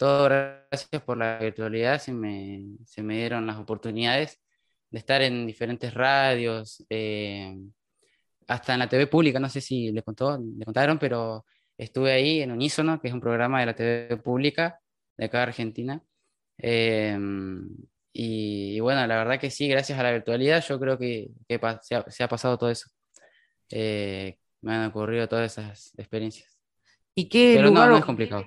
Todo 0.03 0.25
gracias 0.25 1.01
por 1.01 1.17
la 1.17 1.39
virtualidad 1.39 1.97
se 1.97 2.11
me, 2.11 2.75
se 2.85 3.01
me 3.01 3.15
dieron 3.15 3.47
las 3.47 3.55
oportunidades 3.55 4.38
de 4.91 4.99
estar 4.99 5.21
en 5.21 5.47
diferentes 5.47 5.93
radios, 5.93 6.85
eh, 6.89 7.57
hasta 8.45 8.73
en 8.73 8.80
la 8.80 8.89
TV 8.89 9.07
pública, 9.07 9.39
no 9.39 9.47
sé 9.47 9.61
si 9.61 9.93
le, 9.93 10.03
contó, 10.03 10.38
le 10.38 10.65
contaron, 10.65 10.99
pero 10.99 11.45
estuve 11.77 12.11
ahí 12.11 12.41
en 12.41 12.51
Unísono, 12.51 12.99
que 12.99 13.07
es 13.07 13.13
un 13.13 13.21
programa 13.21 13.61
de 13.61 13.65
la 13.65 13.75
TV 13.77 14.17
pública 14.17 14.77
de 15.15 15.23
acá 15.23 15.38
de 15.38 15.43
Argentina. 15.43 16.03
Eh, 16.57 17.17
y, 18.11 18.81
bueno, 18.81 19.07
la 19.07 19.15
verdad 19.15 19.39
que 19.39 19.51
sí, 19.51 19.69
gracias 19.69 19.97
a 19.97 20.03
la 20.03 20.11
virtualidad, 20.11 20.61
yo 20.67 20.81
creo 20.81 20.97
que, 20.97 21.30
se, 21.47 22.23
ha, 22.23 22.27
pasado 22.27 22.57
todo 22.57 22.69
eso. 22.69 22.89
Eh, 23.69 24.38
me 24.59 24.73
han 24.73 24.89
ocurrido 24.89 25.30
todas 25.30 25.49
esas 25.49 25.93
experiencias. 25.97 26.59
¿Y 27.15 27.30
qué 27.30 27.53
Pero 27.55 27.71
no, 27.71 27.88
no 27.88 27.97
es 27.99 28.03
complicado. 28.03 28.43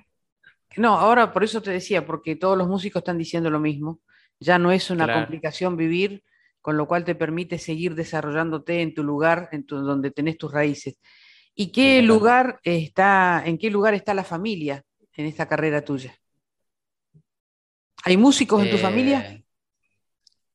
No, 0.75 0.99
ahora 0.99 1.33
por 1.33 1.43
eso 1.43 1.61
te 1.61 1.71
decía, 1.71 2.05
porque 2.05 2.35
todos 2.35 2.57
los 2.57 2.67
músicos 2.67 2.99
están 3.01 3.17
diciendo 3.17 3.49
lo 3.49 3.59
mismo. 3.59 4.01
Ya 4.39 4.59
no 4.59 4.71
es 4.71 4.89
una 4.91 5.11
complicación 5.11 5.77
vivir 5.77 6.23
con 6.61 6.75
lo 6.75 6.85
cual 6.85 7.05
te 7.05 7.15
permite 7.15 7.57
seguir 7.59 7.95
desarrollándote 7.95 8.81
en 8.81 8.93
tu 8.93 9.01
lugar, 9.01 9.47
en 9.53 9.65
donde 9.65 10.11
tenés 10.11 10.37
tus 10.37 10.51
raíces. 10.51 10.99
¿Y 11.55 11.71
qué 11.71 12.01
lugar 12.01 12.59
está, 12.61 13.41
en 13.45 13.57
qué 13.57 13.71
lugar 13.71 13.93
está 13.93 14.13
la 14.13 14.25
familia 14.25 14.83
en 15.13 15.27
esta 15.27 15.47
carrera 15.47 15.85
tuya? 15.85 16.13
¿Hay 18.03 18.17
músicos 18.17 18.63
en 18.63 18.71
tu 18.71 18.77
familia? 18.77 19.41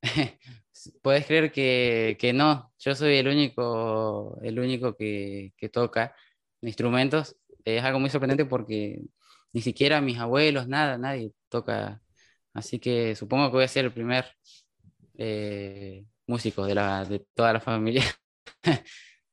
Eh, 0.02 0.38
puedes 1.02 1.26
creer 1.26 1.50
que, 1.50 2.32
no, 2.34 2.72
yo 2.78 2.94
soy 2.94 3.16
el 3.16 3.28
único, 3.28 4.38
el 4.42 4.58
único 4.58 4.94
que, 4.94 5.52
toca 5.72 6.14
instrumentos. 6.60 7.36
Es 7.64 7.82
algo 7.82 8.00
muy 8.00 8.10
sorprendente 8.10 8.44
porque 8.44 9.00
ni 9.52 9.60
siquiera 9.60 10.00
mis 10.00 10.18
abuelos, 10.18 10.68
nada, 10.68 10.98
nadie 10.98 11.32
toca. 11.48 12.00
Así 12.54 12.78
que 12.78 13.14
supongo 13.16 13.48
que 13.50 13.56
voy 13.56 13.64
a 13.64 13.68
ser 13.68 13.84
el 13.86 13.92
primer 13.92 14.26
eh, 15.16 16.04
músicos 16.26 16.66
de, 16.66 16.74
la, 16.74 17.04
de 17.04 17.26
toda 17.34 17.52
la 17.52 17.60
familia. 17.60 18.04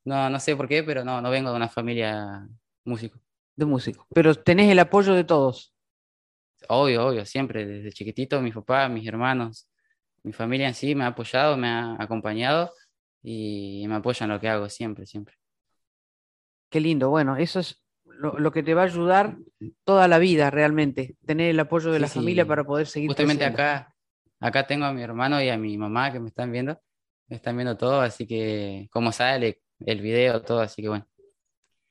no, 0.05 0.29
no 0.29 0.39
sé 0.39 0.55
por 0.55 0.67
qué, 0.67 0.83
pero 0.83 1.03
no, 1.03 1.21
no 1.21 1.29
vengo 1.29 1.49
de 1.51 1.55
una 1.55 1.69
familia 1.69 2.47
músico. 2.85 3.19
De 3.55 3.65
músico. 3.65 4.07
Pero 4.13 4.35
tenés 4.35 4.71
el 4.71 4.79
apoyo 4.79 5.13
de 5.13 5.23
todos. 5.23 5.73
Obvio, 6.67 7.07
obvio, 7.07 7.25
siempre, 7.25 7.65
desde 7.65 7.91
chiquitito, 7.91 8.41
mis 8.41 8.53
papás, 8.53 8.89
mis 8.91 9.07
hermanos, 9.07 9.69
mi 10.23 10.33
familia 10.33 10.67
en 10.67 10.73
sí 10.73 10.93
me 10.95 11.05
ha 11.05 11.07
apoyado, 11.07 11.55
me 11.57 11.67
ha 11.69 11.95
acompañado 11.99 12.73
y 13.23 13.85
me 13.87 13.95
apoyan 13.95 14.29
lo 14.29 14.39
que 14.39 14.49
hago 14.49 14.69
siempre, 14.69 15.05
siempre. 15.05 15.35
Qué 16.69 16.79
lindo, 16.79 17.09
bueno, 17.09 17.37
eso 17.37 17.59
es 17.59 17.81
lo, 18.19 18.51
que 18.51 18.63
te 18.63 18.73
va 18.73 18.81
a 18.81 18.85
ayudar 18.85 19.37
toda 19.83 20.07
la 20.07 20.19
vida 20.19 20.51
realmente, 20.51 21.15
tener 21.25 21.51
el 21.51 21.59
apoyo 21.59 21.91
de 21.91 21.99
la 21.99 22.07
familia 22.07 22.45
para 22.45 22.63
poder 22.63 22.87
seguir. 22.87 23.09
Justamente 23.09 23.45
acá, 23.45 23.95
acá 24.39 24.67
tengo 24.67 24.85
a 24.85 24.93
mi 24.93 25.01
hermano 25.01 25.41
y 25.41 25.49
a 25.49 25.57
mi 25.57 25.77
mamá 25.77 26.11
que 26.11 26.19
me 26.19 26.27
están 26.27 26.51
viendo, 26.51 26.79
me 27.27 27.37
están 27.37 27.55
viendo 27.55 27.77
todo, 27.77 28.01
así 28.01 28.27
que 28.27 28.89
como 28.91 29.11
sale 29.11 29.61
el 29.79 30.01
video, 30.01 30.41
todo, 30.41 30.59
así 30.59 30.81
que 30.81 30.89
bueno, 30.89 31.07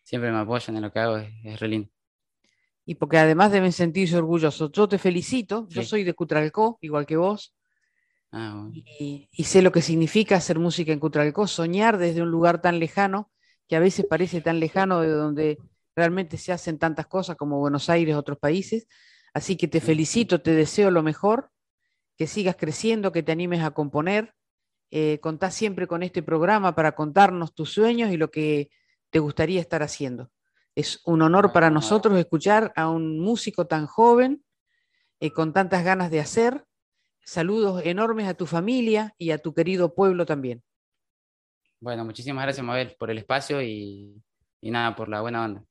siempre 0.02 0.30
me 0.30 0.38
apoyan 0.38 0.76
en 0.76 0.82
lo 0.82 0.92
que 0.92 0.98
hago, 0.98 1.16
es, 1.16 1.58
re 1.60 1.68
lindo. 1.68 1.88
y 2.84 2.96
porque 2.96 3.16
además 3.16 3.50
deben 3.50 3.72
sentirse 3.72 4.16
orgullosos. 4.16 4.70
Yo 4.72 4.86
te 4.86 4.98
felicito, 4.98 5.66
yo 5.68 5.82
soy 5.82 6.04
de 6.04 6.12
Cutralcó, 6.12 6.78
igual 6.82 7.06
que 7.06 7.16
vos, 7.16 7.54
Ah, 8.30 8.68
y, 8.74 9.26
y 9.32 9.44
sé 9.44 9.62
lo 9.62 9.72
que 9.72 9.80
significa 9.80 10.36
hacer 10.36 10.58
música 10.58 10.92
en 10.92 11.00
Cutralcó, 11.00 11.46
soñar 11.46 11.96
desde 11.96 12.20
un 12.20 12.30
lugar 12.30 12.60
tan 12.60 12.78
lejano, 12.78 13.30
que 13.66 13.76
a 13.76 13.80
veces 13.80 14.04
parece 14.04 14.42
tan 14.42 14.60
lejano 14.60 15.00
de 15.00 15.08
donde 15.08 15.58
realmente 15.98 16.38
se 16.38 16.52
hacen 16.52 16.78
tantas 16.78 17.08
cosas 17.08 17.36
como 17.36 17.58
Buenos 17.58 17.90
Aires, 17.90 18.14
otros 18.14 18.38
países. 18.38 18.86
Así 19.34 19.56
que 19.56 19.66
te 19.66 19.80
felicito, 19.80 20.40
te 20.40 20.52
deseo 20.52 20.90
lo 20.90 21.02
mejor, 21.02 21.50
que 22.16 22.28
sigas 22.28 22.56
creciendo, 22.56 23.10
que 23.12 23.24
te 23.24 23.32
animes 23.32 23.62
a 23.62 23.72
componer. 23.72 24.32
Eh, 24.90 25.18
contás 25.20 25.54
siempre 25.54 25.86
con 25.86 26.02
este 26.02 26.22
programa 26.22 26.74
para 26.74 26.92
contarnos 26.92 27.52
tus 27.52 27.70
sueños 27.72 28.10
y 28.12 28.16
lo 28.16 28.30
que 28.30 28.70
te 29.10 29.18
gustaría 29.18 29.60
estar 29.60 29.82
haciendo. 29.82 30.30
Es 30.74 31.00
un 31.04 31.20
honor 31.22 31.52
para 31.52 31.68
nosotros 31.68 32.16
escuchar 32.16 32.72
a 32.76 32.88
un 32.88 33.18
músico 33.18 33.66
tan 33.66 33.86
joven, 33.86 34.44
eh, 35.20 35.32
con 35.32 35.52
tantas 35.52 35.84
ganas 35.84 36.10
de 36.12 36.20
hacer. 36.20 36.64
Saludos 37.24 37.82
enormes 37.84 38.28
a 38.28 38.34
tu 38.34 38.46
familia 38.46 39.14
y 39.18 39.32
a 39.32 39.38
tu 39.38 39.52
querido 39.52 39.94
pueblo 39.94 40.24
también. 40.24 40.62
Bueno, 41.80 42.04
muchísimas 42.04 42.44
gracias, 42.44 42.64
Mabel, 42.64 42.94
por 42.98 43.10
el 43.10 43.18
espacio 43.18 43.60
y, 43.60 44.22
y 44.60 44.70
nada, 44.70 44.96
por 44.96 45.08
la 45.08 45.20
buena 45.20 45.40
banda. 45.40 45.67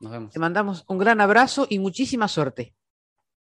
Nos 0.00 0.12
vemos. 0.12 0.32
Te 0.32 0.38
mandamos 0.38 0.84
un 0.88 0.98
gran 0.98 1.20
abrazo 1.20 1.66
y 1.68 1.78
muchísima 1.78 2.28
suerte. 2.28 2.74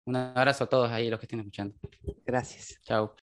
Un 0.05 0.15
abrazo 0.15 0.63
a 0.63 0.67
todos 0.67 0.91
ahí, 0.91 1.09
los 1.09 1.19
que 1.19 1.25
estén 1.25 1.39
escuchando. 1.39 1.75
Gracias. 2.25 2.79
Chao. 2.83 3.15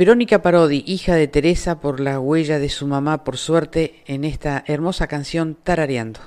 Verónica 0.00 0.40
Parodi, 0.40 0.82
hija 0.86 1.14
de 1.14 1.28
Teresa 1.28 1.78
por 1.78 2.00
la 2.00 2.18
huella 2.18 2.58
de 2.58 2.70
su 2.70 2.86
mamá, 2.86 3.22
por 3.22 3.36
suerte, 3.36 4.02
en 4.06 4.24
esta 4.24 4.64
hermosa 4.66 5.08
canción 5.08 5.58
Tarareando. 5.62 6.20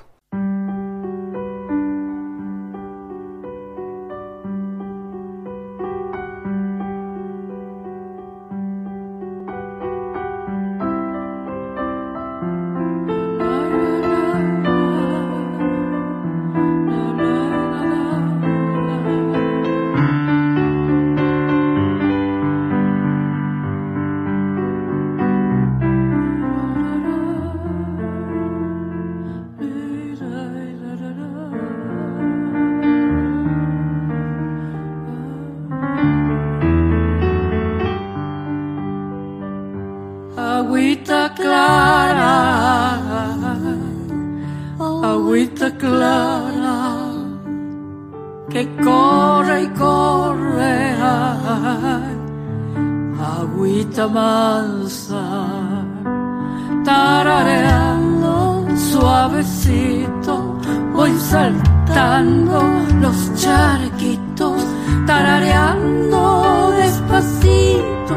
Los 63.00 63.34
charquitos, 63.36 64.64
tarareando 65.06 66.72
despacito, 66.72 68.16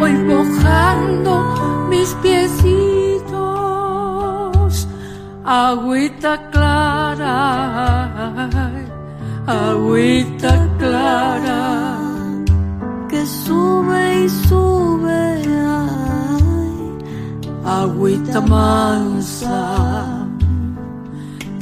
voy 0.00 0.12
mojando 0.12 1.86
mis 1.88 2.08
piecitos, 2.22 3.28
agüita 5.44 6.50
clara, 6.50 7.36
agüita 9.46 10.68
clara, 10.78 11.98
que 13.08 13.24
sube 13.24 14.24
y 14.24 14.28
sube, 14.28 15.42
agüita 17.64 18.40
mansa 18.40 20.11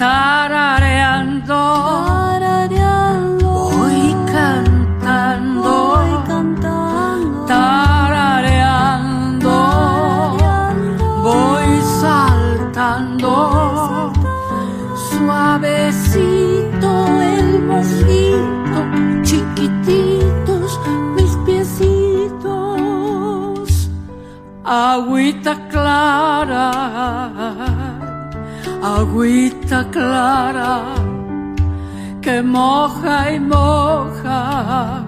tarareando, 0.00 1.60
voy 3.42 4.16
cantando, 4.32 5.60
voy 5.60 6.12
cantando, 6.26 7.44
tarareando, 7.44 9.52
voy 11.22 11.82
saltando, 12.00 13.30
suavecito 15.10 16.88
el 17.20 17.60
mojito, 17.68 18.78
chiquititos 19.22 20.80
mis 21.14 21.36
piecitos, 21.44 22.48
agüita 24.64 25.52
clara 25.68 26.70
agüita 28.82 29.84
clara 29.90 30.94
que 32.22 32.42
moja 32.42 33.32
y 33.32 33.40
moja, 33.40 35.04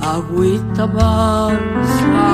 agüita 0.00 0.86
mansa. 0.86 2.28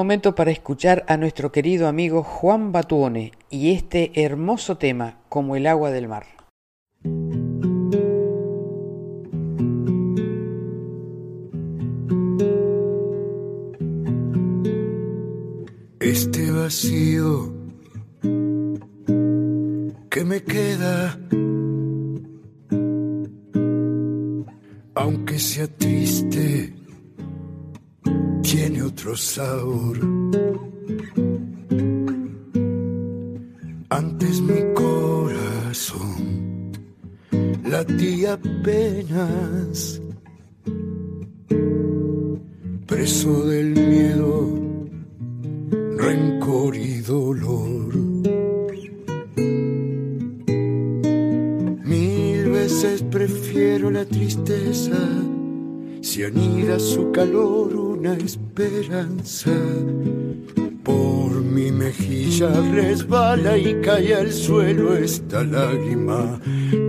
Momento 0.00 0.34
para 0.34 0.50
escuchar 0.50 1.04
a 1.08 1.18
nuestro 1.18 1.52
querido 1.52 1.86
amigo 1.86 2.22
Juan 2.22 2.72
Batuone 2.72 3.32
y 3.50 3.72
este 3.72 4.12
hermoso 4.14 4.78
tema 4.78 5.18
como 5.28 5.56
el 5.56 5.66
agua 5.66 5.90
del 5.90 6.08
mar. 6.08 6.24
Este 16.00 16.50
vacío 16.50 17.52
que 20.08 20.24
me 20.24 20.42
queda, 20.42 21.20
aunque 24.94 25.38
sea 25.38 25.66
triste 25.66 26.79
tiene 28.50 28.82
otro 28.82 29.16
sabor. 29.16 29.96
Antes 33.88 34.40
mi 34.40 34.74
corazón 34.74 36.72
latía 37.64 38.32
apenas, 38.32 40.02
preso 42.86 43.46
del 43.46 43.70
miedo, 43.70 44.58
rencor 45.96 46.74
y 46.74 46.98
dolor. 47.02 47.94
Mil 51.84 52.50
veces 52.50 53.04
prefiero 53.12 53.92
la 53.92 54.04
tristeza 54.04 54.98
si 56.00 56.24
anida 56.24 56.80
su 56.80 57.12
calor 57.12 57.79
una 58.00 58.14
esperanza. 58.14 59.50
Por 60.82 61.30
mi 61.42 61.70
mejilla 61.70 62.48
resbala 62.72 63.58
y 63.58 63.74
cae 63.82 64.14
al 64.14 64.32
suelo 64.32 64.96
esta 64.96 65.44
lágrima. 65.44 66.40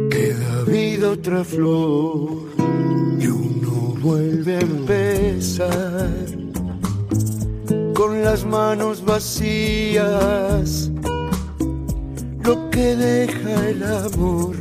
Que 0.09 0.33
da 0.33 0.63
vida 0.63 1.09
otra 1.11 1.43
flor 1.43 2.47
y 3.19 3.27
uno 3.27 3.97
vuelve 4.01 4.55
a 4.55 4.61
empezar. 4.61 6.09
Con 7.93 8.21
las 8.21 8.45
manos 8.45 9.03
vacías 9.03 10.89
lo 12.45 12.69
que 12.69 12.95
deja 12.95 13.69
el 13.69 13.83
amor 13.83 14.55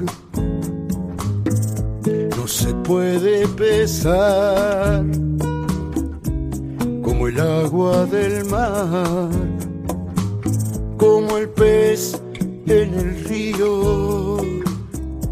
no 2.37 2.47
se 2.49 2.75
puede 2.75 3.47
pesar 3.49 5.30
el 7.31 7.41
agua 7.41 8.07
del 8.07 8.45
mar, 8.47 9.29
como 10.97 11.39
el 11.39 11.49
pez 11.51 12.21
en 12.67 12.95
el 12.95 13.25
río, 13.25 14.39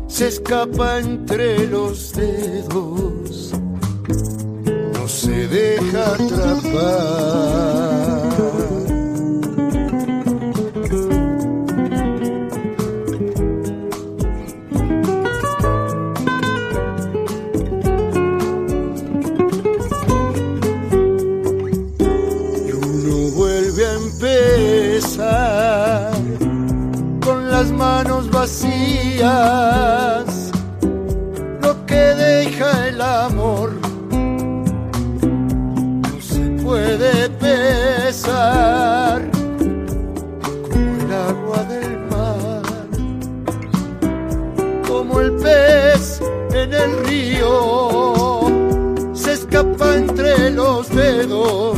se 0.06 0.28
escapa 0.28 1.00
entre 1.00 1.66
los 1.66 2.12
dedos, 2.12 3.52
no 4.94 5.08
se 5.08 5.48
deja 5.48 6.14
atrapar. 6.14 7.97
Lo 29.18 29.24
que 31.86 31.96
deja 31.96 32.86
el 32.86 33.00
amor 33.00 33.72
no 34.12 36.20
se 36.20 36.38
puede 36.62 37.28
pesar. 37.30 39.28
Como 40.70 41.00
el 41.00 41.12
agua 41.12 41.64
del 41.64 41.98
mar, 42.10 42.62
como 44.86 45.20
el 45.20 45.32
pez 45.32 46.20
en 46.52 46.72
el 46.72 47.04
río 47.04 48.42
se 49.14 49.32
escapa 49.32 49.96
entre 49.96 50.50
los 50.50 50.88
dedos, 50.90 51.77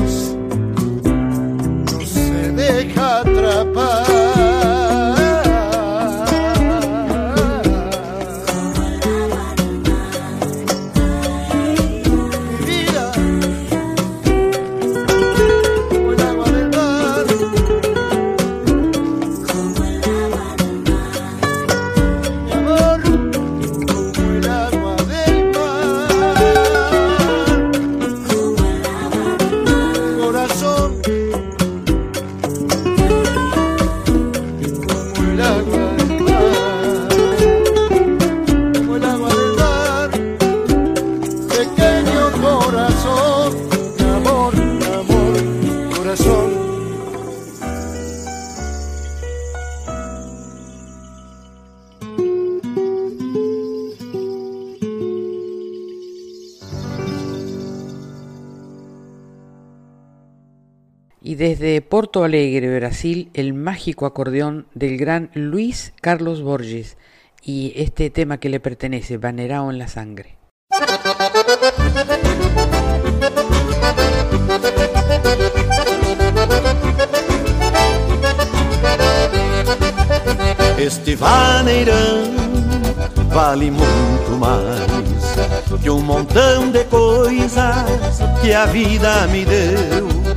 Porto 62.11 62.24
Alegre, 62.24 62.74
Brasil, 62.74 63.31
el 63.35 63.55
mágico 63.55 64.05
acordeón 64.05 64.66
del 64.74 64.99
gran 64.99 65.31
Luis 65.32 65.93
Carlos 66.01 66.43
Borges 66.43 66.97
y 67.41 67.73
este 67.77 68.11
tema 68.11 68.39
que 68.39 68.49
le 68.49 68.59
pertenece, 68.59 69.16
Banerao 69.16 69.70
en 69.70 69.78
la 69.78 69.87
sangre. 69.87 70.37
Este 80.77 81.15
vaneirão 81.15 82.35
vale 83.28 83.70
muito 83.70 84.37
mais 84.37 85.81
que 85.81 85.89
um 85.89 86.01
montão 86.03 86.73
de 86.73 86.82
coisas 86.87 88.19
que 88.43 88.53
a 88.53 88.66
vida 88.66 89.28
me 89.28 89.45
deu. 89.45 90.30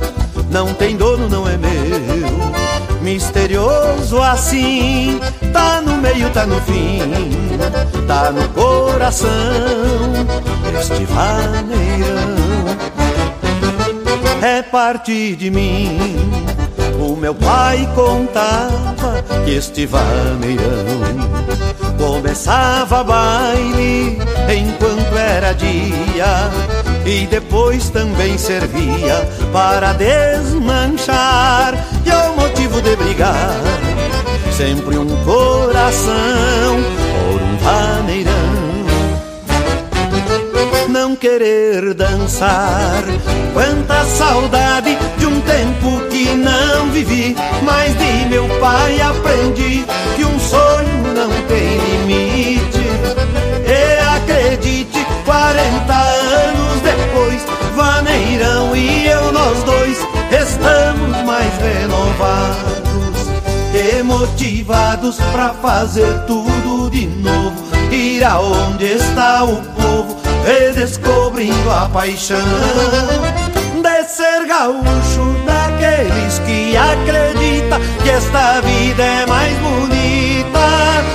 Não 0.54 0.72
tem 0.72 0.96
dono, 0.96 1.28
não 1.28 1.48
é 1.48 1.56
meu. 1.56 3.02
Misterioso 3.02 4.22
assim, 4.22 5.20
tá 5.52 5.80
no 5.80 5.96
meio, 5.96 6.30
tá 6.30 6.46
no 6.46 6.60
fim, 6.60 7.00
tá 8.06 8.30
no 8.30 8.48
coração. 8.50 9.28
Este 10.78 11.04
vaneirão 11.06 12.36
é 14.40 14.62
parte 14.62 15.34
de 15.34 15.50
mim. 15.50 15.98
O 17.00 17.16
meu 17.16 17.34
pai 17.34 17.90
contava 17.92 19.24
que 19.44 19.56
este 19.56 19.86
vaneirão 19.86 20.62
começava 21.98 23.02
baile 23.02 24.18
enquanto 24.48 25.18
era 25.18 25.52
dia 25.52 26.48
e 27.06 27.26
depois 27.26 27.90
também 27.90 28.38
servia 28.38 29.28
para 29.52 29.92
desmanchar 29.92 31.74
e 32.04 32.10
ao 32.10 32.36
motivo 32.36 32.80
de 32.80 32.96
brigar 32.96 33.60
sempre 34.52 34.96
um 34.96 35.24
coração 35.24 36.82
por 37.28 37.42
um 37.42 37.56
vaneirão 37.58 38.74
não 40.94 41.16
querer 41.16 41.92
dançar. 41.92 43.02
Quanta 43.52 44.04
saudade 44.04 44.96
de 45.18 45.26
um 45.26 45.40
tempo 45.40 46.00
que 46.08 46.24
não 46.34 46.88
vivi, 46.90 47.36
mas 47.62 47.92
de 47.98 48.28
meu 48.28 48.48
pai 48.60 49.00
aprendi 49.00 49.84
que 50.14 50.24
um 50.24 50.38
sonho 50.38 51.14
não 51.14 51.30
tem 51.48 51.78
limite. 52.06 52.78
E 53.66 54.16
acredite, 54.16 55.04
40 55.24 55.92
anos 55.92 56.83
Vaneirão 57.74 58.76
e 58.76 59.06
eu, 59.06 59.32
nós 59.32 59.62
dois, 59.64 59.98
estamos 60.30 61.24
mais 61.24 61.52
renovados 61.58 63.28
e 63.74 64.02
motivados 64.02 65.16
pra 65.32 65.50
fazer 65.54 66.20
tudo 66.26 66.90
de 66.90 67.06
novo. 67.06 67.54
Ir 67.90 68.24
aonde 68.24 68.84
está 68.84 69.44
o 69.44 69.56
povo, 69.56 70.16
redescobrindo 70.44 71.70
a 71.70 71.88
paixão 71.88 72.38
de 73.82 74.08
ser 74.08 74.46
gaúcho, 74.46 75.36
daqueles 75.44 76.38
que 76.40 76.76
acredita 76.76 77.80
que 78.02 78.10
esta 78.10 78.60
vida 78.60 79.02
é 79.02 79.26
mais 79.26 79.58
bonita 79.58 81.13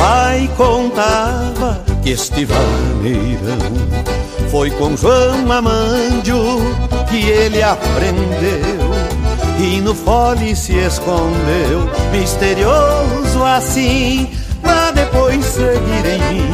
pai 0.00 0.50
contava 0.56 1.84
que 2.02 2.10
este 2.10 2.46
vaneirão 2.46 3.58
foi 4.50 4.70
com 4.70 4.96
João 4.96 5.52
Amandio 5.52 6.58
que 7.10 7.28
ele 7.28 7.62
aprendeu 7.62 8.80
e 9.58 9.78
no 9.82 9.94
fole 9.94 10.56
se 10.56 10.74
escondeu, 10.74 11.90
misterioso 12.10 13.44
assim, 13.44 14.30
pra 14.62 14.90
depois 14.90 15.44
seguir 15.44 16.06
em 16.06 16.34
mim. 16.34 16.50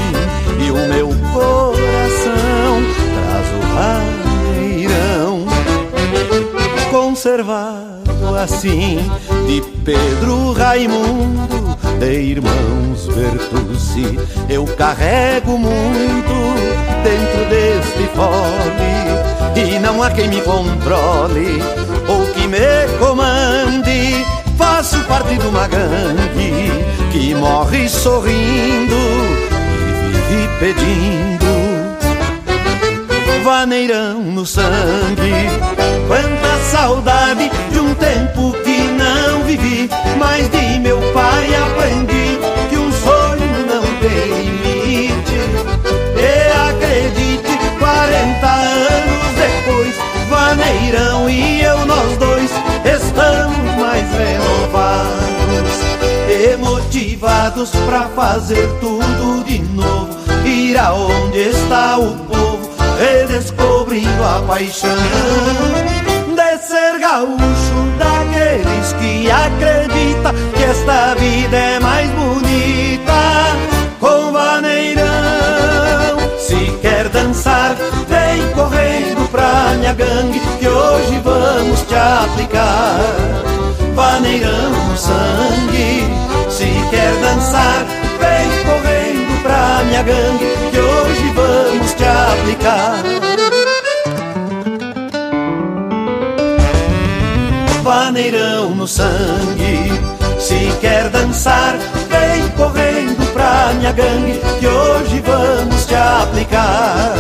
E 0.67 0.71
o 0.73 0.89
meu 0.89 1.09
coração 1.33 2.83
traz 3.15 3.47
o 3.55 3.61
vaneirão 3.75 5.47
conservado 6.91 8.35
assim 8.37 8.99
de 9.47 9.61
Pedro 9.85 10.53
Raimundo, 10.53 11.76
de 11.99 12.21
irmãos 12.21 13.07
Bertucci. 13.07 14.19
Eu 14.49 14.65
carrego 14.65 15.59
muito 15.59 16.35
dentro 17.03 17.45
deste 17.49 18.09
fole 18.15 19.67
e 19.75 19.79
não 19.79 20.03
há 20.03 20.11
quem 20.11 20.29
me 20.29 20.41
controle 20.41 21.63
ou 22.09 22.27
que 22.33 22.47
me 22.47 22.99
comande. 22.99 24.25
Faço 24.57 24.99
parte 25.05 25.37
de 25.37 25.47
uma 25.47 25.67
gangue 25.69 26.71
que 27.13 27.35
morre 27.35 27.89
sorrindo 27.89 28.97
e 30.31 30.35
vive 30.35 30.49
pedindo 30.59 31.47
vaneirão 33.47 34.21
no 34.23 34.45
sangue. 34.45 35.86
Quanta 36.07 36.57
saudade 36.71 37.51
de 37.73 37.81
um 37.81 37.93
tempo 37.95 38.53
que 38.63 38.79
não 38.93 39.43
vivi, 39.43 39.91
mas 40.19 40.49
de 40.51 40.79
meu 40.79 41.01
pai 41.13 41.53
aprendi 41.55 42.39
que 42.71 42.77
um 42.77 42.93
sonho 42.93 43.67
não 43.67 43.83
tem 43.99 44.45
limite. 44.45 45.35
E 46.17 46.69
acredite, 46.69 47.59
40 47.81 48.47
anos 48.47 49.27
depois, 49.35 49.97
Vaneirão 50.29 51.29
e 51.29 51.63
eu, 51.63 51.85
nós 51.87 52.17
dois, 52.19 52.51
estamos 52.85 53.75
mais 53.81 54.07
renovados 54.13 55.17
e 56.29 56.57
motivados 56.57 57.71
pra 57.85 58.03
fazer 58.11 58.69
tudo 58.81 59.43
de 59.45 59.59
novo. 59.75 60.17
Ir 60.45 60.79
aonde 60.79 61.51
está 61.51 61.99
o 61.99 62.15
povo, 62.17 62.71
redescobrindo 62.97 64.23
a 64.23 64.41
paixão 64.47 65.96
gaúcho 67.17 67.79
daqueles 67.99 68.93
que 69.01 69.31
acredita 69.31 70.35
que 70.55 70.63
esta 70.63 71.15
vida 71.15 71.57
é 71.57 71.81
mais 71.81 72.11
bonita 72.11 73.57
com 73.99 74.33
vaneirão. 74.33 75.07
Se 76.39 76.79
quer 76.83 77.09
dançar, 77.09 77.75
vem 78.07 78.47
correndo 78.53 79.27
pra 79.31 79.75
minha 79.79 79.95
gangue 79.95 80.41
que 80.59 80.69
hoje 80.69 81.19
vamos 81.25 81.81
te 81.89 81.95
aplicar 81.95 83.01
vaneirão 83.95 84.71
no 84.91 84.97
sangue. 84.97 86.05
Se 86.51 86.69
quer 86.91 87.15
dançar, 87.23 87.87
vem 88.21 88.47
correndo 88.67 89.43
pra 89.43 89.83
minha 89.85 90.03
gangue 90.03 90.47
que 90.71 90.79
hoje 90.79 91.33
vamos 91.35 91.95
te 91.95 92.05
aplicar. 92.05 93.26
No 98.87 98.89
sangue. 98.89 99.91
Se 100.39 100.73
quer 100.81 101.09
dançar, 101.09 101.77
vem 102.09 102.49
correndo 102.51 103.33
pra 103.33 103.73
minha 103.75 103.91
gangue 103.91 104.41
que 104.61 104.67
hoje 104.69 105.21
vamos 105.27 105.87
te 105.87 105.95
aplicar. 105.97 107.13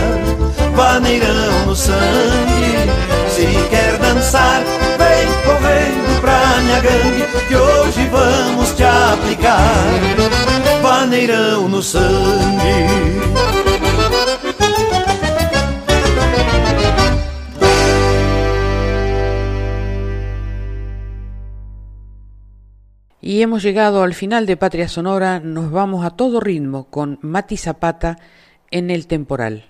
Vaneirão 0.76 1.66
no 1.66 1.74
sangue. 1.74 2.88
Se 3.28 3.46
quer 3.68 3.98
dançar, 3.98 4.62
vem 4.96 5.26
correndo 5.44 6.20
pra 6.20 6.60
minha 6.62 6.80
gangue 6.80 7.26
que 7.48 7.56
hoje 7.56 8.08
vamos 8.12 8.70
te 8.70 8.84
aplicar. 8.84 9.74
Vaneirão 10.82 11.68
no 11.68 11.82
sangue. 11.82 13.65
Y 23.26 23.42
hemos 23.42 23.64
llegado 23.64 24.04
al 24.04 24.14
final 24.14 24.46
de 24.46 24.56
Patria 24.56 24.86
Sonora, 24.86 25.40
nos 25.40 25.72
vamos 25.72 26.06
a 26.06 26.10
todo 26.10 26.38
ritmo 26.38 26.88
con 26.90 27.18
Mati 27.22 27.56
Zapata 27.56 28.20
en 28.70 28.88
el 28.88 29.08
temporal. 29.08 29.64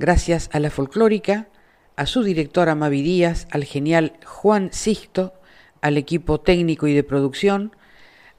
Gracias 0.00 0.50
a 0.52 0.58
la 0.58 0.68
folclórica, 0.68 1.46
a 1.94 2.06
su 2.06 2.24
directora 2.24 2.74
Mavi 2.74 3.02
Díaz, 3.02 3.46
al 3.52 3.62
genial 3.62 4.14
Juan 4.26 4.70
Sixto, 4.72 5.34
al 5.80 5.96
equipo 5.96 6.40
técnico 6.40 6.88
y 6.88 6.92
de 6.92 7.04
producción, 7.04 7.76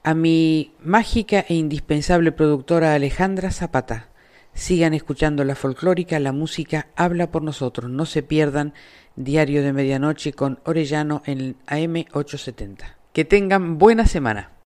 a 0.02 0.12
mi 0.12 0.74
mágica 0.84 1.42
e 1.48 1.54
indispensable 1.54 2.30
productora 2.30 2.92
Alejandra 2.92 3.52
Zapata. 3.52 4.10
Sigan 4.52 4.92
escuchando 4.92 5.42
la 5.42 5.54
folclórica, 5.54 6.20
la 6.20 6.32
música 6.32 6.88
habla 6.96 7.30
por 7.30 7.40
nosotros. 7.40 7.90
No 7.90 8.04
se 8.04 8.22
pierdan 8.22 8.74
Diario 9.16 9.62
de 9.62 9.72
Medianoche 9.72 10.34
con 10.34 10.60
Orellano 10.66 11.22
en 11.24 11.56
AM 11.66 12.04
870. 12.12 12.99
Que 13.12 13.24
tengan 13.24 13.78
buena 13.78 14.06
semana. 14.06 14.59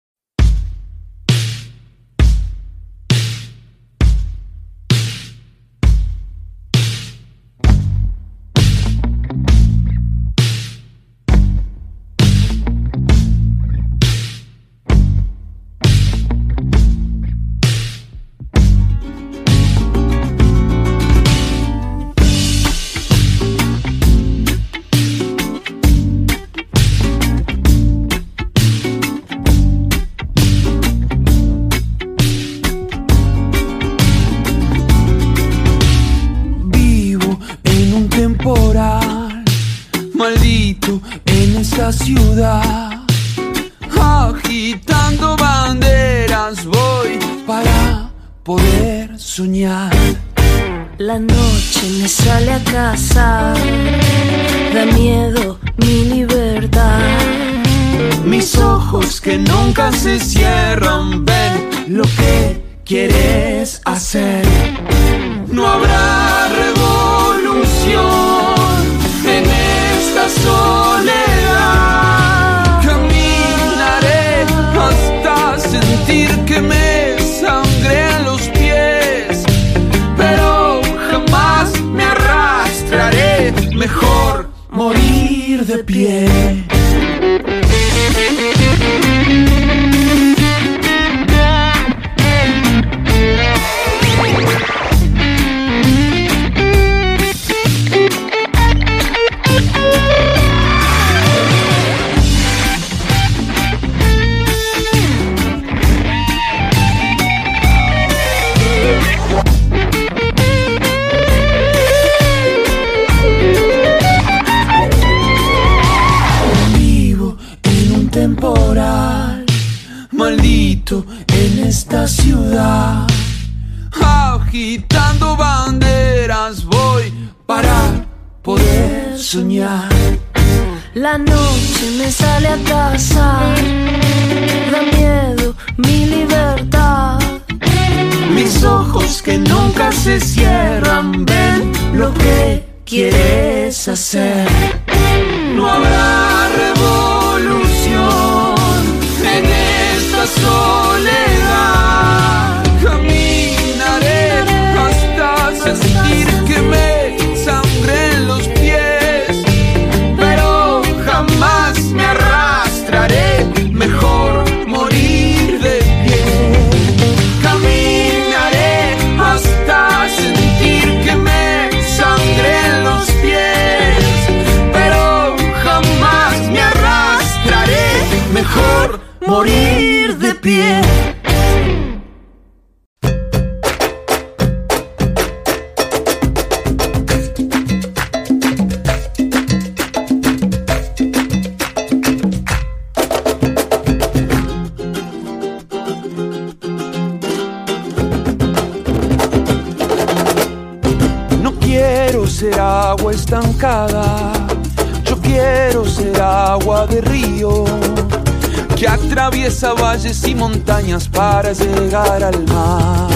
Al 211.94 212.44
mar. 212.46 213.08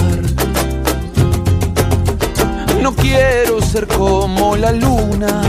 No 2.81 2.95
quiero 2.95 3.61
ser 3.61 3.85
como 3.87 4.55
la 4.55 4.71
luna 4.71 5.41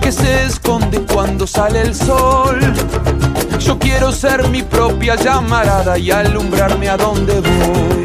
que 0.00 0.10
se 0.10 0.46
esconde 0.46 1.00
cuando 1.12 1.46
sale 1.46 1.80
el 1.82 1.94
sol. 1.94 2.58
Yo 3.60 3.78
quiero 3.78 4.10
ser 4.10 4.48
mi 4.48 4.62
propia 4.62 5.14
llamarada 5.14 5.96
y 5.96 6.10
alumbrarme 6.10 6.88
a 6.88 6.96
donde 6.96 7.34
voy. 7.34 8.04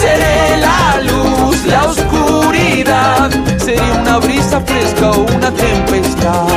Seré 0.00 0.56
la 0.58 1.00
luz, 1.02 1.64
la 1.66 1.84
oscuridad, 1.84 3.30
seré 3.56 3.88
una 4.00 4.18
brisa 4.18 4.60
fresca 4.62 5.10
o 5.12 5.20
una 5.36 5.52
tempestad. 5.52 6.48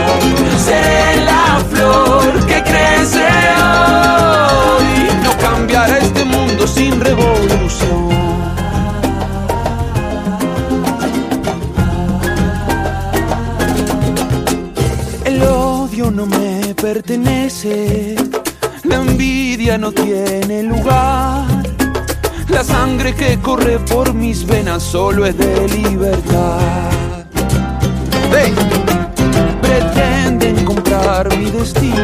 Seré 0.65 1.25
la 1.25 1.63
flor 1.69 2.45
que 2.47 2.63
crece 2.63 3.27
hoy. 3.61 4.85
No 5.23 5.37
cambiará 5.37 5.99
este 5.99 6.14
sin 6.67 6.99
revolución. 6.99 8.09
El 15.25 15.43
odio 15.43 16.11
no 16.11 16.25
me 16.25 16.73
pertenece, 16.75 18.15
la 18.83 18.95
envidia 18.95 19.77
no 19.77 19.91
tiene 19.91 20.63
lugar. 20.63 21.45
La 22.49 22.63
sangre 22.63 23.13
que 23.13 23.37
corre 23.39 23.79
por 23.79 24.13
mis 24.13 24.45
venas 24.45 24.81
solo 24.83 25.25
es 25.25 25.37
de 25.37 25.67
libertad. 25.67 26.59
¡Hey! 28.31 28.53
Pretenden 29.61 30.63
comprar 30.63 31.35
mi 31.37 31.49
destino, 31.51 32.03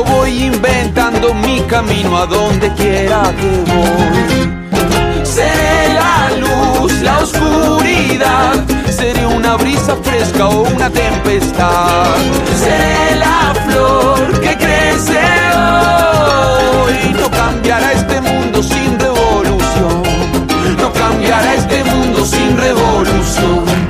Yo 0.00 0.06
voy 0.06 0.44
inventando 0.44 1.34
mi 1.34 1.60
camino 1.68 2.16
a 2.16 2.24
donde 2.24 2.72
quiera 2.72 3.20
que 3.38 3.70
voy. 3.70 5.26
Seré 5.26 5.92
la 5.92 6.30
luz, 6.40 6.92
la 7.02 7.18
oscuridad, 7.18 8.64
seré 8.88 9.26
una 9.26 9.56
brisa 9.56 9.94
fresca 10.02 10.48
o 10.48 10.62
una 10.62 10.88
tempestad. 10.88 12.16
Seré 12.58 13.16
la 13.18 13.52
flor 13.66 14.40
que 14.40 14.56
crece 14.56 15.20
hoy. 15.52 17.14
No 17.20 17.30
cambiará 17.30 17.92
este 17.92 18.22
mundo 18.22 18.62
sin 18.62 18.98
revolución. 18.98 20.02
No 20.78 20.90
cambiará 20.94 21.54
este 21.56 21.84
mundo 21.84 22.24
sin 22.24 22.56
revolución. 22.56 23.89